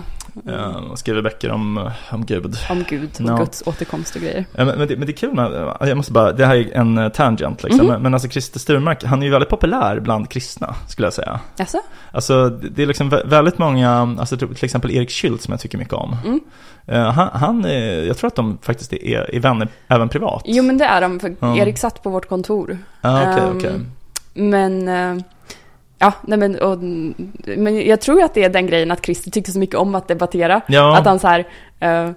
Och 0.90 0.98
skriver 0.98 1.22
böcker 1.22 1.50
om, 1.50 1.90
om 2.10 2.26
Gud. 2.26 2.56
om 2.70 2.84
Gud 2.88 3.10
och 3.20 3.20
Ja. 3.28 3.36
Guds 3.36 3.62
återkomst 3.66 4.14
och 4.16 4.22
grejer. 4.22 4.44
Men, 4.52 4.66
men, 4.66 4.78
det, 4.88 4.96
men 4.96 5.06
det 5.06 5.12
är 5.12 5.16
kul 5.16 5.34
med, 5.34 5.72
jag 5.80 5.96
måste 5.96 6.12
bara, 6.12 6.32
det 6.32 6.46
här 6.46 6.56
är 6.56 6.76
en 6.76 6.98
eh, 6.98 7.08
tangent 7.08 7.62
liksom. 7.62 7.80
Mhm. 7.86 7.92
Men, 7.92 8.02
men 8.02 8.14
alltså 8.14 8.28
Christer 8.28 8.58
Sturmark, 8.60 9.04
han 9.04 9.20
är 9.22 9.26
ju 9.26 9.32
väldigt 9.32 9.48
populär 9.50 10.00
bland 10.00 10.30
kristna, 10.30 10.74
skulle 10.88 11.06
jag 11.06 11.12
säga. 11.12 11.40
Jaså? 11.56 11.78
Alltså 12.12 12.48
det 12.48 12.82
är 12.82 12.86
liksom 12.86 13.10
vä- 13.10 13.28
väldigt 13.28 13.58
många, 13.58 13.90
alltså 14.18 14.36
till 14.36 14.64
exempel 14.64 14.90
Erik 14.90 15.10
Schüldt 15.10 15.38
som 15.42 15.52
jag 15.52 15.60
tycker 15.60 15.78
mycket 15.78 15.94
om. 15.94 16.16
Mm. 16.24 16.40
Eh, 16.86 17.10
han, 17.12 17.28
han 17.32 17.64
jag 18.06 18.16
tror 18.18 18.28
att 18.28 18.34
de 18.36 18.58
faktiskt 18.62 18.92
är, 18.92 19.34
är 19.34 19.40
vänner 19.40 19.68
även 19.88 20.08
privat. 20.08 20.42
Jo 20.46 20.62
men 20.62 20.78
det 20.78 20.84
är 20.84 21.00
de, 21.00 21.20
för. 21.20 21.58
Erik 21.58 21.78
satt 21.78 22.02
på 22.02 22.10
vårt 22.10 22.28
kontor. 22.28 22.78
Ja, 23.00 23.20
okej, 23.32 23.44
Ehm, 23.50 23.56
okej. 23.58 23.72
Men, 24.34 24.88
eh, 24.88 25.24
ja, 25.98 26.12
nej 26.22 26.38
men, 26.38 26.58
och, 26.58 26.78
men 27.56 27.86
jag 27.86 28.00
tror 28.00 28.22
att 28.22 28.34
det 28.34 28.44
är 28.44 28.48
den 28.50 28.66
grejen 28.66 28.90
att 28.90 29.04
Christer 29.06 29.30
tyckte 29.30 29.52
så 29.52 29.58
mycket 29.58 29.76
om 29.76 29.94
att 29.94 30.08
debattera. 30.08 30.60
Ja, 30.66 30.96
Att 30.98 31.06
han 31.06 31.18
så 31.18 31.28
här, 31.28 31.44
eh, 31.80 32.10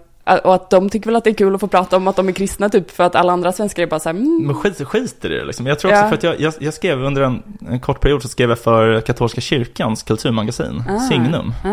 och 0.44 0.56
att 0.56 0.70
de 0.70 0.90
tycker 0.90 1.06
väl 1.06 1.16
att 1.16 1.24
det 1.24 1.30
är 1.30 1.34
kul 1.34 1.56
att 1.56 1.62
få 1.62 1.68
prata 1.68 1.98
om 1.98 2.08
att 2.08 2.16
de 2.16 2.28
är 2.28 2.32
kristna 2.32 2.70
typ, 2.70 2.92
för 2.92 3.04
att 3.04 3.16
alla 3.16 3.34
andra 3.34 3.52
svenskar 3.52 3.84
är 3.84 3.88
bara 3.88 4.00
så 4.00 4.10
här, 4.10 4.16
mm, 4.16 4.44
men 4.46 4.56
skit, 4.56 4.88
skit 4.88 5.26
i 5.26 5.28
det 5.28 5.46
liksom. 5.46 5.66
Jag 5.68 5.80
tror 5.80 5.92
också 5.92 6.02
Ja. 6.04 6.08
för 6.08 6.16
att 6.16 6.24
jag, 6.24 6.40
jag, 6.40 6.54
jag 6.60 6.74
skrev 6.74 7.04
under 7.04 7.22
en, 7.22 7.44
en 7.70 7.80
kort 7.80 8.00
period 8.02 8.22
så 8.22 8.28
skrev 8.28 8.50
jag 8.50 8.60
för 8.60 9.02
katolska 9.02 9.42
kyrkans 9.42 10.04
kulturmagasin, 10.04 10.84
Ah. 10.90 11.00
Signum. 11.00 11.54
ah, 11.64 11.70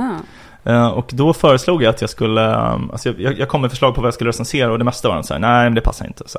Och 0.94 1.11
då 1.12 1.33
föreslog 1.33 1.83
jag 1.83 1.90
att 1.90 2.01
jag 2.01 2.11
skulle, 2.11 2.57
um, 2.57 2.90
alltså 2.90 3.09
jag, 3.18 3.38
jag 3.38 3.49
kom 3.49 3.61
med 3.61 3.71
förslag 3.71 3.94
på 3.94 4.01
vad 4.01 4.07
jag 4.07 4.14
skulle 4.14 4.29
recensera 4.29 4.73
och 4.73 4.79
det 4.79 4.85
mesta 4.85 5.09
var 5.09 5.14
de 5.14 5.25
så 5.25 5.35
här, 5.35 5.40
nej 5.40 5.64
men 5.64 5.75
det 5.75 5.81
passar 5.81 6.07
inte. 6.07 6.23
Så. 6.29 6.38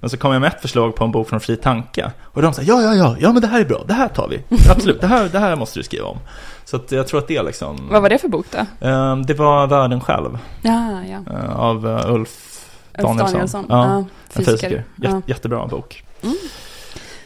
Men 0.00 0.10
så 0.10 0.16
kom 0.16 0.32
jag 0.32 0.40
med 0.40 0.48
ett 0.48 0.60
förslag 0.60 0.94
på 0.94 1.04
en 1.04 1.12
bok 1.12 1.28
från 1.28 1.40
Fri 1.40 1.56
Tanke. 1.56 2.10
Och 2.22 2.42
de 2.42 2.52
sa, 2.54 2.62
ja 2.62 2.82
ja 2.82 2.94
ja, 2.94 3.16
ja 3.20 3.32
men 3.32 3.42
det 3.42 3.48
här 3.48 3.60
är 3.60 3.64
bra, 3.64 3.84
det 3.88 3.94
här 3.94 4.08
tar 4.08 4.28
vi. 4.28 4.42
Absolut, 4.70 5.00
det 5.00 5.06
här, 5.06 5.28
det 5.28 5.38
här 5.38 5.56
måste 5.56 5.78
du 5.78 5.82
skriva 5.82 6.06
om. 6.06 6.18
Så 6.64 6.80
jag 6.88 7.06
tror 7.06 7.18
att 7.20 7.28
det 7.28 7.42
liksom, 7.42 7.88
vad 7.90 8.02
var 8.02 8.08
det 8.08 8.18
för 8.18 8.28
bok 8.28 8.46
då? 8.50 8.86
Eh, 8.88 9.16
det 9.16 9.34
var 9.34 9.66
Världen 9.66 10.00
själv, 10.00 10.38
Ja, 10.62 11.00
ja. 11.10 11.32
eh, 11.34 11.56
av 11.60 11.86
eh, 11.88 12.14
Ulf 12.14 12.30
Ulf 12.98 13.06
Danielsson. 13.06 13.32
Danielsson. 13.32 13.66
Ja, 13.68 13.84
Ja, 13.84 13.96
en 13.96 14.04
fysiker. 14.28 14.52
fysiker. 14.52 14.76
Jät, 14.76 14.84
Ja. 15.12 15.22
Jättebra 15.26 15.66
bok. 15.66 16.04
Mm. 16.22 16.34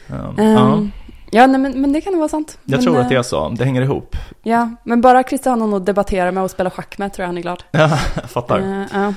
Um, 0.08 0.38
Ehm, 0.38 0.90
ja, 1.32 1.46
nej, 1.46 1.60
men, 1.60 1.80
men 1.80 1.92
det 1.92 2.00
kan 2.00 2.12
nog 2.12 2.18
vara 2.20 2.28
sant. 2.28 2.58
jag 2.64 2.76
men, 2.76 2.84
tror 2.84 2.98
att 3.00 3.08
det 3.08 3.14
eh, 3.14 3.18
är 3.18 3.22
så, 3.22 3.48
det 3.48 3.64
hänger 3.64 3.82
ihop. 3.82 4.16
Ja, 4.42 4.70
men 4.84 5.00
bara 5.00 5.22
Christer 5.22 5.50
har 5.50 5.56
någon 5.56 5.74
att 5.74 5.86
debattera 5.86 6.32
med 6.32 6.42
och 6.42 6.50
spela 6.50 6.70
schack 6.70 6.98
med 6.98 7.12
tror 7.12 7.22
jag 7.22 7.28
han 7.28 7.38
är 7.38 7.42
glad. 7.42 7.62
Ja, 7.70 7.98
jag 8.14 8.30
fattar. 8.30 8.58
Eh, 8.58 8.86
ja. 8.92 9.14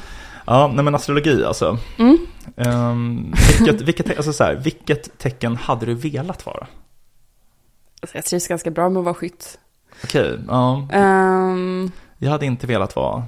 Ja, 0.48 0.72
nej 0.76 0.84
men 0.84 0.96
astrologi 0.96 1.44
alltså. 1.44 1.78
Mm. 1.98 2.18
Um, 2.56 3.34
vilket, 3.60 3.82
vilket, 3.82 4.18
alltså 4.18 4.34
så 4.34 4.44
här, 4.44 4.56
vilket 4.56 5.18
tecken 5.18 5.56
hade 5.56 5.86
du 5.86 5.94
velat 5.94 6.46
vara? 6.46 6.68
Alltså, 8.02 8.18
jag 8.18 8.26
trivs 8.26 8.48
ganska 8.48 8.72
bra 8.72 8.90
med 8.90 9.00
att 9.00 9.06
vara 9.06 9.16
skytt. 9.16 9.60
Okej, 10.04 10.40
ja. 10.48 10.88
Ehm, 10.92 11.92
Jag 12.18 12.32
hade 12.32 12.46
inte 12.46 12.68
velat 12.68 12.96
vara 12.96 13.24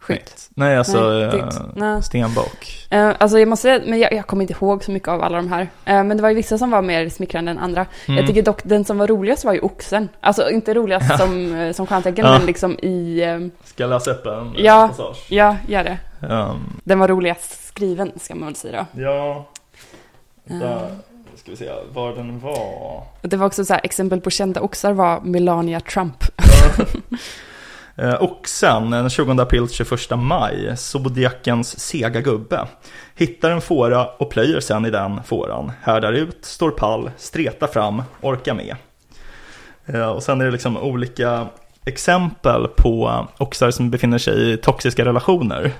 skytt. 0.00 0.50
Nej, 0.54 0.76
alltså 0.76 1.00
Nej, 1.00 1.22
är 1.22 1.94
eh, 1.94 2.00
stenbock. 2.00 2.86
Eh, 2.90 3.12
alltså 3.18 3.38
jag 3.38 3.48
måste 3.48 3.62
säga, 3.62 3.80
men 3.86 3.98
jag, 3.98 4.12
jag 4.12 4.26
kommer 4.26 4.42
inte 4.42 4.52
ihåg 4.54 4.84
så 4.84 4.90
mycket 4.90 5.08
av 5.08 5.22
alla 5.22 5.36
de 5.36 5.48
här. 5.52 5.60
Eh, 5.84 6.04
men 6.04 6.16
det 6.16 6.22
var 6.22 6.28
ju 6.28 6.34
vissa 6.34 6.58
som 6.58 6.70
var 6.70 6.82
mer 6.82 7.08
smickrande 7.08 7.50
än 7.50 7.58
andra. 7.58 7.86
Mm. 8.08 8.18
Jag 8.18 8.26
tycker 8.26 8.42
dock 8.42 8.60
den 8.64 8.84
som 8.84 8.98
var 8.98 9.06
roligast 9.06 9.44
var 9.44 9.52
ju 9.52 9.60
oxen. 9.60 10.08
Alltså 10.20 10.50
inte 10.50 10.74
roligast 10.74 11.18
som, 11.18 11.72
som 11.76 11.86
stjärntecken, 11.86 12.24
Ja. 12.26 12.38
men 12.38 12.46
liksom 12.46 12.78
i... 12.78 13.22
eh, 13.22 13.38
Ska 13.64 13.82
jag 13.82 13.90
läsa 13.90 14.10
upp 14.10 14.26
en 14.26 14.54
Ja. 14.56 14.88
passage? 14.88 15.26
ja, 15.28 15.56
gör 15.68 15.84
det. 15.84 15.98
Um, 16.28 16.80
Den 16.84 16.98
var 16.98 17.08
roligast 17.08 17.66
skriven, 17.68 18.12
ska 18.20 18.34
man 18.34 18.46
väl 18.46 18.56
säga 18.56 18.86
då. 18.92 19.02
ja, 19.02 19.46
där 20.44 20.88
ska 21.36 21.50
vi 21.50 21.56
se 21.56 21.70
var 21.92 22.12
den 22.14 22.40
var. 22.40 23.02
och 23.22 23.28
det 23.28 23.36
var 23.36 23.46
också 23.46 23.64
så 23.64 23.72
här, 23.72 23.80
exempel 23.84 24.20
på 24.20 24.30
kända 24.30 24.60
oxar 24.60 24.92
var 24.92 25.20
Melania 25.20 25.80
Trump. 25.80 26.24
Eh, 27.96 28.22
Oxen, 28.22 28.90
den 28.90 29.10
20 29.10 29.40
april 29.42 29.66
till 29.68 29.76
21 29.76 30.10
maj, 30.18 30.76
zodiakens 30.76 31.80
sega 31.80 32.20
gubbe. 32.20 32.66
Hittar 33.16 33.50
en 33.50 33.60
fåra 33.60 34.06
och 34.06 34.30
plöjer 34.30 34.60
sen 34.60 34.86
i 34.86 34.90
den 34.90 35.22
fåran. 35.22 35.72
Härdar 35.82 36.12
ut, 36.12 36.38
står 36.44 36.70
pall, 36.70 37.10
stretar 37.16 37.66
fram, 37.66 38.02
orkar 38.20 38.54
med. 38.54 38.76
Eh, 39.86 40.08
Och 40.08 40.22
sen 40.22 40.40
är 40.40 40.44
det 40.44 40.50
liksom 40.50 40.76
olika 40.76 41.46
exempel 41.84 42.66
på 42.76 43.26
oxar 43.38 43.70
som 43.70 43.90
befinner 43.90 44.18
sig 44.18 44.52
i 44.52 44.56
toxiska 44.56 45.04
relationer. 45.04 45.72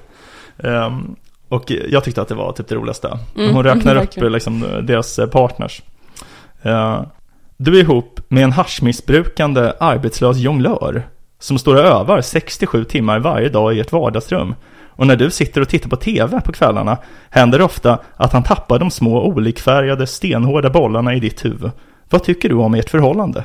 Ehm, 0.64 1.16
Och 1.48 1.70
jag 1.90 2.04
tyckte 2.04 2.22
att 2.22 2.28
det 2.28 2.34
var 2.34 2.52
typ 2.52 2.68
det 2.68 2.74
roligaste. 2.74 3.18
Mm, 3.36 3.54
Hon 3.54 3.64
räknar 3.64 3.96
upp 4.02 4.16
liksom 4.16 4.60
deras 4.82 5.18
eh, 5.18 5.26
partners. 5.26 5.82
Du 7.56 7.76
är 7.78 7.80
ihop 7.82 8.20
med 8.28 8.44
en 8.44 8.52
haschmissbrukande 8.52 9.72
arbetslös 9.80 10.36
jonglör 10.36 11.08
som 11.40 11.58
står 11.58 11.74
och 11.74 11.84
övar 11.84 12.20
67 12.20 12.84
timmar 12.84 13.18
varje 13.18 13.48
dag 13.48 13.76
i 13.76 13.80
ett 13.80 13.92
vardagsrum. 13.92 14.54
Och 14.88 15.06
när 15.06 15.16
du 15.16 15.30
sitter 15.30 15.60
och 15.60 15.68
tittar 15.68 15.88
på 15.88 15.96
TV 15.96 16.40
på 16.40 16.52
kvällarna 16.52 16.98
händer 17.30 17.58
det 17.58 17.64
ofta 17.64 17.98
att 18.16 18.32
han 18.32 18.42
tappar 18.42 18.78
de 18.78 18.90
små 18.90 19.22
olikfärgade 19.22 20.06
stenhårda 20.06 20.70
bollarna 20.70 21.14
i 21.14 21.20
ditt 21.20 21.44
huvud. 21.44 21.70
Vad 22.10 22.24
tycker 22.24 22.48
du 22.48 22.54
om 22.54 22.74
ert 22.74 22.90
förhållande? 22.90 23.44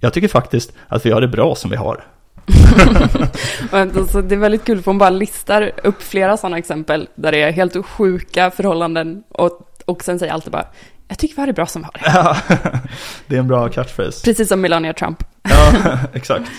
Jag 0.00 0.12
tycker 0.12 0.28
faktiskt 0.28 0.72
att 0.88 1.06
vi 1.06 1.10
har 1.10 1.20
det 1.20 1.28
bra 1.28 1.54
som 1.54 1.70
vi 1.70 1.76
har. 1.76 2.04
Alltså, 3.70 4.22
det 4.22 4.34
är 4.34 4.38
väldigt 4.38 4.64
kul 4.64 4.82
för 4.82 4.90
hon 4.90 4.98
bara 4.98 5.10
listar 5.10 5.72
upp 5.84 6.02
flera 6.02 6.36
sådana 6.36 6.58
exempel 6.58 7.08
där 7.14 7.32
det 7.32 7.42
är 7.42 7.52
helt 7.52 7.86
sjuka 7.86 8.50
förhållanden 8.50 9.22
och, 9.28 9.60
och 9.84 10.04
sen 10.04 10.18
säger 10.18 10.32
alltid 10.32 10.52
bara 10.52 10.66
jag 11.08 11.18
tycker 11.18 11.34
vi 11.34 11.42
har 11.42 11.46
det 11.46 11.52
bra 11.52 11.66
som 11.66 11.82
vi 11.82 12.10
har 12.10 12.22
det. 12.32 12.88
det 13.26 13.34
är 13.34 13.40
en 13.40 13.48
bra 13.48 13.68
catchphrase. 13.68 14.24
Precis 14.24 14.48
som 14.48 14.60
Melania 14.60 14.92
Trump. 14.92 15.24
Ja, 15.42 15.72
exakt. 16.12 16.50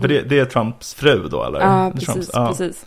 För 0.00 0.08
det, 0.08 0.22
det 0.22 0.38
är 0.38 0.44
Trumps 0.44 0.94
fru 0.94 1.28
då 1.28 1.44
eller? 1.44 1.60
Ja, 1.60 1.90
precis, 1.94 2.06
Trumps, 2.08 2.30
ja, 2.32 2.46
precis. 2.48 2.86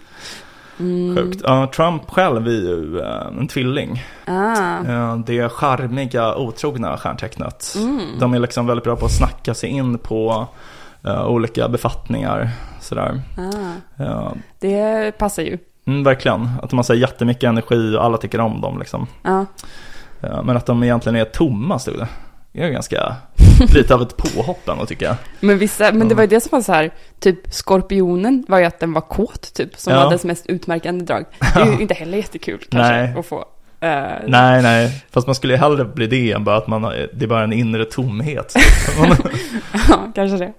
Mm. 0.80 1.16
Sjukt. 1.18 1.42
Ja, 1.44 1.68
Trump 1.76 2.10
själv 2.10 2.48
är 2.48 2.52
ju 2.52 3.00
eh, 3.00 3.28
en 3.40 3.48
tvilling. 3.48 4.04
Ah. 4.26 5.16
Det 5.26 5.50
charmiga, 5.50 6.36
otrogna 6.36 6.98
stjärntecknet. 6.98 7.74
Mm. 7.78 8.00
De 8.20 8.34
är 8.34 8.40
liksom 8.40 8.68
väldigt 8.68 8.84
bra 8.84 8.96
på 8.96 9.06
att 9.06 9.12
snacka 9.12 9.54
sig 9.54 9.70
in 9.70 9.98
på 9.98 10.48
eh, 11.06 11.26
olika 11.28 11.70
befattningar. 11.70 12.50
Sådär. 12.82 13.22
Ah. 13.38 14.04
Ja, 14.04 14.34
Det 14.60 15.18
passar 15.18 15.44
ju. 15.44 15.58
mm, 15.86 16.04
verkligen. 16.04 16.50
Att 16.62 16.70
de 16.70 16.76
har 16.76 16.84
så 16.84 16.94
jättemycket 16.94 17.44
energi 17.48 17.96
och 17.98 18.04
alla 18.06 18.18
tycker 18.18 18.40
om 18.40 18.62
dem. 18.62 18.80
Liksom. 18.80 19.08
Ja, 19.24 19.46
men 20.44 20.58
att 20.58 20.66
de 20.66 20.84
egentligen 20.84 21.16
är 21.16 21.26
tomma 21.26 21.80
stod 21.80 21.98
det. 21.98 22.08
Det 22.54 22.64
är 22.64 22.70
ganska 22.70 23.16
lite 23.74 23.94
av 23.96 24.02
ett 24.02 24.18
påhopp 24.18 24.70
ändå 24.70 24.86
tycker 24.86 25.06
jag. 25.06 25.16
Men 25.40 25.58
vissa, 25.58 25.92
men 25.92 26.08
det 26.08 26.16
var 26.16 26.24
ju 26.24 26.28
det 26.28 26.42
som 26.42 26.50
var 26.52 26.62
så 26.62 26.74
här, 26.74 26.92
typ 27.20 27.54
skorpionen 27.54 28.46
var 28.48 28.60
ju 28.60 28.66
att 28.66 28.80
den 28.80 28.94
var 28.94 29.02
kåt 29.02 29.54
typ, 29.54 29.78
som 29.80 29.94
Ja. 29.94 30.04
var 30.04 30.12
dess 30.12 30.24
mest 30.24 30.46
utmärkande 30.46 31.06
drag. 31.06 31.26
Det 31.40 31.60
är 31.62 31.66
ju 31.66 31.72
inte 31.82 31.94
heller 31.94 32.18
jättekul 32.18 32.60
kanske 32.70 32.92
Nej. 32.94 33.16
att 33.18 33.26
få. 33.26 33.46
Eh, 33.80 34.04
Nej, 34.28 34.62
nej. 34.62 35.04
Fast 35.12 35.28
man 35.28 35.36
skulle 35.36 35.54
ju 35.54 35.60
hellre 35.60 35.86
bli 35.86 36.08
det 36.08 36.32
än 36.32 36.44
bara 36.44 36.58
att 36.58 36.68
man 36.68 36.84
har, 36.84 37.08
det 37.14 37.26
är 37.26 37.30
bara 37.30 37.44
en 37.44 37.54
inre 37.54 37.86
tomhet. 37.86 38.54
ja, 39.90 40.12
kanske 40.16 40.38
det. 40.38 40.54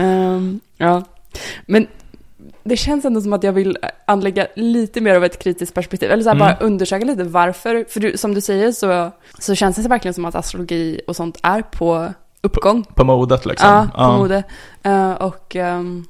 Ehm, 0.00 0.60
ja, 0.76 1.02
men 1.66 1.86
det 2.66 2.76
känns 2.76 3.04
ändå 3.04 3.20
som 3.20 3.32
att 3.32 3.42
jag 3.42 3.52
vill 3.52 3.78
anlägga 4.06 4.46
lite 4.54 5.00
mer 5.00 5.14
av 5.14 5.24
ett 5.24 5.38
kritiskt 5.38 5.74
perspektiv. 5.74 6.10
Eller 6.10 6.22
så 6.22 6.28
här, 6.28 6.36
Mm. 6.36 6.46
bara 6.46 6.66
undersöka 6.66 7.04
lite 7.04 7.24
varför. 7.24 7.84
För 7.88 8.00
du, 8.00 8.16
som 8.16 8.34
du 8.34 8.40
säger 8.40 8.72
så, 8.72 9.10
så 9.38 9.54
känns 9.54 9.76
det 9.76 9.88
verkligen 9.88 10.14
som 10.14 10.24
att 10.24 10.34
astrologi 10.34 11.00
och 11.06 11.16
sånt 11.16 11.38
är 11.42 11.62
på 11.62 12.12
uppgång. 12.40 12.84
På 12.84 13.04
modet 13.04 13.46
liksom. 13.46 13.68
Ja, 13.68 14.06
på 14.06 14.18
mode. 14.18 14.42
Eh, 14.82 15.12
och 15.12 15.56
ehm, 15.56 16.04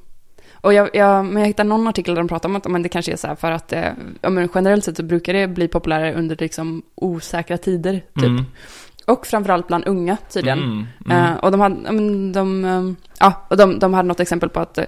och 0.61 0.73
jag, 0.73 0.89
jag, 0.93 1.25
men 1.25 1.41
jag 1.41 1.47
hittade 1.47 1.69
någon 1.69 1.87
artikel 1.87 2.15
där 2.15 2.21
de 2.21 2.27
pratade 2.27 2.51
om 2.51 2.55
att 2.55 2.67
men 2.67 2.83
det 2.83 2.89
kanske 2.89 3.11
är 3.11 3.17
så 3.17 3.27
här 3.27 3.35
för 3.35 3.51
att 3.51 3.73
eh, 3.73 3.89
ja, 4.21 4.29
men 4.29 4.49
generellt 4.55 4.83
sett 4.83 4.97
så 4.97 5.03
brukar 5.03 5.33
det 5.33 5.47
bli 5.47 5.67
populärare 5.67 6.13
under 6.13 6.37
liksom 6.39 6.81
osäkra 6.95 7.57
tider. 7.57 7.93
Typ. 8.15 8.25
Mm. 8.25 8.45
Och 9.05 9.27
framförallt 9.27 9.67
bland 9.67 9.87
unga 9.87 10.17
tydligen. 10.29 10.59
Mm. 10.59 10.85
Mm. 11.05 11.23
Eh, 11.25 11.37
och 11.37 11.51
de 11.51 11.59
hade, 11.61 11.75
ja, 11.85 11.91
men 11.91 12.31
de, 12.31 12.65
ehm, 12.65 12.95
ja, 13.19 13.45
och 13.47 13.57
de, 13.57 13.79
de 13.79 13.93
hade 13.93 14.07
något 14.07 14.19
exempel 14.19 14.49
på 14.49 14.59
att 14.59 14.77
eh, 14.77 14.85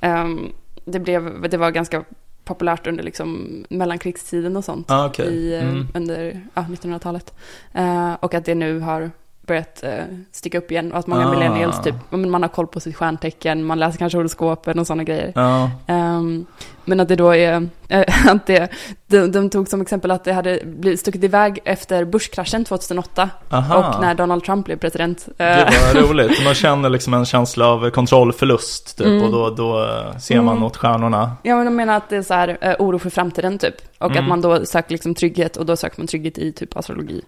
ehm, 0.00 0.52
det, 0.84 1.00
blev, 1.00 1.48
det 1.50 1.56
var 1.56 1.70
ganska 1.70 2.04
populärt 2.44 2.86
under 2.86 3.02
liksom 3.02 3.48
mellankrigstiden 3.70 4.56
och 4.56 4.64
sånt. 4.64 4.90
Ah, 4.90 5.06
okej. 5.06 5.26
i, 5.26 5.54
eh, 5.54 5.62
Mm. 5.68 5.88
under 5.94 6.40
ja, 6.54 6.62
1900-talet. 6.70 7.34
Eh, 7.72 8.12
och 8.20 8.34
att 8.34 8.44
det 8.44 8.54
nu 8.54 8.78
har 8.80 9.10
börjat 9.46 9.82
eh, 9.82 10.04
sticka 10.32 10.58
upp 10.58 10.70
igen 10.70 10.92
och 10.92 10.98
att 10.98 11.06
många 11.06 11.26
Ah. 11.26 11.30
millennials 11.30 11.82
typ, 11.82 11.94
man 12.10 12.42
har 12.42 12.48
koll 12.48 12.66
på 12.66 12.80
sitt 12.80 12.96
stjärntecken, 12.96 13.64
man 13.64 13.78
läser 13.78 13.98
kanske 13.98 14.18
horoskopen 14.18 14.78
och 14.78 14.86
sådana 14.86 15.04
grejer. 15.04 15.32
Ja. 15.34 15.70
Ehm, 15.86 16.46
men 16.84 17.00
att 17.00 17.08
det 17.08 17.16
då 17.16 17.34
är, 17.34 17.68
eh, 17.88 18.26
att 18.26 18.46
det, 18.46 18.68
de, 19.06 19.32
de 19.32 19.50
tog 19.50 19.68
som 19.68 19.80
exempel 19.80 20.10
att 20.10 20.24
det 20.24 20.32
hade 20.32 20.60
blivit 20.64 21.00
stuckit 21.00 21.24
iväg 21.24 21.58
efter 21.64 22.04
Bush-kraschen 22.04 22.64
2008 22.64 23.30
Aha. 23.50 23.76
och 23.94 24.00
när 24.00 24.14
Donald 24.14 24.44
Trump 24.44 24.66
blev 24.66 24.76
president. 24.78 25.28
Eh, 25.28 25.34
Det 25.46 25.94
var 25.94 26.02
roligt. 26.08 26.44
Man 26.44 26.54
känner 26.54 26.88
liksom 26.88 27.14
en 27.14 27.24
känsla 27.24 27.66
av 27.68 27.90
kontrollförlust 27.90 28.98
typ 28.98 29.06
Mm. 29.06 29.22
och 29.22 29.32
då, 29.32 29.50
då 29.50 29.84
eh, 29.84 30.16
ser 30.18 30.40
man 30.40 30.48
Mm. 30.56 30.64
åt 30.64 30.76
stjärnorna. 30.76 31.32
Ja, 31.42 31.56
men 31.56 31.64
de 31.64 31.76
menar 31.76 31.96
att 31.96 32.08
det 32.08 32.16
är 32.16 32.22
så 32.22 32.34
här 32.34 32.76
oro 32.78 32.98
för 32.98 33.10
framtiden 33.10 33.58
typ. 33.58 33.74
Och 33.98 34.10
Mm. 34.10 34.22
att 34.22 34.28
man 34.28 34.40
då 34.40 34.66
söker 34.66 34.90
liksom 34.92 35.14
trygghet 35.14 35.56
och 35.56 35.66
då 35.66 35.76
söker 35.76 36.00
man 36.00 36.06
trygghet 36.06 36.38
i 36.38 36.52
typ 36.52 36.76
astrologi. 36.76 37.22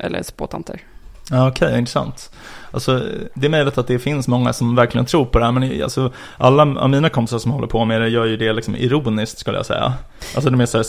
Eller 0.00 0.22
spåtanter. 0.22 0.80
Ja, 1.30 1.48
Okej, 1.48 1.78
intressant. 1.78 2.30
Alltså, 2.70 3.02
det 3.34 3.46
är 3.46 3.50
möjligt 3.50 3.78
att 3.78 3.86
det 3.86 3.98
finns 3.98 4.28
många 4.28 4.52
som 4.52 4.76
verkligen 4.76 5.06
tror 5.06 5.24
på 5.24 5.38
det 5.38 5.44
här, 5.44 5.52
men 5.52 5.82
alltså, 5.82 6.12
alla 6.38 6.62
av 6.62 6.90
mina 6.90 7.08
kompisar 7.08 7.38
som 7.38 7.50
håller 7.50 7.66
på 7.66 7.84
med 7.84 8.00
det 8.00 8.08
gör 8.08 8.24
ju 8.24 8.36
det 8.36 8.52
liksom 8.52 8.76
ironiskt 8.76 9.38
skulle 9.38 9.56
jag 9.56 9.66
säga. 9.66 9.92
Alltså 10.34 10.50
de 10.50 10.60
är 10.60 10.66
så 10.66 10.78
här 10.78 10.84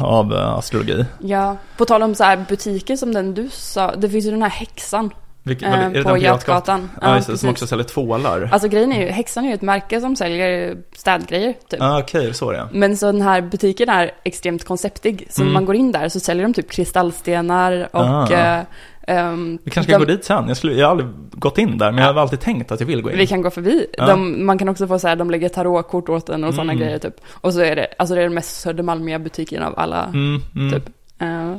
av 0.00 0.32
eh, 0.32 0.52
astrologi. 0.52 1.04
Ja, 1.18 1.56
på 1.76 1.84
tal 1.84 2.02
om 2.02 2.14
så 2.14 2.24
här 2.24 2.44
butiker 2.48 2.96
som 2.96 3.14
den 3.14 3.34
du 3.34 3.48
sa, 3.52 3.94
det 3.94 4.10
finns 4.10 4.26
ju 4.26 4.30
den 4.30 4.42
här 4.42 4.50
häxan 4.50 5.10
vilket, 5.44 5.68
eh, 5.68 5.80
är 5.80 5.90
det 5.90 6.02
på 6.04 6.16
Götgatan. 6.16 6.90
Ja, 7.00 7.16
just 7.16 7.28
det, 7.28 7.38
som 7.38 7.48
också 7.50 7.66
säljer 7.66 7.84
tvålar. 7.86 8.48
Alltså 8.52 8.68
grejen 8.68 8.92
är 8.92 9.00
ju, 9.00 9.06
häxan 9.08 9.44
är 9.44 9.48
ju 9.48 9.54
ett 9.54 9.62
märke 9.62 10.00
som 10.00 10.16
säljer 10.16 10.76
städgrejer 10.96 11.52
typ. 11.68 11.80
Ja, 11.80 12.00
okej, 12.00 12.22
det 12.22 12.28
är 12.28 12.32
så 12.32 12.52
det. 12.52 12.68
Men 12.72 12.96
så 12.96 13.06
den 13.12 13.22
här 13.22 13.40
butiken 13.40 13.88
är 13.88 14.10
extremt 14.24 14.64
konceptig. 14.64 15.26
Så 15.30 15.42
Mm. 15.42 15.52
när 15.52 15.60
man 15.60 15.64
går 15.66 15.76
in 15.76 15.92
där 15.92 16.08
så 16.08 16.20
säljer 16.20 16.42
de 16.42 16.54
typ 16.54 16.70
kristallstenar 16.70 17.88
och... 17.92 18.00
Ah. 18.00 18.32
eh, 18.32 18.60
ehm, 19.06 19.58
Vi 19.64 19.70
kanske 19.70 19.90
ska 19.92 19.98
de- 19.98 20.04
gå 20.06 20.12
dit 20.12 20.24
sen. 20.24 20.48
Jag, 20.48 20.56
skulle, 20.56 20.72
jag 20.72 20.86
har 20.86 20.90
aldrig 20.90 21.08
gått 21.30 21.58
in 21.58 21.78
där, 21.78 21.92
men 21.92 22.04
jag 22.04 22.12
har 22.12 22.20
alltid 22.20 22.40
tänkt 22.40 22.72
att 22.72 22.80
jag 22.80 22.86
vill 22.86 23.02
gå 23.02 23.10
in. 23.10 23.16
Vi 23.18 23.26
kan 23.26 23.42
gå 23.42 23.50
förbi. 23.50 23.86
Ja. 23.98 24.06
De, 24.06 24.46
man 24.46 24.58
kan 24.58 24.68
också 24.68 24.86
få 24.86 24.98
så 24.98 25.08
här, 25.08 25.16
de 25.16 25.30
lägger 25.30 25.48
tarotkort 25.48 26.08
åt 26.08 26.28
en 26.28 26.44
och 26.44 26.54
sådana 26.54 26.72
Mm. 26.72 26.84
grejer 26.84 26.98
typ. 26.98 27.14
Och 27.30 27.52
så 27.54 27.60
är 27.60 27.76
det, 27.76 27.86
alltså 27.98 28.14
det 28.14 28.20
är 28.20 28.24
den 28.24 28.34
mest 28.34 28.60
Södermalmiga 28.60 29.18
butiken 29.18 29.62
av 29.62 29.78
alla. 29.78 30.04
Mm, 30.04 30.40
mm. 30.56 30.72
Typ. 30.72 30.88
Eh, 31.18 31.56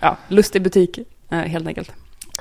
ja, 0.00 0.16
lustig 0.28 0.62
butik 0.62 0.98
eh, 1.30 1.38
helt 1.38 1.66
enkelt. 1.66 1.92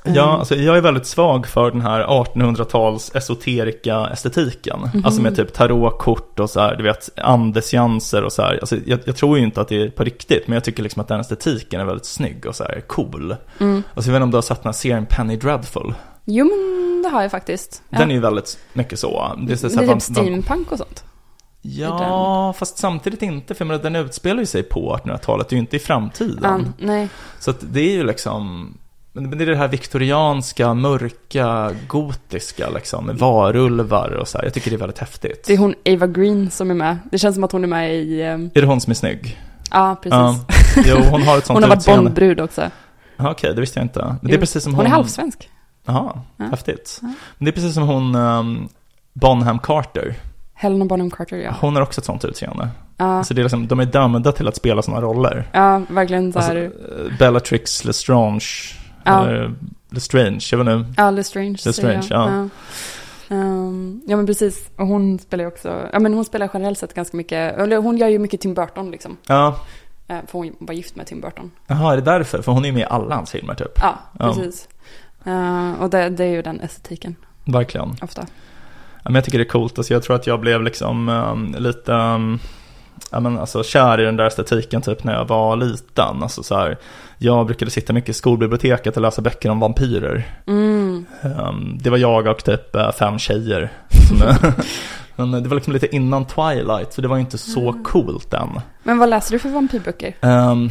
Ja, 0.05 0.23
Mm. 0.23 0.35
alltså 0.39 0.55
jag 0.55 0.77
är 0.77 0.81
väldigt 0.81 1.05
svag 1.05 1.47
för 1.47 1.71
den 1.71 1.81
här 1.81 2.03
1800-tals 2.07 3.11
esoterika 3.15 4.07
estetiken. 4.13 4.79
Mhm. 4.93 5.05
Alltså 5.05 5.21
med 5.21 5.35
typ 5.35 5.53
tarotkort 5.53 6.39
och 6.39 6.49
så 6.49 6.59
här, 6.59 6.75
du 6.75 6.83
vet, 6.83 7.19
andesjanser 7.19 8.23
och 8.23 8.33
så 8.33 8.41
här. 8.41 8.57
Alltså 8.61 8.75
jag, 8.85 8.99
jag 9.05 9.15
tror 9.15 9.37
ju 9.37 9.43
inte 9.43 9.61
att 9.61 9.67
det 9.67 9.81
är 9.81 9.89
på 9.89 10.03
riktigt, 10.03 10.47
men 10.47 10.53
jag 10.53 10.63
tycker 10.63 10.83
liksom 10.83 11.01
att 11.01 11.07
den 11.07 11.19
estetiken 11.19 11.81
är 11.81 11.85
väldigt 11.85 12.05
snygg 12.05 12.45
och 12.45 12.55
så 12.55 12.63
här 12.63 12.81
cool. 12.87 13.35
Mm. 13.59 13.83
Alltså 13.93 14.09
jag 14.11 14.13
vet 14.13 14.17
inte 14.17 14.23
om 14.23 14.31
du 14.31 14.37
har 14.37 14.41
sett 14.41 14.63
den 14.63 14.67
här 14.67 14.73
serien 14.73 15.05
Penny 15.09 15.35
Dreadful? 15.35 15.93
Jo 16.25 16.45
men 16.45 17.01
det 17.01 17.09
har 17.09 17.21
jag 17.21 17.31
faktiskt. 17.31 17.83
Ja. 17.89 17.97
Den 17.97 18.09
är 18.11 18.15
ju 18.15 18.21
väldigt 18.21 18.57
mycket 18.73 18.99
så. 18.99 19.31
Det 19.37 19.53
är, 19.53 19.57
så 19.57 19.67
det 19.67 19.75
här, 19.75 19.83
är 19.83 19.87
vamp- 19.87 19.93
typ 20.07 20.17
steampunk 20.17 20.71
och 20.71 20.77
sånt. 20.77 21.03
Ja, 21.61 22.53
fast 22.57 22.77
samtidigt 22.77 23.21
inte, 23.21 23.53
för 23.55 23.65
menar, 23.65 23.83
den 23.83 23.95
utspelar 23.95 24.39
ju 24.39 24.45
sig 24.45 24.63
på 24.63 24.97
1800-talet, 25.03 25.49
det 25.49 25.53
är 25.53 25.57
ju 25.57 25.61
inte 25.61 25.75
i 25.75 25.79
framtiden. 25.79 26.39
Ja, 26.77 26.85
nej. 26.87 27.07
Så 27.39 27.51
att 27.51 27.57
det 27.61 27.79
är 27.79 27.91
ju 27.91 28.03
liksom, 28.03 28.73
men 29.23 29.37
det 29.37 29.43
är 29.43 29.45
det 29.45 29.55
här 29.55 29.67
viktorianska, 29.67 30.73
mörka, 30.73 31.71
gotiska 31.87 32.69
liksom, 32.69 33.05
med 33.05 33.15
varulvar 33.17 34.09
och 34.09 34.27
så 34.27 34.37
här. 34.37 34.45
Jag 34.45 34.53
tycker 34.53 34.69
det 34.71 34.75
är 34.75 34.79
väldigt 34.79 34.99
häftigt. 34.99 35.43
Det 35.47 35.53
är 35.53 35.57
hon 35.57 35.75
Ava 35.89 36.07
Green 36.07 36.51
som 36.51 36.71
är 36.71 36.75
med. 36.75 36.97
Det 37.11 37.17
känns 37.17 37.35
som 37.35 37.43
att 37.43 37.51
hon 37.51 37.63
är 37.63 37.67
med 37.67 37.95
i... 37.95 38.21
ehm, 38.21 38.49
Är 38.53 38.61
det 38.61 38.67
hon 38.67 38.81
som 38.81 38.91
är 38.91 38.95
snygg? 38.95 39.39
Ja, 39.71 39.95
precis. 40.03 40.13
Ja. 40.13 40.83
Jo, 40.85 40.97
hon 41.11 41.21
har 41.21 41.37
ett 41.37 41.45
sånt 41.45 41.55
hon 41.55 41.63
har 41.63 41.69
varit. 41.69 41.85
Bondbrud 41.85 42.39
också. 42.39 42.69
Okej, 43.17 43.53
det 43.55 43.61
visste 43.61 43.79
jag 43.79 43.85
inte. 43.85 43.99
Men 43.99 44.17
det 44.21 44.29
är 44.29 44.33
Jo, 44.33 44.39
precis 44.39 44.63
som 44.63 44.73
hon... 44.73 44.77
Hon 44.77 44.85
är 44.85 44.95
halvsvensk. 44.95 45.49
Jaha, 45.85 46.21
Ja. 46.37 46.45
häftigt. 46.45 46.99
Ja. 47.01 47.07
Men 47.37 47.45
det 47.45 47.51
är 47.51 47.53
precis 47.53 47.73
som 47.73 47.83
hon, 47.83 48.15
um, 48.15 48.69
Bonham 49.13 49.59
Carter. 49.59 50.15
Helena 50.53 50.85
Bonham 50.85 51.11
Carter, 51.11 51.37
ja. 51.37 51.55
Hon 51.61 51.75
har 51.75 51.81
också 51.81 52.01
ett 52.01 52.05
sånt 52.05 52.25
utseende. 52.25 52.69
Ja, 52.97 53.05
Alltså 53.17 53.33
det 53.33 53.41
är 53.41 53.43
liksom, 53.43 53.67
de 53.67 53.79
är 53.79 53.85
dömda 53.85 54.31
till 54.31 54.47
att 54.47 54.55
spela 54.55 54.81
sådana 54.81 55.01
roller. 55.01 55.47
ja 55.53 55.81
verkligen 55.89 56.33
så 56.33 56.39
Alltså, 56.39 56.53
här... 56.53 56.63
eh, 56.63 57.17
Bellatrix 57.19 57.85
Lestrange, 57.85 58.45
Ja. 59.05 59.49
Lestrange, 59.89 60.47
jag 60.51 60.57
vet 60.57 60.67
inte. 60.67 60.93
Ja, 60.97 61.11
Lestrange. 61.11 61.57
Lestrange, 61.65 62.07
ja. 62.09 62.29
Ja. 62.29 62.49
Ehm, 63.35 64.01
ja, 64.07 64.17
men 64.17 64.25
precis. 64.25 64.69
Och 64.75 64.87
hon 64.87 65.19
spelar 65.19 65.43
ju 65.43 65.47
också... 65.47 65.89
Ja, 65.93 65.99
men 65.99 66.13
hon 66.13 66.25
spelar 66.25 66.49
generellt 66.53 66.77
sett 66.79 66.93
ganska 66.93 67.17
mycket... 67.17 67.57
Eller 67.57 67.77
hon 67.77 67.97
gör 67.97 68.07
ju 68.07 68.19
mycket 68.19 68.41
Tim 68.41 68.53
Burton 68.53 68.91
liksom. 68.91 69.17
Ja, 69.27 69.59
Eh, 70.07 70.17
För 70.27 70.37
hon 70.39 70.55
var 70.59 70.73
gift 70.73 70.95
med 70.95 71.07
Tim 71.07 71.21
Burton. 71.21 71.51
jaha, 71.67 71.91
är 71.93 71.95
det 71.95 72.01
därför? 72.01 72.41
För 72.41 72.51
hon 72.51 72.65
är 72.65 72.69
ju 72.69 72.73
med 72.73 72.81
i 72.81 72.85
alla 72.89 73.15
hans 73.15 73.31
filmer 73.31 73.53
typ. 73.55 73.79
Ja, 73.81 73.97
precis. 74.17 74.67
Eh, 75.25 75.73
och 75.81 75.89
det, 75.89 76.09
det 76.09 76.23
är 76.23 76.29
ju 76.29 76.41
den 76.41 76.59
estetiken, 76.59 77.15
Verkligen. 77.45 77.95
ofta. 78.01 78.21
Ja, 78.95 79.01
men 79.03 79.15
jag 79.15 79.23
tycker 79.25 79.37
det 79.37 79.43
är 79.43 79.49
coolt. 79.49 79.77
Alltså, 79.77 79.93
jag 79.93 80.03
tror 80.03 80.15
att 80.15 80.27
jag 80.27 80.39
blev 80.39 80.63
liksom 80.63 81.09
um, 81.09 81.55
lite 81.57 81.91
um, 81.91 82.39
ja, 83.11 83.19
men 83.19 83.39
alltså, 83.39 83.63
kär 83.63 84.01
i 84.01 84.03
den 84.05 84.15
där 84.15 84.25
estetiken 84.25 84.81
typ 84.81 85.03
när 85.03 85.13
jag 85.13 85.25
var 85.25 85.55
liten. 85.55 86.23
Alltså, 86.23 86.43
så 86.43 86.55
här, 86.55 86.77
jag 87.17 87.45
brukade 87.45 87.71
sitta 87.71 87.93
mycket 87.93 88.09
i 88.09 88.13
skolbiblioteket 88.13 88.95
och 88.95 89.01
läsa 89.01 89.21
böcker 89.21 89.49
om 89.49 89.59
vampyrer. 89.59 90.27
Mm. 90.47 91.05
Um, 91.23 91.77
det 91.81 91.89
var 91.89 91.97
jag 91.97 92.27
och 92.27 92.43
typ 92.43 92.75
eh, 92.75 92.91
fem 92.91 93.19
tjejer. 93.19 93.71
Men 95.15 95.31
det 95.31 95.49
var 95.49 95.55
liksom 95.55 95.73
lite 95.73 95.95
innan 95.95 96.25
Twilight, 96.25 96.93
så 96.93 97.01
det 97.01 97.07
var 97.07 97.17
inte 97.17 97.37
så 97.37 97.69
Mm. 97.69 97.83
coolt 97.83 98.33
än. 98.33 98.49
Men 98.83 98.97
vad 98.97 99.09
läser 99.09 99.31
du 99.31 99.39
för 99.39 99.49
vampyrböcker? 99.49 100.15
Um, 100.21 100.69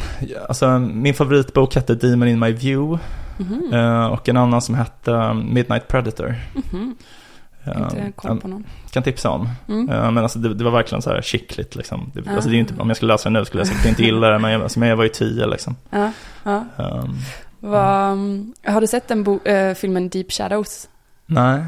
alltså, 0.49 0.79
min 0.79 1.13
favoritbok 1.13 1.75
hette 1.75 1.95
Demon 1.95 2.27
in 2.27 2.39
my 2.39 2.51
view. 2.51 3.03
Mhm. 3.37 3.73
eh, 3.73 4.05
och 4.05 4.29
en 4.29 4.37
annan 4.37 4.61
som 4.61 4.75
hette 4.75 5.11
um, 5.11 5.53
Midnight 5.53 5.87
Predator. 5.87 6.35
Mhm. 6.53 6.95
Inte 7.67 8.11
koll 8.15 8.39
på 8.41 8.47
någon. 8.47 8.65
kan 8.91 9.03
tipsa 9.03 9.29
om. 9.29 9.49
Mm. 9.67 9.89
Eh, 9.89 10.11
Men 10.11 10.23
alltså 10.23 10.39
det, 10.39 10.53
det 10.53 10.63
var 10.63 10.71
verkligen 10.71 11.01
så 11.01 11.09
här 11.09 11.21
skickligt 11.21 11.75
liksom. 11.75 12.11
Det, 12.13 12.29
Ah. 12.29 12.33
alltså 12.35 12.49
det 12.49 12.55
är 12.55 12.59
inte, 12.59 12.73
om 12.77 12.87
jag 12.87 12.97
skulle 12.97 13.13
läsa 13.13 13.29
det 13.29 13.39
nu 13.39 13.45
skulle 13.45 13.61
jag 13.61 13.67
säkert 13.67 13.85
inte 13.85 14.03
gilla 14.03 14.29
det, 14.29 14.39
men 14.39 14.51
jag, 14.51 14.61
alltså, 14.61 14.79
men 14.79 14.89
jag 14.89 14.95
var 14.95 15.03
ju 15.03 15.09
tio 15.09 15.45
liksom. 15.45 15.75
Ja. 15.89 16.11
Um, 16.75 17.73
mm, 17.73 18.53
har 18.65 18.81
du 18.81 18.87
sett 18.87 19.07
den 19.07 19.23
bo, 19.23 19.39
eh, 19.45 19.73
filmen 19.73 20.09
Deep 20.09 20.31
Shadows? 20.31 20.89
nej. 21.25 21.63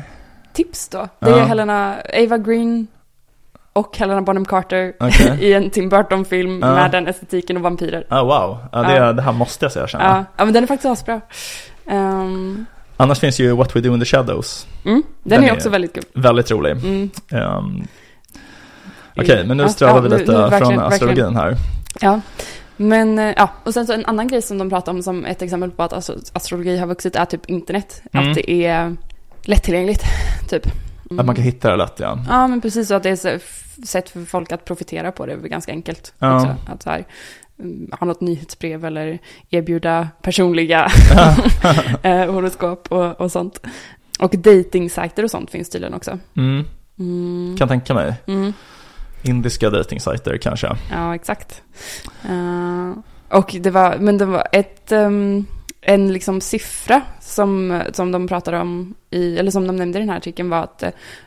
Tips 0.54 0.90
då. 0.90 1.08
Det 1.20 1.30
är. 1.30 1.46
Helena, 1.46 1.96
Ava 2.24 2.38
Green 2.38 2.88
och 3.74 3.98
Helena 3.98 4.22
Bonham 4.22 4.46
Carter 4.46 4.94
Okej. 5.00 5.38
i 5.42 5.54
en 5.54 5.70
Tim 5.70 5.90
Burton-film 5.90 6.60
med 6.60 6.92
den 6.92 7.08
estetiken 7.08 7.58
och 7.58 7.64
vampyrer. 7.64 8.06
Ah, 8.10 8.24
wow, 8.24 8.58
ja, 8.72 8.82
det, 8.84 9.14
det 9.14 9.22
här 9.22 9.32
måste 9.32 9.66
jag 9.66 9.72
säga 9.72 9.88
känna. 9.88 10.04
Ja, 10.04 10.26
ja 10.38 10.46
men 10.46 10.54
den 10.54 10.64
är 10.64 10.68
faktiskt 10.68 10.86
asbra. 10.92 11.22
Um, 11.86 12.66
Annars 12.98 13.20
finns 13.20 13.40
ju 13.40 13.52
What 13.56 13.76
We 13.76 13.80
Do 13.82 13.94
in 13.94 14.00
the 14.00 14.06
Shadows. 14.06 14.68
mm, 14.86 15.04
den, 15.24 15.42
Den 15.42 15.50
är 15.50 15.54
också 15.54 15.70
väldigt 15.70 15.94
kul. 15.94 16.04
Väldigt 16.14 16.52
rolig. 16.52 16.72
Mm. 16.72 17.10
Um, 17.32 17.88
Okej, 19.16 19.46
men 19.46 19.58
nu 19.58 19.70
strövar 19.70 19.96
ja, 19.96 20.02
vi 20.02 20.10
nu- 20.10 20.18
lite 20.18 20.32
nu 20.32 20.38
från 20.38 20.50
verkligen- 20.50 20.80
astrologin 20.80 21.36
här. 21.36 21.56
Ja, 22.02 22.22
men 22.78 23.20
eh, 23.20 23.34
ja, 23.38 23.50
och 23.64 23.74
sen 23.74 23.88
så 23.88 23.94
en 23.94 24.06
annan 24.06 24.28
grej 24.28 24.42
som 24.42 24.58
de 24.58 24.70
pratar 24.70 24.92
om 24.92 25.04
som 25.04 25.26
ett 25.26 25.42
exempel 25.42 25.72
på 25.72 25.84
att 25.84 25.94
alltså, 25.94 26.16
astrologi 26.34 26.78
har 26.78 26.88
vuxit 26.88 27.16
är 27.16 27.26
typ 27.26 27.46
internet. 27.50 28.02
Mm. 28.14 28.30
Att 28.30 28.36
det 28.36 28.52
är 28.66 28.96
lättillgängligt, 29.42 30.04
typ. 30.50 30.66
Mm. 31.10 31.20
Att 31.20 31.26
man 31.26 31.36
kan 31.36 31.44
hitta 31.44 31.70
det 31.72 31.76
lätt 31.76 31.94
ja. 32.00 32.20
Ja, 32.30 32.48
men 32.48 32.62
precis 32.62 32.88
så 32.88 32.96
att 32.96 33.04
det 33.04 33.10
är 33.10 33.40
sätt 33.86 34.10
för 34.10 34.26
folk 34.26 34.52
att 34.52 34.66
profitera 34.66 35.12
på 35.12 35.26
det 35.26 35.36
ganska 35.36 35.72
enkelt. 35.72 36.14
Ja. 36.20 36.36
Också. 36.36 36.56
Att 36.68 36.84
så 36.84 36.90
här, 36.90 36.96
mm, 36.98 37.08
ha 38.00 38.08
något 38.08 38.22
nyhetsbrev 38.22 38.86
eller 38.86 39.20
erbjuda 39.50 40.10
personliga 40.22 40.92
eh, 42.04 42.32
horoskop 42.32 42.92
och, 42.92 43.22
och 43.22 43.32
sånt. 43.32 43.62
Och 44.20 44.36
datingsajter 44.38 45.24
och 45.24 45.32
sånt 45.32 45.52
finns 45.52 45.70
tydligen 45.70 45.94
också. 45.94 46.20
Mm, 46.38 46.66
Mm. 47.00 47.56
kan 47.58 47.68
tänka 47.68 47.94
mig. 47.94 48.14
Mm. 48.28 48.54
Indiska 49.24 49.70
datingsajter 49.70 50.38
kanske. 50.38 50.78
Ja, 50.92 51.16
exakt. 51.16 51.62
Eh, 52.30 52.94
och 53.30 53.56
det 53.60 53.70
var, 53.72 53.98
men 53.98 54.18
det 54.18 54.26
var 54.26 54.48
ett, 54.52 54.92
ehm, 54.92 55.46
en 55.82 56.14
liksom 56.14 56.42
siffra 56.42 57.02
som, 57.22 57.82
som 57.94 58.12
de 58.12 58.28
pratade 58.28 58.60
om 58.60 58.96
i, 59.10 59.38
eller 59.38 59.52
som 59.52 59.68
de 59.68 59.76
nämnde 59.76 59.98
i 60.00 60.02
den 60.02 60.10
här 60.10 60.18
artikeln 60.18 60.50
var 60.50 60.64
att 60.64 60.84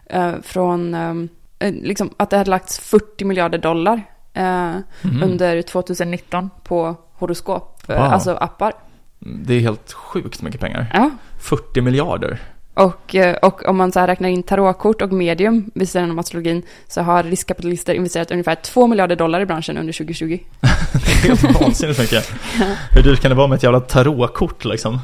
eh, 0.06 0.32
från, 0.42 0.94
eh, 0.94 1.72
liksom, 1.72 2.10
att 2.16 2.30
det 2.30 2.36
hade 2.36 2.50
lagts 2.50 2.78
40 2.78 3.24
miljarder 3.24 3.58
dollar 3.58 4.02
Mhm. 4.34 5.22
under 5.22 5.62
2019 5.62 6.50
på 6.64 6.96
horoskop, 7.14 7.82
eh, 7.88 7.96
Wow. 7.96 8.04
alltså 8.12 8.34
appar. 8.34 8.72
Det 9.18 9.54
är 9.54 9.60
helt 9.60 9.92
sjukt 9.92 10.42
mycket 10.42 10.60
pengar. 10.60 10.86
Ja. 10.94 11.10
40 11.40 11.80
miljarder. 11.80 12.38
Och, 12.74 13.14
eh, 13.14 13.36
och 13.36 13.68
om 13.68 13.76
man 13.76 13.92
så 13.92 14.00
här 14.00 14.06
räknar 14.06 14.28
in 14.28 14.42
tarotkort 14.42 15.02
och 15.02 15.12
medium 15.12 15.70
vid 15.74 15.88
sidan 15.88 16.10
om 16.10 16.18
astrologin 16.18 16.62
så 16.88 17.02
har 17.02 17.22
riskkapitalister 17.22 17.94
investerat 17.94 18.30
ungefär 18.30 18.54
2 18.54 18.86
miljarder 18.86 19.16
dollar 19.16 19.40
i 19.40 19.46
branschen 19.46 19.78
under 19.78 19.92
2020. 19.92 20.38
Det 20.92 21.28
är 21.28 21.28
helt 21.28 21.60
vansinnigt 21.60 21.98
mycket. 22.00 22.30
Hur 22.92 23.02
dyrt 23.02 23.20
kan 23.20 23.30
det 23.30 23.34
vara 23.34 23.46
med 23.46 23.56
ett 23.56 23.62
jävla 23.62 23.80
tarotkort 23.80 24.64
liksom? 24.64 24.98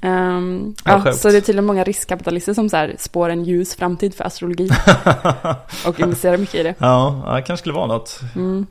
Ehm, 0.00 0.74
Ja, 0.84 1.02
ja, 1.04 1.12
så 1.12 1.28
det 1.28 1.36
är 1.36 1.40
tydligen 1.40 1.64
många 1.66 1.84
riskkapitalister 1.84 2.54
som 2.54 2.68
så 2.68 2.76
här 2.76 2.94
spår 2.98 3.28
en 3.30 3.44
ljus 3.44 3.74
framtid 3.74 4.14
för 4.14 4.24
astrologi 4.24 4.70
och 5.86 6.00
investerar 6.00 6.36
mycket 6.36 6.54
i 6.54 6.62
det. 6.62 6.74
Ja, 6.78 7.32
det 7.36 7.42
kanske 7.42 7.56
skulle 7.62 7.74
vara 7.74 7.86
något. 7.86 8.20
Mm. 8.36 8.66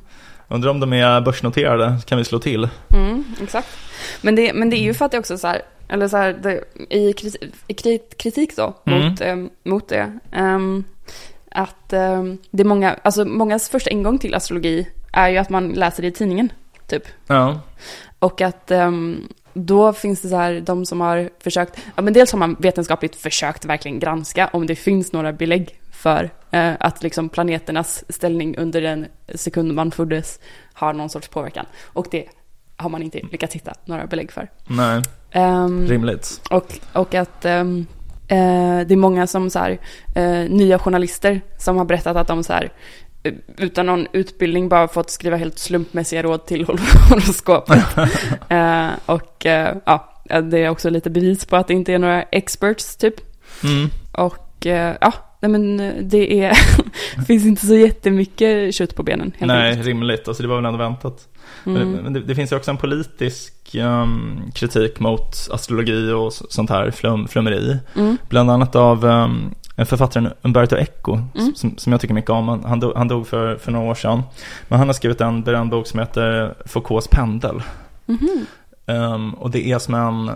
Undrar 0.47 0.71
om 0.71 0.79
de 0.79 0.93
är 0.93 1.21
börsnoterade, 1.21 1.97
kan 2.05 2.17
vi 2.17 2.23
slå 2.23 2.39
till? 2.39 2.69
Mm, 2.93 3.23
exakt. 3.43 3.67
Men 4.21 4.35
det, 4.35 4.53
men 4.53 4.69
det 4.69 4.75
är 4.77 4.83
ju 4.83 4.93
för 4.93 5.05
att 5.05 5.11
det 5.11 5.19
också 5.19 5.37
så 5.37 5.47
här, 5.47 5.61
eller 5.87 6.07
så 6.07 6.17
här, 6.17 6.39
det, 6.43 6.63
i, 6.89 7.11
kriti- 7.13 7.51
i 7.67 7.73
kri- 7.73 8.15
kritik 8.17 8.55
då, 8.55 8.73
Mm. 8.85 9.09
mot, 9.09 9.21
ehm, 9.21 9.49
mot 9.63 9.87
det, 9.87 10.19
ehm, 10.31 10.83
att 11.51 11.93
ehm, 11.93 12.37
det 12.51 12.63
är 12.63 12.65
många, 12.67 12.95
alltså 13.03 13.25
mångas 13.25 13.69
första 13.69 13.89
ingång 13.89 14.17
till 14.19 14.35
astrologi 14.35 14.87
är 15.13 15.29
ju 15.29 15.37
att 15.37 15.49
man 15.49 15.69
läser 15.69 16.01
det 16.01 16.07
i 16.07 16.11
tidningen, 16.11 16.51
typ. 16.87 17.03
Ja, 17.27 17.59
Och 18.19 18.41
att 18.41 18.71
då 19.65 19.93
finns 19.93 20.21
det 20.21 20.29
så 20.29 20.35
här, 20.35 20.61
de 20.61 20.85
som 20.85 21.01
har 21.01 21.29
försökt, 21.39 21.79
ja 21.95 22.01
men 22.01 22.13
dels 22.13 22.31
har 22.31 22.39
man 22.39 22.55
vetenskapligt 22.59 23.15
försökt 23.15 23.65
verkligen 23.65 23.99
granska 23.99 24.49
om 24.53 24.67
det 24.67 24.75
finns 24.75 25.13
några 25.13 25.33
belägg 25.33 25.79
för 25.91 26.29
eh, 26.51 26.73
att 26.79 27.03
liksom 27.03 27.29
planeternas 27.29 28.03
ställning 28.09 28.57
under 28.57 28.81
den 28.81 29.05
sekund 29.35 29.73
man 29.73 29.91
föddes 29.91 30.39
har 30.73 30.93
någon 30.93 31.09
sorts 31.09 31.27
påverkan. 31.27 31.65
Och 31.83 32.07
det 32.11 32.25
har 32.75 32.89
man 32.89 33.03
inte 33.03 33.19
lyckats 33.31 33.55
hitta 33.55 33.73
några 33.85 34.07
belägg 34.07 34.31
för. 34.31 34.49
nej, 34.67 35.01
Ehm, 35.31 35.87
rimligt. 35.87 36.41
och, 36.49 36.79
och 36.93 37.15
att 37.15 37.45
ehm, 37.45 37.85
eh, 38.27 38.79
det 38.87 38.93
är 38.93 38.95
många 38.95 39.27
som 39.27 39.49
så 39.49 39.59
här, 39.59 39.79
eh, 40.15 40.49
nya 40.49 40.79
journalister 40.79 41.41
som 41.57 41.77
har 41.77 41.85
berättat 41.85 42.17
att 42.17 42.27
de 42.27 42.43
så 42.43 42.53
här, 42.53 42.71
utan 43.57 43.85
någon 43.85 44.07
utbildning 44.13 44.69
bara 44.69 44.87
fått 44.87 45.09
skriva 45.09 45.37
helt 45.37 45.59
slumpmässiga 45.59 46.23
råd 46.23 46.45
till 46.45 46.65
hor- 46.65 47.09
horoskopet. 47.09 47.97
eh, 48.49 48.89
och 49.05 49.45
eh, 49.45 49.75
ja, 49.85 50.23
det 50.43 50.57
är 50.59 50.69
också 50.69 50.89
lite 50.89 51.09
bevis 51.09 51.45
på 51.45 51.55
att 51.55 51.67
det 51.67 51.73
inte 51.73 51.93
är 51.93 51.99
några 51.99 52.21
experts 52.23 52.95
typ. 52.95 53.15
Mm. 53.63 53.89
Och 54.11 54.65
eh, 54.65 54.95
ja, 55.01 55.13
nej 55.41 55.51
men 55.51 55.79
eh, 55.79 55.93
det 56.01 56.43
är, 56.43 56.53
finns 57.27 57.45
inte 57.45 57.65
så 57.65 57.75
jättemycket 57.75 58.75
kött 58.75 58.95
på 58.95 59.03
benen 59.03 59.31
helt 59.37 59.47
Nej, 59.47 59.69
enkelt. 59.69 59.87
rimligt. 59.87 60.27
Alltså 60.27 60.43
det 60.43 60.49
var 60.49 60.55
väl 60.55 60.65
ändå 60.65 60.77
väntat. 60.79 61.27
Mm. 61.65 61.91
Men 61.91 62.13
det, 62.13 62.19
det 62.19 62.35
finns 62.35 62.51
ju 62.51 62.55
också 62.55 62.71
en 62.71 62.77
politisk 62.77 63.75
ehm, 63.75 64.51
kritik 64.55 64.99
mot 64.99 65.47
astrologi 65.51 66.11
och 66.11 66.33
sånt 66.33 66.69
här 66.69 66.91
flum, 66.91 67.27
flummeri. 67.27 67.77
Mm. 67.95 68.17
Bland 68.29 68.51
annat 68.51 68.75
av 68.75 69.05
um, 69.05 69.55
författaren 69.85 70.29
Umberto 70.41 70.75
Eco, 70.75 71.19
Mm. 71.35 71.55
som, 71.55 71.77
som 71.77 71.91
jag 71.91 72.01
tycker 72.01 72.13
mycket 72.13 72.29
om. 72.29 72.47
Han, 72.47 72.63
han, 72.63 72.79
dog, 72.79 72.93
han 72.95 73.07
dog 73.07 73.27
för, 73.27 73.55
för 73.55 73.71
några 73.71 73.89
år 73.91 73.95
sedan. 73.95 74.21
Men 74.67 74.79
han 74.79 74.87
har 74.87 74.93
skrivit 74.93 75.21
en 75.21 75.43
berömd 75.43 75.71
bok 75.71 75.87
som 75.87 75.99
heter 75.99 76.53
Foucaults 76.65 77.07
pendel. 77.07 77.63
Mhm. 78.05 78.45
Ehm, 78.85 79.33
och 79.33 79.51
det 79.51 79.71
är 79.71 79.79
som 79.79 79.93
en, 79.93 80.31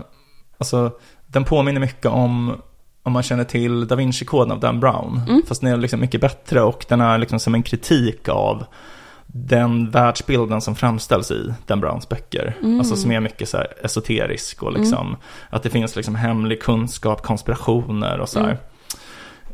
alltså 0.58 0.90
den 1.26 1.44
påminner 1.44 1.80
mycket 1.80 2.06
om, 2.06 2.56
om 3.02 3.12
man 3.12 3.22
känner 3.22 3.44
till 3.44 3.86
Da 3.88 3.94
Vinci-koden 3.96 4.52
av 4.52 4.60
Dan 4.60 4.80
Brown. 4.80 5.20
Mm. 5.28 5.42
Fast 5.48 5.60
den 5.60 5.72
är 5.72 5.76
liksom 5.76 6.00
mycket 6.00 6.20
bättre 6.20 6.60
och 6.62 6.84
den 6.88 7.00
är 7.00 7.18
liksom 7.18 7.40
som 7.40 7.54
en 7.54 7.62
kritik 7.62 8.28
av 8.28 8.64
den 9.26 9.90
världsbilden 9.90 10.60
som 10.60 10.74
framställs 10.74 11.30
i 11.30 11.54
Dan 11.66 11.80
Browns 11.80 12.08
böcker. 12.08 12.56
Mm. 12.62 12.78
Alltså 12.78 12.96
som 12.96 13.12
är 13.12 13.20
mycket 13.20 13.48
så 13.48 13.56
här 13.56 13.66
esoterisk 13.84 14.62
och 14.62 14.72
liksom 14.72 15.16
att 15.50 15.62
det 15.62 15.70
finns 15.70 15.96
liksom 15.96 16.14
hemlig 16.14 16.62
kunskap, 16.62 17.22
konspirationer 17.22 18.18
och 18.18 18.28
så 18.28 18.40
här. 18.40 18.58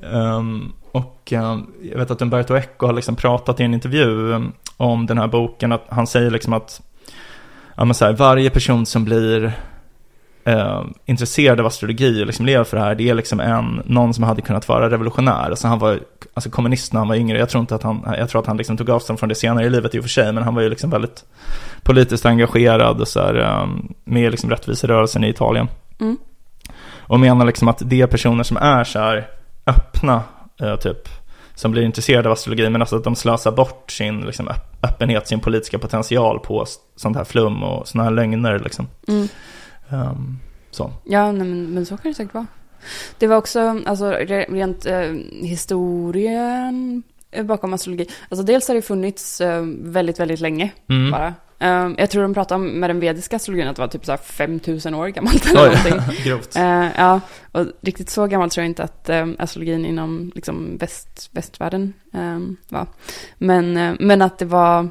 Ehm, 0.03 0.73
och 0.93 1.33
ehm, 1.33 1.67
jag 1.83 1.99
vet 1.99 2.11
att 2.11 2.23
Umberto 2.23 2.57
Eco 2.57 2.87
har 2.87 2.93
liksom 2.93 3.17
pratat 3.17 3.61
i 3.61 3.63
en 3.63 3.75
intervju 3.75 4.33
um, 4.33 4.53
om 4.77 5.07
den 5.07 5.19
här 5.19 5.29
boken, 5.29 5.73
att 5.73 5.85
han 5.89 6.07
säger 6.07 6.31
liksom 6.31 6.53
att 6.53 6.81
ja, 7.77 7.85
här, 7.85 8.13
varje 8.13 8.51
person 8.51 8.87
som 8.87 9.05
blir 9.05 9.53
eh, 10.45 10.83
intresserad 11.05 11.61
av 11.61 11.67
astrologi 11.67 12.23
och 12.23 12.27
liksom 12.27 12.47
lever 12.47 12.65
för 12.65 12.77
det 12.77 12.83
här, 12.83 12.95
det 12.95 13.09
är 13.09 13.15
liksom 13.15 13.41
en, 13.41 13.83
någon 13.85 14.15
som 14.15 14.25
hade 14.25 14.43
kunnat 14.43 14.69
vara 14.69 14.91
revolutionär. 14.91 15.51
Alltså 15.51 15.69
han 15.69 15.79
var 15.79 16.01
alltså 16.35 16.51
kommunist 16.51 16.93
när 16.93 17.01
han 17.01 17.09
var 17.09 17.17
yngre. 17.17 17.39
Jag 17.39 17.49
tror 17.49 17.61
inte 17.61 17.75
att 17.75 17.83
han, 17.83 18.15
jag 18.19 18.29
tror 18.29 18.41
att 18.41 18.47
han 18.47 18.57
liksom 18.57 18.77
tog 18.77 18.91
avstånd 18.91 19.19
från 19.19 19.29
det 19.29 19.35
senare 19.35 19.67
i 19.67 19.71
livet 19.71 19.95
i 19.95 19.99
och 19.99 20.03
för 20.03 20.09
sig, 20.09 20.33
men 20.33 20.43
han 20.43 20.55
var 20.55 20.63
ju 20.63 20.71
liksom 20.71 20.91
väldigt 20.91 21.25
politiskt 21.83 22.27
engagerad 22.27 23.01
och 23.01 23.09
så 23.09 23.21
här, 23.21 23.69
med 24.05 24.31
liksom 24.31 24.51
rättviserörelsen 24.51 25.25
i 25.25 25.29
Italien. 25.29 25.69
Mm. 26.01 26.17
Och 27.01 27.21
menar 27.21 27.47
liksom 27.47 27.69
att 27.69 27.83
det 27.85 28.01
är 28.01 28.07
personer 28.07 28.43
som 28.43 28.57
är 28.57 28.85
så 28.85 28.99
här 28.99 29.29
öppna, 29.67 30.23
eh, 30.61 30.77
typ, 30.77 31.09
som 31.55 31.71
blir 31.71 31.83
intresserade 31.83 32.29
av 32.29 32.33
astrologi, 32.33 32.71
men 32.71 32.83
alltså 32.83 32.97
att 32.97 33.05
de 33.05 33.17
slösar 33.17 33.53
bort 33.53 33.91
sin 33.91 34.21
liksom, 34.21 34.49
öpp- 34.49 34.77
öppenhet, 34.83 35.29
sin 35.29 35.41
politiska 35.41 35.79
potential 35.79 36.39
på 36.41 36.67
sånt 36.97 37.17
här 37.17 37.25
flum 37.25 37.63
och 37.63 37.89
såna 37.89 38.05
här 38.05 38.11
lögner 38.11 38.59
liksom. 38.59 38.87
Mm. 39.09 39.29
Ehm, 39.89 40.39
så. 40.71 40.91
Ja, 41.05 41.33
nej, 41.33 41.47
men, 41.49 41.75
men 41.75 41.87
så 41.87 41.97
kan 41.97 42.11
det 42.11 42.17
säkert 42.17 42.35
vara. 42.35 42.47
Det 43.19 43.27
var 43.27 43.37
också, 43.37 43.81
alltså 43.87 44.05
re- 44.13 44.53
rent 44.53 44.87
eh, 44.87 45.47
historien 45.49 47.03
bakom 47.45 47.73
astrologi. 47.75 48.07
Alltså 48.29 48.43
dels 48.45 48.69
har 48.69 48.75
det 48.75 48.83
funnits 48.83 49.41
eh, 49.41 49.63
väldigt, 49.81 50.21
väldigt 50.21 50.41
länge 50.41 50.71
Mm. 50.89 51.11
bara. 51.11 51.35
Eh, 51.61 51.89
jag 51.99 52.11
tror 52.11 52.23
de 52.23 52.35
pratade 52.35 52.61
om 52.61 52.81
med 52.81 52.91
den 52.91 53.01
vediska 53.01 53.37
astrologin 53.37 53.69
att 53.69 53.77
det 53.77 53.83
var 53.83 53.89
typ 53.89 54.05
så 54.05 54.13
här 54.13 54.17
5000 54.19 54.95
år 54.95 55.09
gammalt 55.09 55.47
eller 55.47 55.67
någonting. 55.67 55.95
Oj, 56.09 56.21
grovt. 56.25 56.57
Eh, 56.57 56.87
ja, 56.97 57.21
och 57.53 57.67
riktigt 57.81 58.11
så 58.11 58.27
gammalt 58.27 58.53
tror 58.53 58.63
jag 58.63 58.71
inte 58.71 58.83
att 58.83 59.09
eh, 59.09 59.27
astrologin 59.39 59.85
inom 59.87 60.33
liksom, 60.35 60.77
väst, 60.77 61.31
västvärlden 61.33 61.93
eh, 62.15 62.39
var. 62.69 62.87
Men, 63.39 63.77
eh, 63.77 63.95
men 64.01 64.23
att 64.23 64.39
det 64.39 64.45
var, 64.45 64.89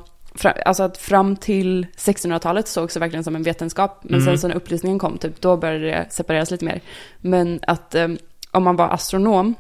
alltså 0.66 0.84
att 0.84 0.98
fram 0.98 1.36
till 1.36 1.88
1600-talet 1.98 2.68
sågs 2.68 2.94
det 2.94 3.00
verkligen 3.00 3.24
som 3.24 3.36
en 3.36 3.44
vetenskap. 3.44 4.00
Men 4.04 4.14
Mm. 4.14 4.26
sen 4.26 4.40
så 4.40 4.48
när 4.48 4.56
upplysningen 4.56 5.00
kom, 5.00 5.18
typ, 5.18 5.42
då 5.42 5.58
började 5.58 5.86
det 5.86 6.06
separeras 6.10 6.52
lite 6.52 6.66
mer. 6.66 6.82
Men 7.22 7.60
att 7.68 7.96
eh, 7.96 8.08
om 8.52 8.64
man 8.64 8.76
var 8.76 8.90
astronom 8.90 9.56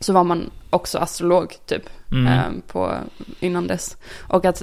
så 0.00 0.12
var 0.12 0.24
man 0.24 0.50
också 0.70 0.98
astrolog, 0.98 1.54
typ, 1.66 1.82
Mm. 2.12 2.26
eh, 2.26 2.42
på, 2.72 2.92
innan 3.40 3.66
dess. 3.66 3.96
Och 4.28 4.44
att 4.44 4.62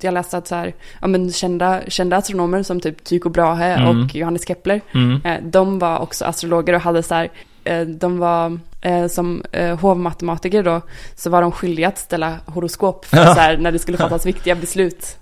jag 0.00 0.14
läste 0.14 0.36
att 0.38 0.48
så 0.48 0.54
här, 0.54 0.74
ja, 1.00 1.06
men 1.06 1.32
kända, 1.32 1.80
kända 1.88 2.16
astronomer 2.16 2.62
som 2.62 2.80
typ 2.80 3.04
Tycho 3.04 3.28
Brahe 3.28 3.74
Mm. 3.74 3.88
och 4.04 4.14
Johannes 4.14 4.48
Kepler, 4.48 4.80
Mm. 4.94 5.20
Eh, 5.24 5.36
De 5.42 5.78
var 5.78 5.98
också 5.98 6.24
astrologer 6.24 6.72
och 6.74 6.80
hade 6.80 7.02
så 7.02 7.14
här, 7.14 7.28
eh, 7.64 7.80
de 7.86 8.18
var 8.18 8.58
eh, 8.80 9.06
som 9.06 9.42
eh, 9.52 9.78
hovmatematiker 9.80 10.62
då, 10.62 10.80
så 11.16 11.30
var 11.30 11.42
de 11.42 11.52
skyldiga 11.52 11.88
att 11.88 11.98
ställa 11.98 12.36
horoskop 12.46 13.04
för 13.04 13.16
Ja. 13.16 13.24
så 13.34 13.40
här, 13.40 13.56
när 13.56 13.72
det 13.72 13.78
skulle 13.78 13.98
fattas 13.98 14.26
viktiga 14.26 14.54
beslut. 14.54 15.16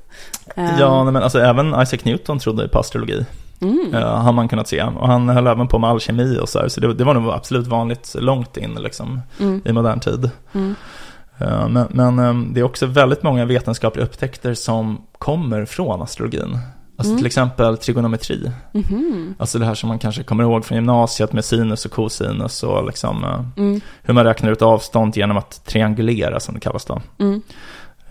Eh, 0.56 0.78
Ja, 0.80 1.04
nej, 1.04 1.12
men 1.12 1.22
alltså 1.22 1.38
även 1.40 1.82
Isaac 1.82 1.98
Newton 2.04 2.38
trodde 2.38 2.68
på 2.68 2.78
astrologi. 2.78 3.24
Mm. 3.60 3.94
eh, 3.94 4.00
har 4.22 4.32
man 4.32 4.48
kunnat 4.48 4.68
se. 4.68 4.82
Och 4.82 5.08
han 5.08 5.28
höll 5.28 5.46
även 5.46 5.68
på 5.68 5.78
med 5.78 5.90
alkemi 5.90 6.38
och 6.42 6.48
så 6.48 6.58
här. 6.60 6.68
Så 6.68 6.80
det, 6.80 6.94
det 6.94 7.04
var 7.04 7.14
nog 7.14 7.30
absolut 7.32 7.66
vanligt 7.66 8.14
långt 8.18 8.56
in 8.56 8.74
liksom, 8.74 9.20
Mm. 9.40 9.62
i 9.64 9.72
modern 9.72 10.00
tid. 10.00 10.30
Mm. 10.52 10.74
Eh, 11.38 11.68
Men, 11.68 11.86
men 11.90 12.18
eh, 12.18 12.34
det 12.52 12.60
är 12.60 12.64
också 12.64 12.86
väldigt 12.86 13.22
många 13.22 13.44
vetenskapliga 13.44 14.04
upptäckter 14.06 14.54
som 14.54 15.02
kommer 15.18 15.64
från 15.64 16.02
astrologin. 16.02 16.58
Alltså 16.96 17.10
Mm. 17.10 17.18
till 17.18 17.26
exempel 17.26 17.76
trigonometri. 17.78 18.50
Mhm. 18.72 19.34
Alltså 19.38 19.58
det 19.58 19.66
här 19.66 19.74
som 19.74 19.88
man 19.88 19.98
kanske 19.98 20.22
kommer 20.22 20.44
ihåg 20.44 20.64
från 20.64 20.76
gymnasiet 20.76 21.32
med 21.32 21.44
sinus 21.44 21.84
och 21.84 21.90
cosinus 21.90 22.62
och 22.62 22.86
liksom 22.86 23.24
eh, 23.24 23.44
Mm. 23.56 23.80
hur 24.02 24.14
man 24.14 24.24
räknar 24.24 24.52
ut 24.52 24.62
avstånd 24.62 25.16
genom 25.16 25.36
att 25.36 25.64
triangulera 25.64 26.40
som 26.40 26.54
det 26.54 26.60
kallas 26.60 26.84
då. 26.84 27.00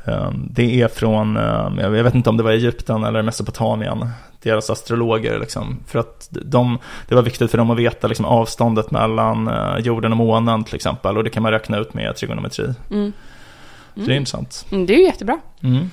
Mm. 0.06 0.20
Eh, 0.20 0.32
Det 0.34 0.82
är 0.82 0.88
från, 0.88 1.38
eh, 1.38 1.70
jag 1.78 1.90
vet 1.90 2.16
inte 2.16 2.30
om 2.30 2.38
det 2.38 2.44
var 2.44 2.52
Egypten 2.52 3.04
eller 3.04 3.22
Mesopotamien, 3.22 4.10
deras 4.42 4.70
astrologer 4.70 5.40
liksom. 5.40 5.80
För 5.88 6.00
att 6.00 6.30
de, 6.32 6.80
det 7.08 7.16
var 7.16 7.22
viktigt 7.22 7.52
för 7.52 7.58
dem 7.58 7.70
att 7.72 7.78
veta 7.78 8.08
liksom 8.08 8.26
avståndet 8.26 8.92
mellan 8.92 9.48
eh, 9.48 9.78
jorden 9.80 10.12
och 10.12 10.18
månen 10.18 10.64
till 10.64 10.76
exempel. 10.76 11.18
Och 11.18 11.24
det 11.24 11.30
kan 11.30 11.44
man 11.44 11.52
räkna 11.52 11.78
ut 11.78 11.94
med 11.94 12.16
trigonometri. 12.16 12.74
Mm. 12.92 13.14
Så 13.96 14.00
det 14.02 14.14
är 14.14 14.18
intressant. 14.18 14.66
Mm, 14.72 14.86
Det 14.86 14.94
är 14.94 14.98
ju 14.98 15.04
jättebra. 15.06 15.40
Mm. 15.64 15.90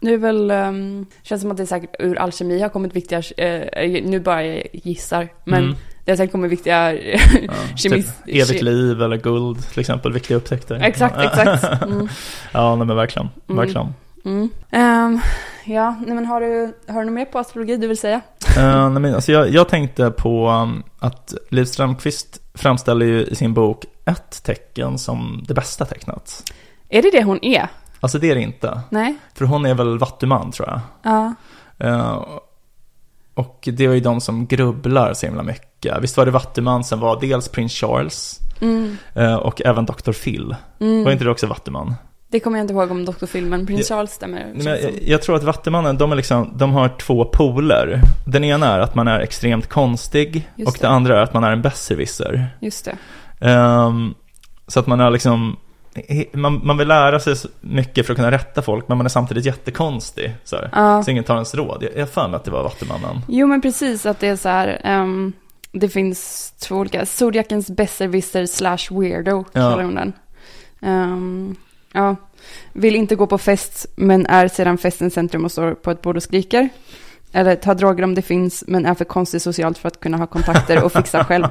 Det 0.00 0.12
är 0.12 0.18
väl, 0.18 0.50
um, 0.50 1.06
känns 1.22 1.42
som 1.42 1.50
att 1.50 1.56
det 1.56 1.66
säkert 1.66 1.96
ur 1.98 2.18
alkemi 2.18 2.60
har 2.60 2.68
kommit 2.68 2.96
viktiga, 2.96 3.22
eh, 3.36 4.02
nu 4.04 4.20
bara 4.20 4.44
jag 4.46 4.62
gissar, 4.72 5.28
men 5.44 5.76
Det 6.04 6.12
har 6.12 6.16
säkert 6.16 6.32
kommit 6.32 6.50
viktiga 6.52 6.92
Ja, 6.92 7.18
kemis... 7.76 8.06
typ 8.06 8.34
evigt 8.36 8.62
liv 8.62 9.02
eller 9.02 9.16
guld 9.16 9.68
till 9.70 9.80
exempel, 9.80 10.12
viktiga 10.12 10.36
upptäckter. 10.36 10.74
Exakt, 10.74 11.14
Ja. 11.18 11.24
exakt. 11.24 11.82
Mm. 11.82 12.08
ja, 12.52 12.76
nej, 12.76 12.86
men 12.86 12.96
verkligen, 12.96 13.28
Mm. 13.48 13.56
verkligen. 13.56 13.94
Mm. 14.24 14.48
Ehm, 14.70 15.20
ja, 15.64 15.96
nej 16.06 16.14
men 16.14 16.26
har 16.26 16.40
du, 16.40 16.74
har 16.88 16.98
du 17.00 17.04
något 17.04 17.12
mer 17.14 17.24
på 17.24 17.38
astrologi 17.38 17.76
du 17.76 17.86
vill 17.86 17.98
säga? 17.98 18.20
Eh, 18.58 18.90
nej, 18.90 19.02
men, 19.02 19.14
alltså, 19.14 19.32
jag, 19.32 19.48
jag 19.50 19.68
tänkte 19.68 20.10
på 20.10 20.50
um, 20.50 20.82
att 20.98 21.34
Liv 21.50 21.64
Strömquist 21.64 22.40
framställer 22.54 23.06
ju 23.06 23.24
i 23.24 23.34
sin 23.34 23.54
bok 23.54 23.84
ett 24.04 24.42
tecken 24.44 24.98
som 24.98 25.44
det 25.48 25.54
bästa 25.54 25.84
tecknet. 25.84 26.42
Är 26.88 27.02
det 27.02 27.10
det 27.10 27.22
hon 27.24 27.44
är? 27.44 27.68
Alltså 28.00 28.18
det 28.18 28.30
är 28.30 28.34
det 28.34 28.40
inte. 28.40 28.80
Nej? 28.90 29.16
För 29.34 29.44
hon 29.44 29.66
är 29.66 29.74
väl 29.74 29.98
vattuman 29.98 30.52
tror 30.52 30.68
jag. 30.68 30.80
Ja. 31.02 31.34
Eh, 31.78 32.24
och 33.34 33.68
det 33.72 33.86
var 33.88 33.94
ju 33.94 34.00
de 34.00 34.20
som 34.20 34.46
grubblar 34.46 35.14
så 35.14 35.26
himla 35.26 35.42
mycket. 35.42 35.70
Visst 36.00 36.16
var 36.16 36.24
det 36.24 36.30
vattuman 36.30 36.84
som 36.84 37.00
var 37.00 37.20
dels 37.20 37.48
prins 37.48 37.72
Charles 37.72 38.40
Mm. 38.60 38.96
eh, 39.14 39.34
och 39.34 39.62
även 39.64 39.86
Dr. 39.86 40.12
Phil. 40.12 40.56
Mm. 40.80 41.04
Var 41.04 41.12
inte 41.12 41.24
det 41.24 41.30
också 41.30 41.46
vattuman? 41.46 41.94
Det 42.28 42.40
kommer 42.40 42.58
jag 42.58 42.64
inte 42.64 42.74
ihåg 42.74 42.90
om 42.90 43.04
Dr. 43.04 43.26
Phil, 43.26 43.44
men 43.46 43.66
Prince 43.66 43.92
Ja. 43.92 43.96
Charles 43.96 44.10
stämmer. 44.10 44.52
Men 44.54 44.66
jag, 44.66 44.78
jag 45.06 45.22
tror 45.22 45.36
att 45.36 45.42
Vattumannen, 45.42 45.96
de, 45.98 46.12
är 46.12 46.16
liksom, 46.16 46.52
de 46.56 46.72
har 46.72 46.88
två 46.88 47.24
poler. 47.24 48.00
Den 48.26 48.44
ena 48.44 48.66
är 48.74 48.78
att 48.78 48.94
man 48.94 49.08
är 49.08 49.20
extremt 49.20 49.68
konstig 49.68 50.48
Just 50.56 50.68
och 50.68 50.74
det. 50.80 50.86
det. 50.86 50.88
andra 50.92 51.18
är 51.18 51.22
att 51.22 51.34
man 51.34 51.44
är 51.44 51.52
en 51.52 51.62
besserwisser. 51.62 52.48
Just 52.60 52.84
det. 52.84 52.96
Ehm, 53.50 54.14
så 54.66 54.80
att 54.80 54.86
man 54.86 55.00
är 55.00 55.10
liksom, 55.10 55.56
man, 56.32 56.60
man 56.66 56.78
vill 56.78 56.88
lära 56.88 57.20
sig 57.20 57.34
mycket 57.60 58.06
för 58.06 58.12
att 58.12 58.16
kunna 58.16 58.30
rätta 58.30 58.62
folk, 58.62 58.88
men 58.88 58.96
man 58.98 59.06
är 59.06 59.10
samtidigt 59.10 59.44
jättekonstig. 59.44 60.34
Så, 60.44 60.56
här. 60.56 60.68
Ja. 60.72 61.02
så 61.02 61.10
ingen 61.10 61.24
tar 61.24 61.34
ens 61.34 61.54
råd. 61.54 61.84
Jag 61.94 62.02
har 62.02 62.06
för 62.06 62.28
mig 62.28 62.36
att 62.36 62.44
det 62.44 62.50
var 62.50 62.62
Vattumannen. 62.62 63.20
Jo, 63.28 63.46
men 63.46 63.60
precis 63.60 64.06
att 64.06 64.20
det 64.20 64.28
är 64.28 64.36
så 64.36 64.48
här. 64.48 64.80
ehm, 64.84 65.32
det 65.74 65.88
finns 65.88 66.50
två 66.58 66.76
olika. 66.76 67.06
Zodiacens 67.06 67.70
besserwisser 67.70 68.46
slash 68.46 69.00
weirdo 69.00 69.44
Ja. 69.52 69.60
kallar 69.70 69.82
hon 69.82 69.94
den. 69.94 70.12
Ehm, 70.82 71.56
ja. 71.92 72.16
Vill 72.72 72.96
inte 72.96 73.16
gå 73.16 73.26
på 73.26 73.38
fest, 73.38 73.86
men 73.96 74.26
är 74.26 74.48
sedan 74.48 74.78
festens 74.78 75.14
centrum 75.14 75.44
och 75.44 75.52
står 75.52 75.74
på 75.74 75.90
ett 75.90 76.02
bord 76.02 76.16
och 76.16 76.22
skriker. 76.22 76.68
Eller 77.32 77.56
tar 77.56 77.74
droger 77.74 78.04
om 78.04 78.14
det 78.14 78.22
finns, 78.22 78.64
men 78.66 78.86
är 78.86 78.94
för 78.94 79.04
konstig 79.04 79.42
socialt 79.42 79.78
för 79.78 79.88
att 79.88 80.00
kunna 80.00 80.16
ha 80.16 80.26
kontakter 80.26 80.84
och 80.84 80.92
fixa 80.92 81.24
själv. 81.24 81.44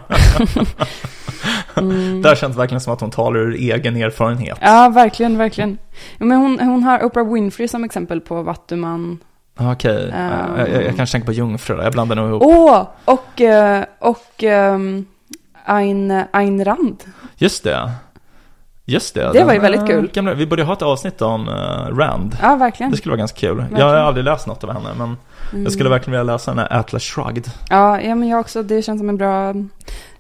mm. 1.75 2.21
Där 2.21 2.35
känns 2.35 2.55
det 2.55 2.59
verkligen 2.59 2.81
som 2.81 2.93
att 2.93 3.01
hon 3.01 3.11
talar 3.11 3.39
ur 3.39 3.53
egen 3.53 3.95
erfarenhet. 3.95 4.57
Ja, 4.61 4.89
verkligen, 4.89 5.37
verkligen. 5.37 5.77
Men 6.17 6.37
hon, 6.37 6.59
hon 6.59 6.83
har 6.83 7.05
Oprah 7.05 7.33
Winfrey 7.33 7.67
som 7.67 7.83
exempel 7.83 8.21
på 8.21 8.41
Vattuman. 8.41 9.19
Okej, 9.59 10.11
Ehm. 10.13 10.57
jag, 10.57 10.69
jag, 10.69 10.83
jag 10.83 10.95
kanske 10.95 11.11
tänker 11.13 11.25
på 11.25 11.31
jungfru 11.33 11.75
där. 11.75 11.83
Jag 11.83 11.91
blandar 11.93 12.15
nog 12.15 12.29
ihop. 12.29 12.43
Åh, 12.45 12.87
och, 13.05 13.41
eh, 13.41 13.83
och 13.99 14.43
um, 14.43 15.05
Ayn, 15.65 16.23
Ayn 16.31 16.65
Rand. 16.65 17.03
Just 17.37 17.63
det. 17.63 17.91
Just 18.85 19.15
det. 19.15 19.29
Det 19.33 19.43
var 19.43 19.53
ju 19.53 19.59
väldigt 19.59 19.87
kul. 19.87 20.09
Gamla, 20.13 20.33
vi 20.33 20.45
borde 20.47 20.63
ha 20.63 20.73
ett 20.73 20.81
avsnitt 20.81 21.21
om 21.21 21.47
eh, 21.49 21.95
Rand. 21.97 22.37
Ja, 22.41 22.55
verkligen. 22.55 22.91
Det 22.91 22.97
skulle 22.97 23.11
vara 23.11 23.17
ganska 23.19 23.39
kul. 23.39 23.57
Verkligen. 23.57 23.79
Jag 23.81 23.87
har 23.89 23.95
aldrig 23.95 24.23
läst 24.25 24.47
något 24.47 24.63
av 24.63 24.71
henne, 24.73 24.89
men 24.97 25.17
Mm. 25.51 25.63
jag 25.63 25.73
skulle 25.73 25.89
verkligen 25.89 26.11
vilja 26.19 26.33
läsa 26.33 26.51
den 26.51 26.59
här 26.59 26.79
Atlas 26.79 27.03
Shrugged. 27.03 27.51
Ja, 27.69 28.01
ja, 28.01 28.15
men 28.15 28.27
jag 28.29 28.39
också. 28.39 28.63
Det 28.63 28.81
känns 28.81 28.99
som 28.99 29.09
en 29.09 29.17
bra 29.17 29.49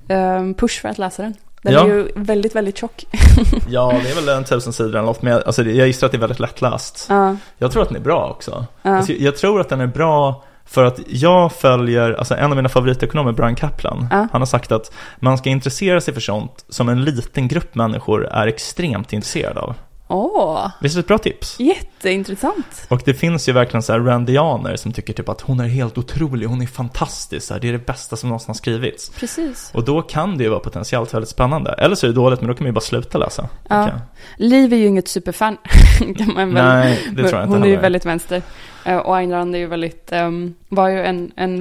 um, 0.09 0.53
push 0.53 0.81
för 0.81 0.89
att 0.89 0.97
läsa 0.97 1.23
den. 1.23 1.33
Den 1.63 1.73
Ja. 1.73 1.83
är 1.83 1.87
ju 1.87 2.07
väldigt, 2.15 2.55
väldigt 2.55 2.77
tjock. 2.77 3.03
Ja, 3.69 3.93
det 4.03 4.09
är 4.11 4.15
väl 4.15 4.29
en 4.29 4.43
tusen 4.43 4.73
sidor 4.73 4.89
eller 4.89 5.01
något, 5.01 5.21
men 5.21 5.33
jag, 5.33 5.43
alltså, 5.45 5.63
jag 5.63 5.87
gissar 5.87 6.07
att 6.07 6.11
det 6.11 6.17
är 6.17 6.19
väldigt 6.19 6.39
lättläst. 6.39 7.05
Ja, 7.09 7.35
Jag 7.57 7.71
tror 7.71 7.81
att 7.83 7.89
den 7.89 7.97
är 7.97 8.01
bra 8.03 8.29
också. 8.29 8.65
ja. 8.81 8.95
Alltså, 8.97 9.13
jag 9.13 9.37
tror 9.37 9.61
att 9.61 9.69
den 9.69 9.81
är 9.81 9.87
bra 9.87 10.43
för 10.65 10.83
att 10.85 10.99
jag 11.07 11.51
följer, 11.51 12.13
alltså 12.13 12.35
en 12.35 12.51
av 12.51 12.55
mina 12.55 12.69
favoritekonomer, 12.69 13.31
Brian 13.31 13.55
Kaplan, 13.55 14.07
Ja. 14.11 14.27
han 14.31 14.41
har 14.41 14.45
sagt 14.45 14.71
att 14.71 14.91
man 15.19 15.37
ska 15.37 15.49
intressera 15.49 16.01
sig 16.01 16.13
för 16.13 16.21
sånt 16.21 16.65
som 16.69 16.89
en 16.89 17.03
liten 17.03 17.47
grupp 17.47 17.75
människor 17.75 18.27
är 18.27 18.47
extremt 18.47 19.13
intresserade 19.13 19.59
av. 19.59 19.75
Åh, 20.07 20.67
Visst 20.81 20.95
är 20.95 20.97
det 20.97 21.01
ett 21.01 21.07
bra 21.07 21.17
tips? 21.17 21.59
jätteintressant. 21.59 22.85
Och 22.89 23.01
det 23.05 23.13
finns 23.13 23.49
ju 23.49 23.53
verkligen 23.53 23.83
så 23.83 23.93
här 23.93 23.99
randianer 23.99 24.75
som 24.75 24.91
tycker 24.91 25.13
typ 25.13 25.29
att 25.29 25.41
hon 25.41 25.59
är 25.59 25.67
helt 25.67 25.97
otrolig, 25.97 26.47
hon 26.47 26.61
är 26.61 26.65
fantastisk, 26.65 27.47
så 27.47 27.53
här, 27.53 27.61
det 27.61 27.67
är 27.67 27.71
det 27.71 27.85
bästa 27.85 28.15
som 28.15 28.29
någonsin 28.29 28.49
har 28.49 28.53
skrivits. 28.53 29.09
Precis. 29.09 29.71
Och 29.73 29.83
då 29.85 30.01
kan 30.01 30.37
det 30.37 30.43
ju 30.43 30.49
vara 30.49 30.59
potentiellt 30.59 31.13
väldigt 31.13 31.29
spännande. 31.29 31.71
Eller 31.73 31.95
så 31.95 32.05
är 32.05 32.07
det 32.07 32.13
dåligt, 32.15 32.41
men 32.41 32.47
då 32.47 32.53
kan 32.53 32.63
man 32.63 32.69
ju 32.69 32.73
bara 32.73 32.81
sluta 32.81 33.17
läsa. 33.17 33.49
Ja. 33.69 33.91
Liv 34.37 34.73
är 34.73 34.77
ju 34.77 34.85
inget 34.87 35.07
superfan. 35.07 35.57
kan 36.17 36.33
man 36.33 36.53
väl. 36.53 36.63
Nej, 36.65 36.99
det 37.15 37.15
tror 37.29 37.33
jag 37.39 37.43
inte 37.43 37.53
Hon 37.57 37.63
är 37.63 37.67
ju 37.67 37.77
väldigt 37.77 38.05
vänster. 38.05 38.41
Eh, 38.85 38.97
Och 38.97 39.15
Ayn 39.17 39.31
Rand 39.31 39.55
är 39.55 39.59
ju 39.59 39.67
väldigt, 39.67 40.11
ehm, 40.11 40.53
var 40.69 40.87
ju 40.89 41.03
en, 41.03 41.31
en 41.35 41.59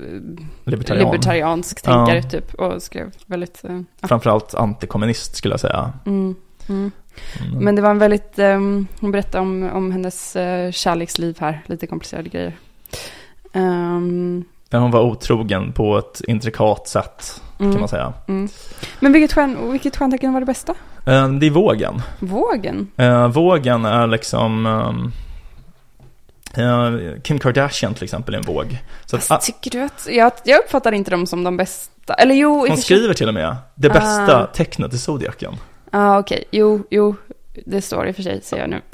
eh, 0.00 0.70
Libertarian. 0.70 1.04
libertariansk 1.06 1.82
tänkare 1.82 2.22
typ. 2.22 2.54
Och 2.54 2.82
skrev 2.82 3.10
väldigt, 3.26 3.60
ja. 4.00 4.08
Framförallt 4.08 4.54
antikommunist 4.54 5.36
skulle 5.36 5.52
jag 5.52 5.60
säga. 5.60 5.92
mm, 6.06 6.34
mm. 6.68 6.90
Mm. 7.46 7.64
Men 7.64 7.74
det 7.76 7.82
var 7.82 7.90
en 7.90 7.98
väldigt, 7.98 8.38
ehm, 8.38 8.86
hon 9.00 9.10
berättade 9.12 9.42
om, 9.42 9.70
om 9.72 9.92
hennes 9.92 10.36
uh, 10.36 10.70
kärleksliv 10.70 11.36
här, 11.40 11.62
lite 11.66 11.86
komplicerade 11.86 12.28
grejer. 12.28 12.52
Men 14.70 14.82
hon 14.82 14.90
var 14.90 15.00
otrogen 15.00 15.72
på 15.72 15.98
ett 15.98 16.20
intrikat 16.28 16.88
sätt, 16.88 17.42
mm, 17.60 17.72
kan 17.72 17.80
man 17.80 17.88
säga. 17.88 18.12
mm. 18.28 18.48
Men 19.00 19.12
vilket, 19.12 19.32
stjärn, 19.32 19.70
vilket 19.72 19.96
stjärntecken 19.96 20.32
var 20.32 20.40
det 20.40 20.46
bästa? 20.46 20.74
Eh, 21.06 21.28
Det 21.28 21.46
är 21.46 21.50
vågen. 21.50 22.02
Vågen? 22.20 22.90
Eh, 22.96 23.28
Vågen 23.28 23.84
är 23.84 24.06
liksom... 24.06 24.66
eh, 24.66 24.92
Kim 27.22 27.38
Kardashian 27.38 27.94
till 27.94 28.04
exempel 28.04 28.34
är 28.34 28.38
en 28.38 28.44
våg. 28.44 28.78
Så 29.06 29.16
att, 29.16 29.30
ah, 29.30 29.36
tycker 29.38 29.70
du 29.70 29.82
att, 29.82 30.08
jag, 30.10 30.32
jag 30.44 30.58
uppfattar 30.64 30.92
inte 30.92 31.10
dem 31.10 31.26
som 31.26 31.44
de 31.44 31.56
bästa. 31.56 32.14
Eller 32.14 32.34
jo, 32.34 32.66
hon 32.68 32.76
skriver 32.76 33.14
till 33.14 33.28
och 33.28 33.34
med 33.34 33.56
det 33.74 33.88
bästa 33.88 34.42
Ah. 34.42 34.46
tecknet 34.46 34.94
i 34.94 34.98
zodiaken. 34.98 35.54
Ja, 35.94 36.00
ah, 36.00 36.18
okej. 36.18 36.44
Jo, 36.50 36.82
jo. 36.90 37.14
Det 37.66 37.82
står 37.82 38.08
i 38.08 38.10
och 38.10 38.16
för 38.16 38.22
sig, 38.22 38.40
ser 38.42 38.56
jag 38.58 38.70
nu. 38.70 38.80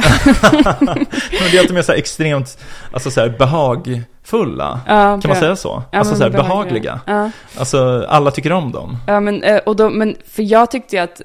Men 0.80 1.50
det 1.50 1.58
är 1.58 1.60
att 1.60 1.68
de 1.68 1.76
är 1.76 1.82
så 1.82 1.92
här 1.92 1.98
extremt, 1.98 2.58
alltså 2.92 3.10
så 3.10 3.20
här 3.20 3.28
behagfulla. 3.38 4.80
Ja, 4.86 5.20
Kan 5.22 5.28
man 5.28 5.36
säga 5.36 5.56
så? 5.56 5.82
Ja, 5.92 5.98
alltså 5.98 6.14
så 6.16 6.22
här 6.22 6.30
behagliga. 6.30 7.00
Ja, 7.06 7.30
Alltså 7.58 8.06
alla 8.08 8.30
tycker 8.30 8.52
om 8.52 8.72
dem. 8.72 8.96
ja 9.06 9.20
men, 9.20 9.42
eh, 9.42 9.56
och 9.58 9.76
då, 9.76 9.90
men 9.90 10.16
för 10.28 10.42
jag 10.42 10.70
tyckte 10.70 10.96
ju 10.96 11.02
att 11.02 11.20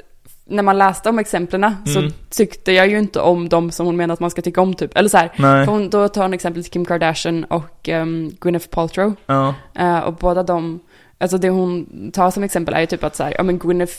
när 0.47 0.63
man 0.63 0.77
läste 0.77 1.09
om 1.09 1.19
exemplen 1.19 1.75
så 1.85 1.99
Mm. 1.99 2.11
tyckte 2.29 2.71
jag 2.71 2.87
ju 2.87 2.99
inte 2.99 3.19
om 3.19 3.49
dem 3.49 3.71
som 3.71 3.85
hon 3.85 3.97
menar 3.97 4.13
att 4.13 4.19
man 4.19 4.31
ska 4.31 4.41
tycka 4.41 4.61
om 4.61 4.73
typ. 4.73 4.97
Eller 4.97 5.09
så 5.09 5.17
här, 5.17 5.31
för 5.35 5.65
hon, 5.71 5.89
då 5.89 6.07
tar 6.07 6.21
hon 6.21 6.33
exempel 6.33 6.63
till 6.63 6.71
Kim 6.71 6.85
Kardashian 6.85 7.43
och 7.43 7.87
um, 7.89 8.31
Gwyneth 8.41 8.67
Paltrow. 8.69 9.13
Ja. 9.25 9.53
Eh, 9.75 9.99
och 9.99 10.13
båda 10.13 10.43
de, 10.43 10.79
alltså 11.17 11.37
det 11.37 11.49
hon 11.49 11.85
tar 12.13 12.31
som 12.31 12.43
exempel 12.43 12.73
är 12.73 12.79
ju 12.79 12.85
typ 12.85 13.03
att 13.03 13.15
så 13.15 13.23
här, 13.23 13.33
ja 13.37 13.43
men 13.43 13.57
Gwyneth 13.59 13.93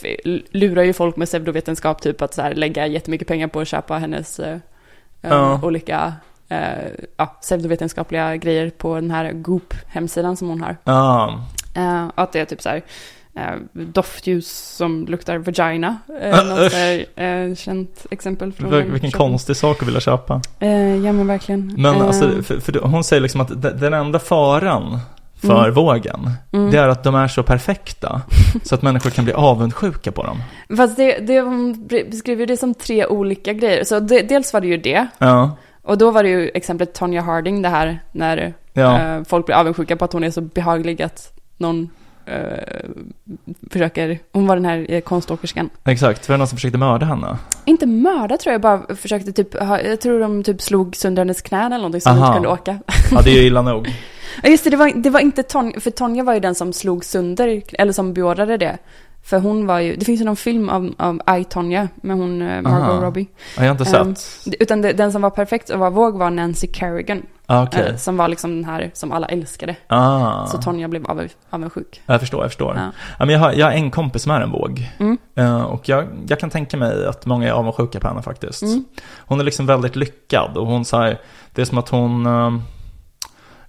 lurar 0.51 0.83
ju 0.83 0.93
folk 0.93 1.17
med 1.17 1.29
pseudovetenskap 1.29 2.03
typ 2.03 2.23
att 2.23 2.35
så 2.35 2.43
här 2.43 2.55
lägga 2.55 2.87
jättemycket 2.87 3.29
pengar 3.29 3.49
på 3.49 3.61
att 3.61 3.69
köpa 3.69 3.95
hennes 3.99 4.39
eh, 4.39 4.53
eh, 5.23 5.31
Ja. 5.31 5.61
olika 5.63 6.13
eh, 6.49 6.59
ja, 7.17 7.27
pseudovetenskapliga 7.27 8.37
grejer 8.37 8.71
på 8.71 8.95
den 8.95 9.11
här 9.11 9.33
Goop-hemsidan 9.33 10.37
som 10.37 10.49
hon 10.49 10.61
har. 10.61 10.77
Ja. 10.85 11.41
Eh, 11.75 12.07
att 12.15 12.33
det 12.33 12.41
är 12.41 12.45
typ 12.45 12.63
så 12.63 12.69
här 12.69 12.83
eh, 13.35 13.55
doftljus 13.73 14.49
som 14.77 15.07
luktar 15.07 15.39
vagina. 15.39 15.97
Ah, 16.09 16.13
Eh, 16.23 16.45
något 16.47 16.59
usch. 16.59 16.71
så 16.73 16.77
här, 16.79 17.05
eh, 17.49 17.55
känt 17.55 18.07
exempel 18.11 18.53
från 18.53 18.71
Vil- 18.71 18.81
en 18.81 18.93
Vilken 18.93 19.11
shopping. 19.11 19.29
konstig 19.31 19.57
sak 19.57 19.83
att 19.83 19.89
vilja 19.89 20.01
köpa. 20.01 20.41
Eh, 20.61 20.97
ja 20.97 21.13
men 21.13 21.27
verkligen. 21.27 21.75
Men 21.79 21.95
Eh, 21.95 22.07
alltså, 22.07 22.43
för, 22.43 22.61
för 22.61 22.81
hon 22.81 23.05
säger 23.05 23.21
liksom 23.23 23.41
att 23.41 23.63
de- 23.63 23.71
den 23.71 23.95
enda 23.95 24.19
faran 24.19 24.99
för 25.41 25.63
Mm. 25.63 25.75
vågen, 25.75 26.31
mm. 26.53 26.71
det 26.71 26.79
är 26.79 26.89
att 26.89 27.05
de 27.05 27.15
är 27.15 27.29
så 27.29 27.43
perfekta. 27.43 28.23
så 28.63 28.75
att 28.75 28.83
människor 28.83 29.11
kan 29.11 29.25
bli 29.25 29.35
avundsjuka 29.35 30.13
på 30.13 30.23
dem. 30.23 30.39
Fast 30.77 30.97
det, 30.97 31.19
det 31.19 31.41
hon 31.41 31.87
beskriver 32.11 32.47
det 32.47 32.57
som 32.57 32.75
tre 32.75 33.07
olika 33.07 33.53
grejer. 33.53 33.85
Så 33.85 34.01
det, 34.01 34.23
dels 34.23 34.53
var 34.53 34.61
det 34.61 34.67
ju 34.67 34.77
det. 34.77 35.07
Ja. 35.19 35.57
Och 35.83 35.99
då 35.99 36.11
var 36.11 36.23
det 36.23 36.29
ju 36.29 36.51
exemplet 36.55 36.95
Tonya 36.95 37.23
Harding 37.23 37.63
det 37.63 37.69
här 37.69 37.99
när 38.13 38.55
Ja. 38.73 38.99
eh, 39.01 39.23
folk 39.29 39.47
blir 39.47 39.57
avundsjuka 39.57 39.97
på 39.97 40.05
att 40.05 40.13
hon 40.13 40.25
är 40.25 40.31
så 40.31 40.41
behaglig 40.41 41.03
att 41.03 41.33
någon 41.57 41.91
eh, 42.27 42.87
försöker, 43.71 44.19
hon 44.33 44.47
var 44.47 44.57
den 44.57 44.65
här 44.65 44.87
eh, 44.89 45.01
konståkerskan. 45.01 45.71
Exakt, 45.85 46.29
var 46.29 46.35
det 46.35 46.39
någon 46.39 46.47
som 46.49 46.57
försökte 46.57 46.79
mörda 46.79 47.07
henne? 47.07 47.39
Inte 47.65 47.87
mörda 47.87 48.37
tror 48.37 48.53
jag, 48.53 48.61
bara 48.61 48.97
försökte 48.97 49.33
typ, 49.33 49.55
jag 49.85 50.01
tror 50.01 50.21
de 50.21 50.43
typ 50.43 50.63
slog 50.63 50.97
sönder 50.97 51.21
hennes 51.21 51.43
knän 51.43 51.67
eller 51.73 51.77
någonting 51.79 52.01
så 52.01 52.11
hon 52.11 52.19
inte 52.19 52.33
kunde 52.33 52.49
åka. 52.49 52.79
Ja, 53.11 53.21
det 53.25 53.31
är 53.31 53.35
ju 53.35 53.47
illa 53.47 53.63
nog. 53.63 53.89
Ja 54.43 54.49
just 54.49 54.65
det, 54.65 54.71
det 54.71 54.77
var, 54.77 54.93
det 54.95 55.11
var 55.11 55.21
inte 55.21 55.43
Tonja, 55.43 55.81
för 55.81 55.91
Tonja 55.91 56.25
var 56.25 56.35
ju 56.35 56.41
den 56.41 56.55
som 56.55 56.73
slog 56.73 57.05
sönder, 57.05 57.63
eller 57.79 57.93
som 57.93 58.13
beordrade 58.15 58.57
det. 58.57 58.79
För 59.23 59.39
hon 59.39 59.67
var 59.67 59.79
ju, 59.79 59.97
det 59.97 60.05
finns 60.05 60.21
ju 60.21 60.25
någon 60.25 60.37
film 60.37 60.69
av, 60.69 60.95
av 60.99 61.39
I, 61.39 61.45
Tonja 61.45 61.89
med 61.97 62.17
hon 62.17 62.43
eh, 62.43 62.63
Margot 62.63 62.89
Aha. 62.91 63.05
Robbie. 63.07 63.27
Ja, 63.57 63.65
jag 63.65 63.75
har 63.75 63.81
inte 63.85 63.99
Ehm, 63.99 64.15
sett. 64.15 64.55
Utan 64.61 64.83
det, 64.83 64.93
den 64.93 65.13
som 65.13 65.23
var 65.23 65.31
perfekt 65.31 65.71
och 65.71 65.79
var 65.79 65.91
våg 65.91 66.19
var 66.19 66.31
Nancy 66.31 66.67
Kerrigan. 66.73 67.23
Ah, 67.47 67.63
Okej. 67.63 67.87
eh, 67.89 67.97
som 67.97 68.17
var 68.17 68.29
liksom 68.29 68.51
den 68.55 68.65
här 68.65 68.91
som 68.95 69.13
alla 69.13 69.27
älskade. 69.27 69.77
Ah. 69.87 70.47
Så 70.47 70.59
Tonja 70.59 70.89
blev 70.89 71.07
av, 71.07 71.29
avundsjuk. 71.51 72.03
Jag 72.07 72.21
förstår, 72.21 72.43
jag 72.43 72.51
förstår. 72.51 72.75
Ja. 72.77 72.83
Ja. 73.19 73.25
men 73.25 73.29
jag, 73.35 73.41
har, 73.41 73.53
jag 73.53 73.67
har 73.67 73.73
en 73.73 73.91
kompis 73.91 74.23
som 74.23 74.33
är 74.33 74.41
en 74.41 74.51
våg. 74.51 74.89
Mm. 74.99 75.19
Eh, 75.35 75.63
och 75.63 75.89
jag, 75.89 76.05
jag 76.29 76.41
kan 76.41 76.51
tänka 76.51 76.77
mig 76.77 77.07
att 77.07 77.27
många 77.27 77.49
är 77.49 77.53
avundsjuka 77.53 78.01
på 78.01 78.09
henne 78.09 78.23
faktiskt. 78.23 78.63
Mm. 78.63 78.85
Hon 79.19 79.41
är 79.41 79.45
liksom 79.45 79.67
väldigt 79.67 79.97
lyckad 79.97 80.57
och 80.57 80.67
hon 80.67 80.85
säger, 80.85 81.19
det 81.53 81.61
är 81.61 81.67
som 81.67 81.79
att 81.79 81.89
hon, 81.89 82.27
eh, 82.27 82.51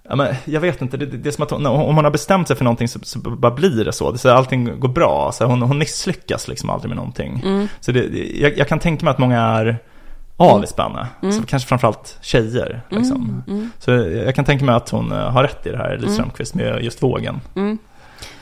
ja, 0.08 0.16
men 0.16 0.34
jag 0.44 0.60
vet 0.60 0.82
inte, 0.82 0.96
det, 0.96 1.06
det 1.06 1.28
är 1.28 1.30
som 1.30 1.44
att 1.44 1.50
hon, 1.50 1.66
om 1.66 1.96
hon 1.96 2.04
har 2.04 2.10
bestämt 2.10 2.48
sig 2.48 2.56
för 2.56 2.64
någonting 2.64 2.88
så, 2.88 2.98
så 3.02 3.18
bara 3.18 3.52
blir 3.52 3.84
det 3.84 3.92
så. 3.92 4.18
Så 4.18 4.30
allting 4.30 4.80
går 4.80 4.88
bra, 4.88 5.30
så 5.32 5.44
hon, 5.44 5.62
hon 5.62 5.78
misslyckas 5.78 6.48
liksom 6.48 6.70
aldrig 6.70 6.88
med 6.88 6.96
någonting. 6.96 7.42
Mm. 7.44 7.68
Så 7.80 7.92
det, 7.92 8.04
jag, 8.40 8.58
jag 8.58 8.68
kan 8.68 8.78
tänka 8.78 9.04
mig 9.04 9.10
att 9.10 9.18
många 9.18 9.40
är 9.40 9.78
av 10.36 10.64
i 10.64 10.66
Spanne. 10.66 11.06
Så 11.20 11.42
kanske 11.46 11.68
framförallt 11.68 12.18
tjejer. 12.20 12.82
Liksom. 12.90 13.42
Mm. 13.48 13.70
Så 13.78 13.90
jag 13.90 14.34
kan 14.34 14.44
tänka 14.44 14.64
mig 14.64 14.74
att 14.74 14.90
hon 14.90 15.12
eh, 15.12 15.18
har 15.18 15.42
rätt 15.42 15.66
i 15.66 15.70
det 15.70 15.76
här, 15.76 15.98
Lise 15.98 16.12
Strömquist, 16.12 16.54
med 16.54 16.84
just 16.84 17.02
vågen. 17.02 17.40
Mm. 17.54 17.78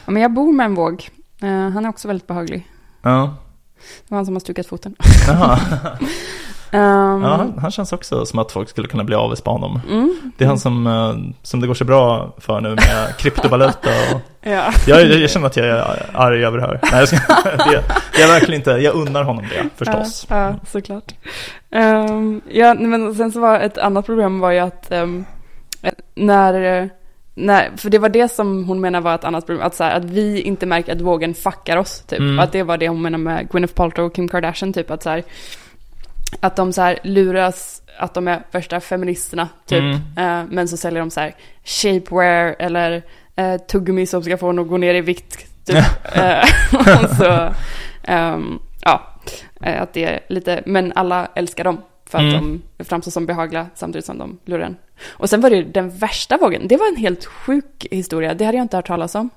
Ja, 0.05 0.13
men 0.13 0.23
jag 0.23 0.33
bor 0.33 0.53
med 0.53 0.67
en 0.67 0.75
våg. 0.75 1.09
Eh, 1.43 1.49
han 1.49 1.85
är 1.85 1.89
också 1.89 2.09
väldigt 2.09 2.27
behaglig. 2.27 2.67
Ja, 3.03 3.35
Det 3.77 4.11
var 4.15 4.19
han 4.19 4.27
som 4.27 4.35
har 4.35 4.41
stukat 4.41 4.67
foten. 4.67 4.95
Ehm, 6.77 7.23
ja 7.23 7.37
han, 7.37 7.59
han 7.59 7.71
känns 7.71 7.93
också 7.93 8.27
som 8.27 8.39
att 8.39 8.53
folk 8.53 8.69
skulle 8.69 8.89
kunna 8.89 9.05
bli 9.05 9.15
avis 9.15 9.41
på 9.41 9.51
honom. 9.51 9.81
mm. 9.91 10.33
Det 10.39 10.45
är 10.45 10.49
han 10.49 10.59
som, 10.59 10.87
eh, 10.87 11.33
som 11.43 11.61
det 11.61 11.67
går 11.67 11.75
så 11.75 11.85
bra 11.85 12.35
för 12.39 12.61
nu 12.61 12.69
med 12.69 13.17
kryptovaluta 13.19 13.91
och 14.15 14.21
Ja. 14.41 14.73
jag, 14.87 15.03
jag, 15.03 15.19
jag 15.21 15.31
känner 15.31 15.47
att 15.47 15.57
jag 15.57 15.67
är 15.67 16.07
arg 16.15 16.45
över 16.45 16.59
det 16.59 16.65
här. 16.67 16.81
Nej, 16.83 17.01
jag, 17.01 17.09
ska, 17.09 17.17
det, 18.17 18.23
är 18.23 18.27
verkligen 18.27 18.61
inte, 18.61 18.71
jag 18.71 18.95
unnar 18.95 19.25
honom 19.25 19.45
det 19.51 19.69
förstås. 19.77 20.27
Ja, 20.31 20.37
ja 20.37 20.55
såklart. 20.67 21.13
Ehm, 21.71 22.41
ja, 22.49 22.75
men 22.75 23.15
sen 23.15 23.33
så 23.33 23.41
var 23.41 23.61
ett 23.61 23.79
annat 23.79 24.07
problem 24.07 24.41
var 24.41 24.51
ju 24.51 24.59
att 24.59 24.93
ehm, 24.93 25.25
när, 26.15 26.91
när, 27.35 27.71
för 27.77 27.91
det 27.91 27.99
var 27.99 28.09
det 28.09 28.29
som 28.29 28.65
hon 28.65 28.81
menar 28.81 29.01
var 29.01 29.15
ett 29.15 29.25
annat 29.25 29.47
problem, 29.47 29.67
att, 29.67 29.75
så 29.75 29.85
här, 29.85 29.97
att 29.97 30.05
vi 30.05 30.41
inte 30.41 30.67
märker 30.67 30.93
att 30.93 31.01
vågen 31.01 31.35
fuckar 31.35 31.77
oss, 31.77 32.01
typ. 32.01 32.19
Mm. 32.19 32.39
Att 32.39 32.53
det 32.53 32.63
var 32.63 32.79
det 32.79 32.89
hon 32.89 33.03
menar 33.03 33.19
med 33.19 33.49
Gwyneth 33.51 33.75
Paltrow 33.75 34.07
och 34.07 34.15
Kim 34.15 34.29
Kardashian, 34.29 34.73
typ 34.73 34.91
att 34.91 35.03
så 35.03 35.11
här, 35.11 35.23
att 36.41 36.57
de 36.57 36.73
så 36.73 36.83
här 36.83 36.99
luras 37.03 37.83
att 37.99 38.15
de 38.15 38.29
är 38.29 38.43
värsta 38.53 38.81
feministerna, 38.81 39.49
typ. 39.67 39.79
Mm. 39.81 39.95
Eh, 39.95 40.47
men 40.51 40.69
så 40.69 40.77
säljer 40.77 41.01
de 41.01 41.11
så 41.11 41.21
här 41.21 41.35
shapewear 41.65 42.57
eller 42.59 43.03
uh, 43.41 43.57
tuggummi 43.57 44.07
som 44.07 44.23
ska 44.23 44.37
få 44.39 44.49
en 44.51 44.59
att 44.59 44.69
gå 44.69 44.77
ner 44.77 44.95
i 44.95 45.01
vikt, 45.01 45.47
typ. 45.67 45.77
Eh, 46.15 46.45
och 47.03 47.11
så, 47.17 47.53
ehm, 48.05 48.59
ja, 48.85 49.03
eh, 49.63 49.83
att 49.83 49.93
det 49.93 50.05
är 50.05 50.21
lite, 50.29 50.63
men 50.67 50.93
alla 50.95 51.29
älskar 51.35 51.65
dem 51.65 51.83
för 52.11 52.19
att 52.19 52.25
Mm. 52.35 52.63
de 52.79 52.85
framstår 52.85 53.11
som 53.11 53.27
behagliga 53.27 53.67
samtidigt 53.75 54.05
som 54.07 54.19
de 54.19 54.39
lurar 54.45 54.65
en. 54.67 54.77
Och 55.09 55.31
sen 55.31 55.41
var 55.41 55.51
det 55.51 55.63
den 55.63 55.91
värsta 55.91 56.37
vågen, 56.37 56.69
det 56.69 56.77
var 56.77 56.89
en 56.89 56.97
helt 56.97 57.25
sjuk 57.25 57.87
historia, 57.91 58.35
det 58.35 58.45
hade 58.45 58.57
jag 58.59 58.65
inte 58.65 58.77
hört 58.77 58.87
talas 58.87 59.15
om. 59.15 59.31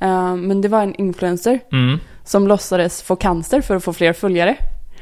Eh, 0.00 0.34
men 0.36 0.60
det 0.60 0.68
var 0.68 0.82
en 0.82 0.94
influencer 0.94 1.60
Mm. 1.72 2.00
som 2.24 2.48
låtsades 2.48 3.02
få 3.02 3.16
cancer 3.16 3.60
för 3.60 3.76
att 3.76 3.84
få 3.84 3.92
fler 3.92 4.12
följare. 4.12 4.56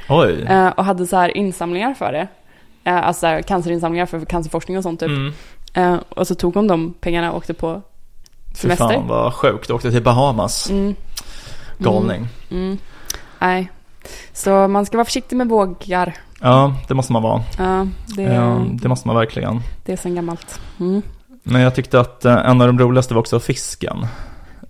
Oj. 0.08 0.42
Eh, 0.42 0.66
och 0.68 0.84
hade 0.84 1.06
så 1.06 1.16
här 1.16 1.36
insamlingar 1.36 1.94
för 1.94 2.12
det. 2.12 2.28
Eh, 2.84 3.06
alltså 3.06 3.26
här 3.26 3.42
cancerinsamlingar 3.42 4.06
för 4.06 4.24
cancerforskning 4.24 4.76
och 4.76 4.82
sånt 4.82 5.00
typ. 5.00 5.08
Mm. 5.08 5.32
Eh, 5.74 5.96
och 6.08 6.26
så 6.26 6.34
tog 6.34 6.54
hon 6.54 6.66
de 6.66 6.94
pengarna 7.00 7.30
och 7.30 7.36
åkte 7.36 7.54
på 7.54 7.82
Fy 8.54 8.60
semester. 8.60 8.88
fan 8.88 9.08
vad 9.08 9.34
sjukt, 9.34 9.70
åkte 9.70 9.90
till 9.90 10.02
Bahamas. 10.02 10.70
Mm. 10.70 10.94
Galning. 11.78 12.28
Mm. 12.50 12.78
Nej. 13.38 13.70
Så 14.32 14.68
man 14.68 14.86
ska 14.86 14.96
vara 14.96 15.04
försiktig 15.04 15.36
med 15.36 15.48
vågar. 15.48 16.14
Ja, 16.40 16.74
det 16.88 16.94
måste 16.94 17.12
man 17.12 17.22
vara. 17.22 17.42
Ja, 17.58 17.86
det, 18.16 18.22
Ja, 18.22 18.64
det 18.72 18.88
måste 18.88 19.08
man 19.08 19.16
verkligen. 19.16 19.60
det 19.84 19.92
är 19.92 19.96
sen 19.96 20.14
gammalt. 20.14 20.60
Mm. 20.80 21.02
Men 21.42 21.60
jag 21.62 21.74
tyckte 21.74 22.00
att 22.00 22.24
en 22.24 22.60
av 22.60 22.66
de 22.66 22.78
roligaste 22.78 23.14
var 23.14 23.20
också 23.20 23.40
fisken. 23.40 24.06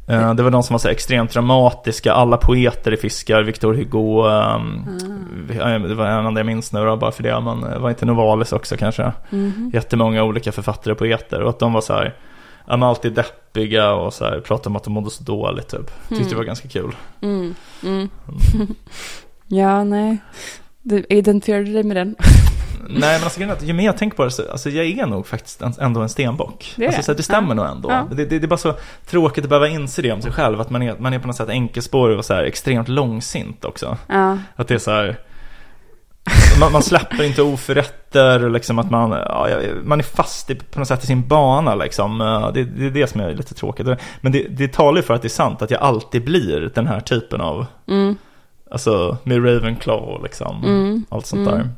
Eh, 0.06 0.34
Det 0.34 0.42
var 0.42 0.50
de 0.50 0.62
som 0.62 0.74
var 0.74 0.78
så 0.78 0.88
extremt 0.88 1.32
dramatiska, 1.32 2.12
alla 2.12 2.36
poeter 2.36 2.94
i 2.94 2.96
fiskar, 2.96 3.42
Victor 3.42 3.74
Hugo, 3.74 4.28
ehm, 4.28 4.84
Ah. 5.60 5.70
eh, 5.70 5.82
det 5.82 5.94
var 5.94 6.06
en 6.06 6.26
av 6.26 6.32
det 6.34 6.38
jag 6.40 6.46
minns 6.46 6.72
nu 6.72 6.84
då, 6.84 6.96
bara 6.96 7.12
för 7.12 7.22
det, 7.22 7.40
men 7.40 7.60
det 7.60 7.78
var 7.78 7.88
inte 7.90 8.06
Novalis 8.06 8.52
också 8.52 8.76
kanske. 8.76 9.12
Mhm. 9.30 9.70
Jättemånga 9.74 10.24
olika 10.24 10.52
författare 10.52 10.92
och 10.92 10.98
poeter 10.98 11.40
och 11.42 11.48
att 11.50 11.58
de 11.58 11.72
var 11.72 11.80
så 11.80 11.92
här, 11.92 12.14
men 12.66 12.82
alltid 12.82 13.12
deppiga 13.12 13.92
och 13.92 14.14
så 14.14 14.24
här, 14.24 14.40
pratade 14.40 14.68
om 14.68 14.76
att 14.76 14.84
de 14.84 14.92
mådde 14.92 15.10
så 15.10 15.22
dåligt 15.24 15.68
typ. 15.68 15.90
Tyckte 16.08 16.28
det 16.28 16.36
var 16.36 16.44
ganska 16.44 16.68
kul. 16.68 16.94
Mm. 17.20 17.54
Mm. 17.84 18.08
ja, 19.46 19.84
nej. 19.84 20.18
Du 20.82 21.04
identifierade 21.08 21.72
dig 21.72 21.82
med 21.82 21.96
den. 21.96 22.16
Nej 22.88 23.18
men 23.18 23.24
alltså 23.24 23.64
ju 23.66 23.72
mer 23.72 23.84
jag 23.84 23.96
tänker 23.96 24.16
på 24.16 24.24
det 24.24 24.30
så, 24.30 24.50
alltså 24.50 24.70
jag 24.70 24.86
är 24.86 25.06
nog 25.06 25.26
faktiskt 25.26 25.62
ändå 25.80 26.00
en 26.00 26.08
stenbock. 26.08 26.72
Det 26.76 26.86
alltså, 26.86 27.02
så 27.02 27.14
det 27.14 27.22
stämmer 27.22 27.48
Ja. 27.48 27.54
nog 27.54 27.66
ändå. 27.66 27.90
Ja. 27.90 28.06
Det, 28.10 28.24
det, 28.24 28.38
det 28.38 28.46
är 28.46 28.48
bara 28.48 28.56
så 28.56 28.74
tråkigt 29.06 29.44
att 29.44 29.50
behöva 29.50 29.68
inse 29.68 30.02
det 30.02 30.12
om 30.12 30.22
sig 30.22 30.32
själv, 30.32 30.60
att 30.60 30.70
man 30.70 30.82
är, 30.82 30.96
man 30.98 31.12
är 31.12 31.18
på 31.18 31.26
något 31.26 31.36
sätt 31.36 31.48
enkelspårig 31.48 32.18
och 32.18 32.24
så 32.24 32.34
här 32.34 32.42
extremt 32.44 32.88
långsint 32.88 33.64
också. 33.64 33.96
Ja. 34.06 34.38
Att 34.56 34.68
det 34.68 34.74
är 34.74 34.78
så 34.78 34.90
här, 34.90 35.16
man, 36.60 36.72
man 36.72 36.82
släpper 36.82 37.22
inte 37.22 37.42
oförrätter 37.42 38.50
liksom 38.50 38.78
att 38.78 38.90
man, 38.90 39.10
ja, 39.10 39.48
man 39.84 39.98
är 39.98 40.04
fast 40.04 40.50
i, 40.50 40.54
på 40.54 40.78
något 40.78 40.88
sätt 40.88 41.04
i 41.04 41.06
sin 41.06 41.28
bana 41.28 41.74
liksom. 41.74 42.18
Det, 42.54 42.64
det 42.64 42.86
är 42.86 42.90
det 42.90 43.06
som 43.06 43.20
är 43.20 43.34
lite 43.34 43.54
tråkigt. 43.54 43.86
Men 44.20 44.32
det, 44.32 44.46
det 44.48 44.72
talar 44.72 44.96
ju 44.96 45.02
för 45.02 45.14
att 45.14 45.22
det 45.22 45.26
är 45.26 45.30
sant 45.30 45.62
att 45.62 45.70
jag 45.70 45.80
alltid 45.80 46.24
blir 46.24 46.70
den 46.74 46.86
här 46.86 47.00
typen 47.00 47.40
av, 47.40 47.66
Mm. 47.88 48.16
alltså 48.70 49.16
med 49.24 49.44
Ravenclaw 49.46 50.06
och 50.12 50.22
liksom, 50.22 50.64
Mm. 50.64 51.04
allt 51.08 51.26
sånt 51.26 51.48
Mm. 51.48 51.58
där. 51.58 51.68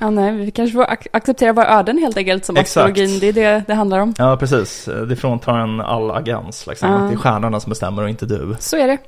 Ja, 0.00 0.10
nej, 0.10 0.32
vi 0.32 0.50
kanske 0.50 0.74
får 0.74 0.84
ac- 0.84 1.06
acceptera 1.12 1.52
våra 1.52 1.78
öden 1.78 1.98
helt 1.98 2.16
enkelt 2.16 2.44
som 2.44 2.56
Exakt. 2.56 2.76
astrologin. 2.90 3.18
Det 3.20 3.28
är 3.28 3.32
det 3.32 3.62
det 3.66 3.74
handlar 3.74 3.98
om. 3.98 4.14
Ja, 4.18 4.36
precis. 4.36 4.88
Det 5.08 5.16
fråntar 5.16 5.58
en 5.58 5.80
all 5.80 6.10
agens. 6.10 6.66
Liksom. 6.66 6.90
Att 6.94 7.08
det 7.08 7.14
är 7.14 7.18
stjärnorna 7.18 7.60
som 7.60 7.70
bestämmer 7.70 8.02
och 8.02 8.08
inte 8.08 8.26
du. 8.26 8.56
Så 8.58 8.76
är 8.76 8.86
det. 8.86 8.98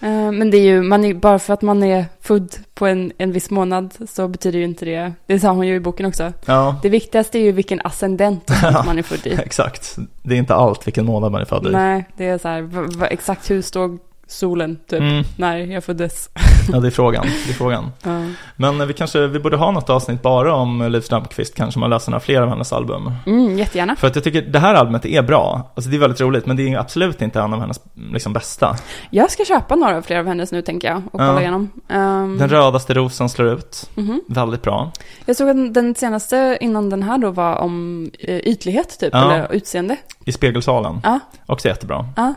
Eh, 0.00 0.32
Men 0.32 0.50
det 0.50 0.56
är 0.56 0.62
ju, 0.62 0.82
man 0.82 1.04
är, 1.04 1.14
bara 1.14 1.38
för 1.38 1.54
att 1.54 1.62
man 1.62 1.82
är 1.82 2.04
född 2.20 2.54
på 2.74 2.86
en, 2.86 3.12
en 3.18 3.32
viss 3.32 3.50
månad 3.50 3.94
så 4.08 4.28
betyder 4.28 4.58
ju 4.58 4.64
inte 4.64 4.84
det, 4.84 5.12
det 5.26 5.40
sa 5.40 5.50
hon 5.50 5.66
ju 5.66 5.74
i 5.74 5.80
boken 5.80 6.06
också. 6.06 6.32
ja, 6.44 6.76
Det 6.82 6.88
viktigaste 6.88 7.38
är 7.38 7.42
ju 7.42 7.52
vilken 7.52 7.80
ascendent 7.84 8.50
man 8.86 8.98
är 8.98 9.02
född 9.02 9.26
i. 9.26 9.32
exakt. 9.44 9.96
Det 10.22 10.34
är 10.34 10.38
inte 10.38 10.54
allt 10.54 10.86
vilken 10.86 11.06
månad 11.06 11.32
man 11.32 11.40
är 11.40 11.44
född 11.44 11.66
i. 11.66 11.70
Nej, 11.70 12.04
det 12.16 12.26
är 12.28 12.38
så 12.38 12.48
här, 12.48 12.68
exakt 13.12 13.50
hur 13.50 13.62
står 13.62 13.98
solen 14.28 14.76
typ 14.90 15.00
Mm, 15.00 15.24
när 15.36 15.56
jag 15.56 15.84
föddes. 15.84 16.30
ja, 16.72 16.80
det 16.80 16.86
är 16.86 16.90
frågan. 16.90 17.26
Det 17.46 17.50
är 17.50 17.54
frågan. 17.54 17.90
Ja. 18.02 18.22
Men 18.56 18.80
eh, 18.80 18.86
vi 18.86 18.92
kanske, 18.92 19.26
vi 19.26 19.38
borde 19.38 19.56
ha 19.56 19.70
något 19.70 19.90
avsnitt 19.90 20.22
bara 20.22 20.54
om 20.54 20.88
Liv 20.92 21.00
Strömquist, 21.00 21.54
kanske 21.54 21.80
man 21.80 21.90
läser 21.90 22.10
några 22.10 22.20
fler 22.20 22.42
av 22.42 22.48
hennes 22.48 22.72
album. 22.72 23.12
Mm, 23.26 23.58
jättegärna. 23.58 23.96
För 23.96 24.06
att 24.06 24.14
jag 24.14 24.24
tycker 24.24 24.42
det 24.42 24.58
här 24.58 24.74
albumet 24.74 25.06
är 25.06 25.22
bra. 25.22 25.72
Alltså 25.76 25.90
det 25.90 25.96
är 25.96 26.00
väldigt 26.00 26.20
roligt, 26.20 26.46
men 26.46 26.56
det 26.56 26.72
är 26.72 26.78
absolut 26.78 27.22
inte 27.22 27.40
en 27.40 27.54
av 27.54 27.60
hennes 27.60 27.80
liksom, 28.12 28.32
bästa. 28.32 28.76
Jag 29.10 29.30
ska 29.30 29.44
köpa 29.44 29.76
några 29.76 30.02
fler 30.02 30.18
av 30.18 30.26
hennes 30.26 30.52
nu 30.52 30.62
tänker 30.62 30.88
jag 30.88 30.96
och 31.12 31.20
Ja. 31.22 31.26
kolla 31.28 31.40
igenom. 31.40 31.70
Um, 31.88 32.38
Den 32.38 32.48
rödaste 32.48 32.94
rosen 32.94 33.28
slår 33.28 33.48
ut. 33.48 33.90
mhm. 33.94 34.20
Väldigt 34.28 34.62
bra. 34.62 34.92
Jag 35.24 35.36
såg 35.36 35.48
att 35.48 35.74
den 35.74 35.94
senaste 35.94 36.58
innan 36.60 36.90
den 36.90 37.02
här 37.02 37.18
då 37.18 37.30
var 37.30 37.54
om 37.56 38.10
eh, 38.18 38.36
ytlighet 38.38 38.98
typ, 39.00 39.10
Ja. 39.12 39.32
eller 39.32 39.52
utseende. 39.52 39.96
I 40.24 40.32
Spegelsalen. 40.32 41.00
Ja. 41.02 41.20
Också 41.46 41.68
jättebra. 41.68 42.08
Ja. 42.16 42.34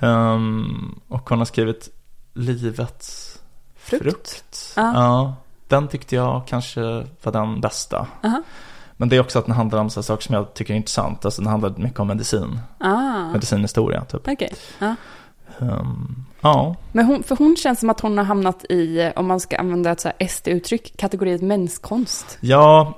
Ehm, 0.00 1.00
och 1.08 1.30
hon 1.30 1.38
har 1.38 1.44
skrivit 1.44 1.88
Livets 2.34 3.38
Frukt. 3.76 4.02
frukt. 4.02 4.72
Ja. 4.76 4.92
Ja, 4.94 5.34
den 5.68 5.88
tyckte 5.88 6.14
jag 6.16 6.42
kanske 6.46 6.80
var 7.22 7.32
den 7.32 7.60
bästa. 7.60 8.06
Aha. 8.24 8.42
Men 8.96 9.08
det 9.08 9.16
är 9.16 9.20
också 9.20 9.38
att 9.38 9.46
den 9.46 9.54
handlar 9.54 9.78
om 9.80 9.90
så 9.90 10.02
saker 10.02 10.22
som 10.22 10.34
jag 10.34 10.54
tycker 10.54 10.74
är 10.74 10.76
intressant. 10.76 11.24
Alltså 11.24 11.42
den 11.42 11.50
handlar 11.50 11.74
mycket 11.76 12.00
om 12.00 12.06
medicin. 12.06 12.60
Ah, 12.78 13.28
Medicinhistoria 13.32 14.04
typ. 14.04 14.28
okej. 14.28 14.52
Ja. 14.78 14.94
Ehm, 15.60 16.24
ja, 16.40 16.74
Men 16.92 17.04
hon, 17.06 17.22
för 17.22 17.36
hon 17.36 17.56
känns 17.56 17.80
som 17.80 17.90
att 17.90 18.00
hon 18.00 18.18
har 18.18 18.24
hamnat 18.24 18.64
i, 18.64 19.12
om 19.16 19.26
man 19.26 19.40
ska 19.40 19.56
använda 19.56 19.90
ett 19.90 20.00
så 20.00 20.08
här 20.18 20.28
SD-uttryck, 20.28 20.96
kategoriet 20.96 21.42
menskonst. 21.42 22.38
ja, 22.40 22.94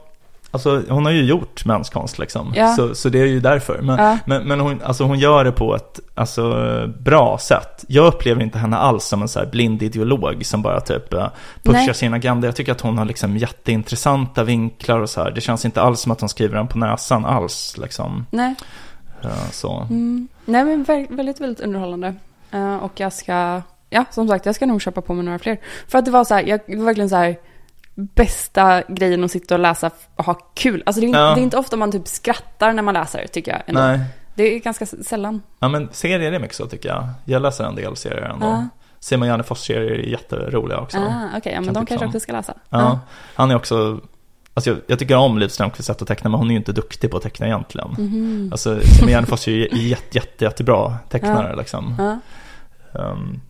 alltså 0.51 0.83
hon 0.89 1.05
har 1.05 1.13
ju 1.13 1.25
gjort 1.25 1.65
menskonst 1.65 2.19
liksom. 2.19 2.53
Ja. 2.57 2.75
Så, 2.77 2.95
så 2.95 3.09
det 3.09 3.21
är 3.21 3.27
ju 3.27 3.41
därför. 3.41 3.79
Men, 3.83 3.99
Ja. 4.05 4.19
men, 4.27 4.49
men 4.49 4.61
hon, 4.61 4.83
alltså 4.83 5.05
hon 5.05 5.19
gör 5.19 5.45
det 5.45 5.53
på 5.53 5.75
ett 5.77 6.01
alltså, 6.15 6.53
bra 7.01 7.39
sätt. 7.39 7.85
Jag 7.89 8.07
upplever 8.07 8.43
inte 8.43 8.59
henne 8.59 8.77
alls 8.77 9.05
som 9.05 9.23
en 9.23 9.29
så 9.29 9.41
blind 9.53 9.83
ideolog 9.83 10.47
som 10.47 10.63
bara 10.63 10.81
typ 10.81 11.13
eh, 11.13 11.29
pushar 11.63 11.73
Nej. 11.87 11.95
sin 11.95 12.15
agenda. 12.15 12.47
Jag 12.49 12.57
tycker 12.57 12.73
att 12.73 12.81
hon 12.81 12.99
har 12.99 13.05
liksom 13.05 13.37
jätteintressanta 13.37 14.45
vinklar 14.45 14.99
och 15.01 15.11
så 15.11 15.23
här. 15.23 15.31
Det 15.31 15.41
känns 15.41 15.65
inte 15.65 15.83
alls 15.83 16.01
som 16.01 16.13
att 16.13 16.21
hon 16.21 16.29
skriver 16.29 16.57
den 16.57 16.67
på 16.69 16.79
näsan 16.79 17.25
alls 17.25 17.77
liksom. 17.79 18.27
Nej. 18.31 18.55
Eh, 19.23 19.51
Så. 19.51 19.87
Mm. 19.91 20.29
Nej 20.45 20.65
men 20.65 20.85
vä- 20.85 21.17
väldigt, 21.17 21.41
väldigt 21.41 21.61
underhållande. 21.65 22.15
Eh, 22.51 22.77
och 22.77 22.93
jag 23.01 23.13
ska, 23.13 23.63
ja 23.91 24.05
som 24.11 24.29
sagt, 24.29 24.47
jag 24.47 24.55
ska 24.55 24.67
nog 24.67 24.83
köpa 24.83 25.01
på 25.01 25.15
mig 25.15 25.25
några 25.25 25.39
fler. 25.39 25.59
För 25.89 25.99
att 25.99 26.05
det 26.05 26.11
var 26.11 26.25
så 26.25 26.35
här, 26.35 26.43
jag, 26.43 26.61
det 26.67 26.77
var 26.77 26.85
verkligen 26.85 27.09
så 27.11 27.17
här, 27.17 27.37
bästa 27.95 28.83
grejen 28.89 29.25
att 29.25 29.31
sitta 29.31 29.55
och 29.55 29.61
läsa 29.61 29.91
och 30.17 30.25
ha 30.25 30.35
kul. 30.35 30.83
Alltså 30.87 31.01
det 31.01 31.05
är, 31.05 31.09
inte, 31.09 31.19
Ja. 31.19 31.35
det 31.35 31.41
är 31.41 31.43
inte 31.43 31.57
ofta 31.57 31.77
man 31.77 31.93
typ 31.93 32.09
skrattar 32.09 32.73
när 32.73 32.83
man 32.83 32.95
läser, 32.95 33.27
tycker 33.27 33.53
jag. 33.53 33.63
Ändå. 33.67 33.81
Nej. 33.81 34.01
Det 34.35 34.55
är 34.55 34.59
ganska 34.59 34.87
sällan. 34.87 35.43
Ja 35.59 35.69
men 35.69 35.89
serier 35.93 36.33
är 36.33 36.39
mycket 36.39 36.57
så 36.57 36.67
tycker 36.67 36.89
jag. 36.89 37.09
Jag 37.25 37.43
läser 37.43 37.65
en 37.65 37.75
del 37.75 37.97
serier 37.97 38.23
ändå. 38.23 38.47
Ja. 38.47 38.69
Simon 39.01 39.29
Gärdenfors 39.29 39.59
serier 39.59 39.91
är 39.91 40.09
jätteroliga 40.09 40.79
också. 40.79 40.99
Ah, 40.99 41.29
Okej, 41.37 41.53
ja, 41.53 41.61
men 41.61 41.65
Kan 41.65 41.75
de 41.75 41.87
kanske 41.87 42.07
också 42.07 42.21
ska 42.21 42.33
läsa. 42.33 42.55
Ja. 42.71 43.01
Han 43.35 43.51
är 43.51 43.55
också, 43.57 44.01
alltså 44.55 44.71
jag, 44.71 44.79
jag 44.87 44.99
tycker 44.99 45.17
om 45.17 45.39
Liv 45.39 45.49
Strömquists 45.49 45.87
sätt 45.87 46.03
att 46.03 46.09
teckna 46.09 46.31
men 46.31 46.39
hon 46.39 46.47
är 46.49 46.51
ju 46.51 46.57
inte 46.59 46.73
duktig 46.73 47.11
på 47.11 47.17
att 47.17 47.23
teckna 47.23 47.47
egentligen. 47.47 47.89
Mhm. 47.99 48.49
Alltså 48.53 48.81
Simon 48.81 49.11
Gärdenfors 49.11 49.49
är 49.49 49.53
ju 49.53 49.69
jätte, 49.89 50.19
jätte, 50.19 50.45
jättebra 50.45 50.97
tecknare 51.09 51.57
liksom. 51.57 51.95
Ja. 51.99 52.19
Um, 53.01 53.41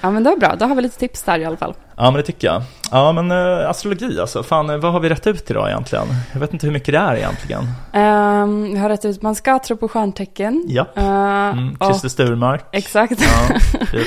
ja, 0.00 0.10
men 0.10 0.24
det 0.24 0.30
var 0.30 0.36
bra. 0.36 0.56
Då 0.56 0.66
har 0.66 0.74
vi 0.74 0.82
lite 0.82 0.98
tips 0.98 1.22
där 1.22 1.38
i 1.38 1.44
alla 1.44 1.56
fall. 1.56 1.74
Ja 1.98 2.04
men 2.04 2.14
det 2.14 2.22
tycker 2.22 2.46
jag. 2.46 2.62
Ja 2.90 3.12
men 3.12 3.30
eh, 3.30 3.70
astrologi 3.70 4.20
alltså, 4.20 4.42
fan 4.42 4.70
eh, 4.70 4.76
vad 4.76 4.92
har 4.92 5.00
vi 5.00 5.08
rätt 5.08 5.26
ut 5.26 5.50
idag 5.50 5.68
egentligen? 5.68 6.06
Jag 6.32 6.40
vet 6.40 6.52
inte 6.52 6.66
hur 6.66 6.72
mycket 6.72 6.92
det 6.94 6.98
är 6.98 7.16
egentligen. 7.16 7.62
Um, 7.94 8.74
jag 8.74 8.82
har 8.82 8.88
rätt 8.88 9.04
ut, 9.04 9.22
man 9.22 9.34
ska 9.34 9.58
tro 9.58 9.76
på 9.76 9.88
stjärntecken. 9.88 10.64
Ja. 10.66 10.86
Uh, 10.98 11.26
Mm, 11.46 11.76
Christer 11.84 12.08
Sturmark. 12.08 12.64
Exakt. 12.72 13.12
Ja, 13.22 13.56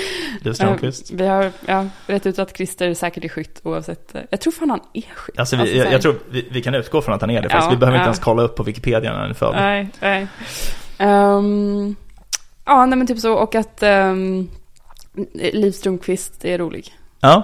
Liv- 0.41 0.53
Strömquist. 0.53 1.11
Eh, 1.11 1.17
Vi 1.17 1.27
har 1.27 1.51
ja, 1.65 1.85
rätt 2.07 2.25
ut 2.25 2.39
att 2.39 2.57
Christer 2.57 2.93
säkert 2.93 3.23
är 3.23 3.29
skytt 3.29 3.61
oavsett. 3.63 4.15
Jag 4.29 4.41
tror 4.41 4.53
fan 4.53 4.69
han 4.69 4.79
är 4.93 5.01
skytt. 5.15 5.39
Alltså, 5.39 5.55
vi, 5.55 5.71
så 5.71 5.77
jag, 5.77 5.93
jag 5.93 6.01
tror 6.01 6.15
vi, 6.31 6.47
vi 6.51 6.61
kan 6.61 6.75
utgå 6.75 7.01
från 7.01 7.15
att 7.15 7.21
han 7.21 7.29
är 7.29 7.41
det. 7.41 7.47
Ja, 7.51 7.67
vi 7.71 7.77
behöver 7.77 7.97
inte 7.97 8.03
ja. 8.03 8.07
ens 8.07 8.19
kolla 8.19 8.41
upp 8.41 8.55
på 8.55 8.63
Wikipedia 8.63 9.11
när 9.11 9.19
han 9.19 9.29
är 9.29 9.33
född. 9.33 9.55
Nej, 9.55 9.89
nej. 9.99 10.27
Ehm, 10.97 11.95
ja, 12.65 12.85
nej 12.85 12.97
men 12.97 13.07
typ 13.07 13.19
så. 13.19 13.33
Och 13.33 13.55
att 13.55 13.83
um, 13.83 14.49
Liv 15.33 15.71
Strömquist 15.71 16.45
är 16.45 16.57
rolig. 16.57 16.93
Ja, 17.19 17.43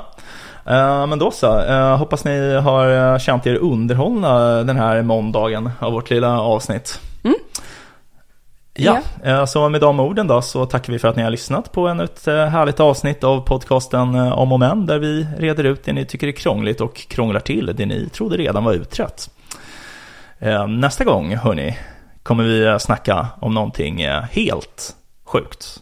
Eh, 0.65 1.07
men 1.07 1.19
då 1.19 1.31
så. 1.31 1.59
Eh, 1.59 1.97
hoppas 1.97 2.25
ni 2.25 2.53
har 2.53 3.13
eh, 3.13 3.19
känt 3.19 3.47
er 3.47 3.55
underhållna 3.55 4.63
den 4.63 4.77
här 4.77 5.01
måndagen 5.01 5.69
av 5.79 5.93
vårt 5.93 6.09
lilla 6.09 6.41
avsnitt. 6.41 6.99
Mm. 7.23 7.35
Ja, 8.73 9.01
eh, 9.23 9.45
så 9.45 9.69
med 9.69 9.81
de 9.81 9.99
orden 9.99 10.27
då 10.27 10.41
så 10.41 10.65
tackar 10.65 10.93
vi 10.93 10.99
för 10.99 11.07
att 11.07 11.15
ni 11.15 11.23
har 11.23 11.29
lyssnat 11.29 11.71
på 11.71 11.87
ännu 11.87 12.03
ett 12.03 12.25
härligt 12.25 12.79
avsnitt 12.79 13.23
av 13.23 13.41
podcasten 13.41 14.15
Om 14.15 14.51
och 14.51 14.59
Men 14.59 14.85
där 14.85 14.99
vi 14.99 15.27
reder 15.37 15.63
ut 15.63 15.83
det 15.83 15.93
ni 15.93 16.05
tycker 16.05 16.27
är 16.27 16.31
krångligt 16.31 16.81
och 16.81 16.95
krånglar 16.95 17.39
till 17.39 17.73
det 17.75 17.85
ni 17.85 18.09
trodde 18.09 18.37
redan 18.37 18.63
var 18.63 18.73
utrett. 18.73 19.29
Nästa 20.67 21.03
gång, 21.03 21.35
hörni, 21.35 21.77
kommer 22.23 22.43
vi 22.43 22.79
snacka 22.79 23.27
om 23.39 23.53
någonting 23.53 24.07
helt 24.31 24.95
sjukt. 25.25 25.81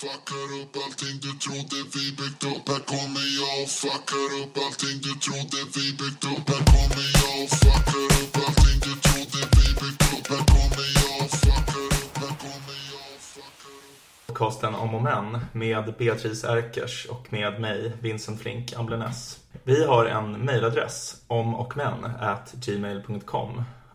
Fuckar 0.00 0.48
upp 0.62 0.76
allting 0.84 1.16
du 1.22 1.32
trodde 1.44 1.78
vi 1.94 2.04
byggt 2.18 2.44
upp. 2.52 2.68
Här 2.68 2.82
kommer 2.92 3.26
jag 3.40 3.54
och 3.62 3.70
fuckar 3.80 4.30
upp 4.40 4.56
allting 4.64 4.96
du 5.06 5.12
trodde 5.24 5.58
vi 5.74 5.86
byggt 6.00 6.24
upp. 6.32 6.46
Här 6.52 6.62
kommer 6.72 7.06
jag 7.20 7.34
och 7.42 7.50
fuckar 7.62 8.04
upp 8.20 8.36
allting 8.44 8.78
du 8.86 8.92
trodde 9.06 9.40
vi 9.56 9.66
byggt 9.80 10.04
upp. 10.14 10.26
Här 10.32 10.44
kommer 10.54 10.86
jag 11.00 11.14
och 11.24 11.30
fuckar 11.44 11.86
upp, 11.98 12.16
här 12.22 12.34
kommer 12.44 12.78
jag 12.92 13.06
och 13.14 13.22
fuckar 13.32 13.74
upp. 13.80 14.26
Podcasten 14.26 14.74
Om 14.74 14.94
och 14.94 15.02
Men 15.02 15.38
med 15.52 15.94
Beatrice 15.98 16.44
Erkers 16.44 17.06
och 17.06 17.32
med 17.32 17.60
mig, 17.60 17.92
Vincent 18.00 18.40
Flink 18.40 18.72
Amblenäs. 18.72 19.38
Vi 19.64 19.84
har 19.84 20.06
en 20.06 20.32
mejladress, 20.32 21.16
omochmän 21.26 22.10
gmail.com 22.52 23.62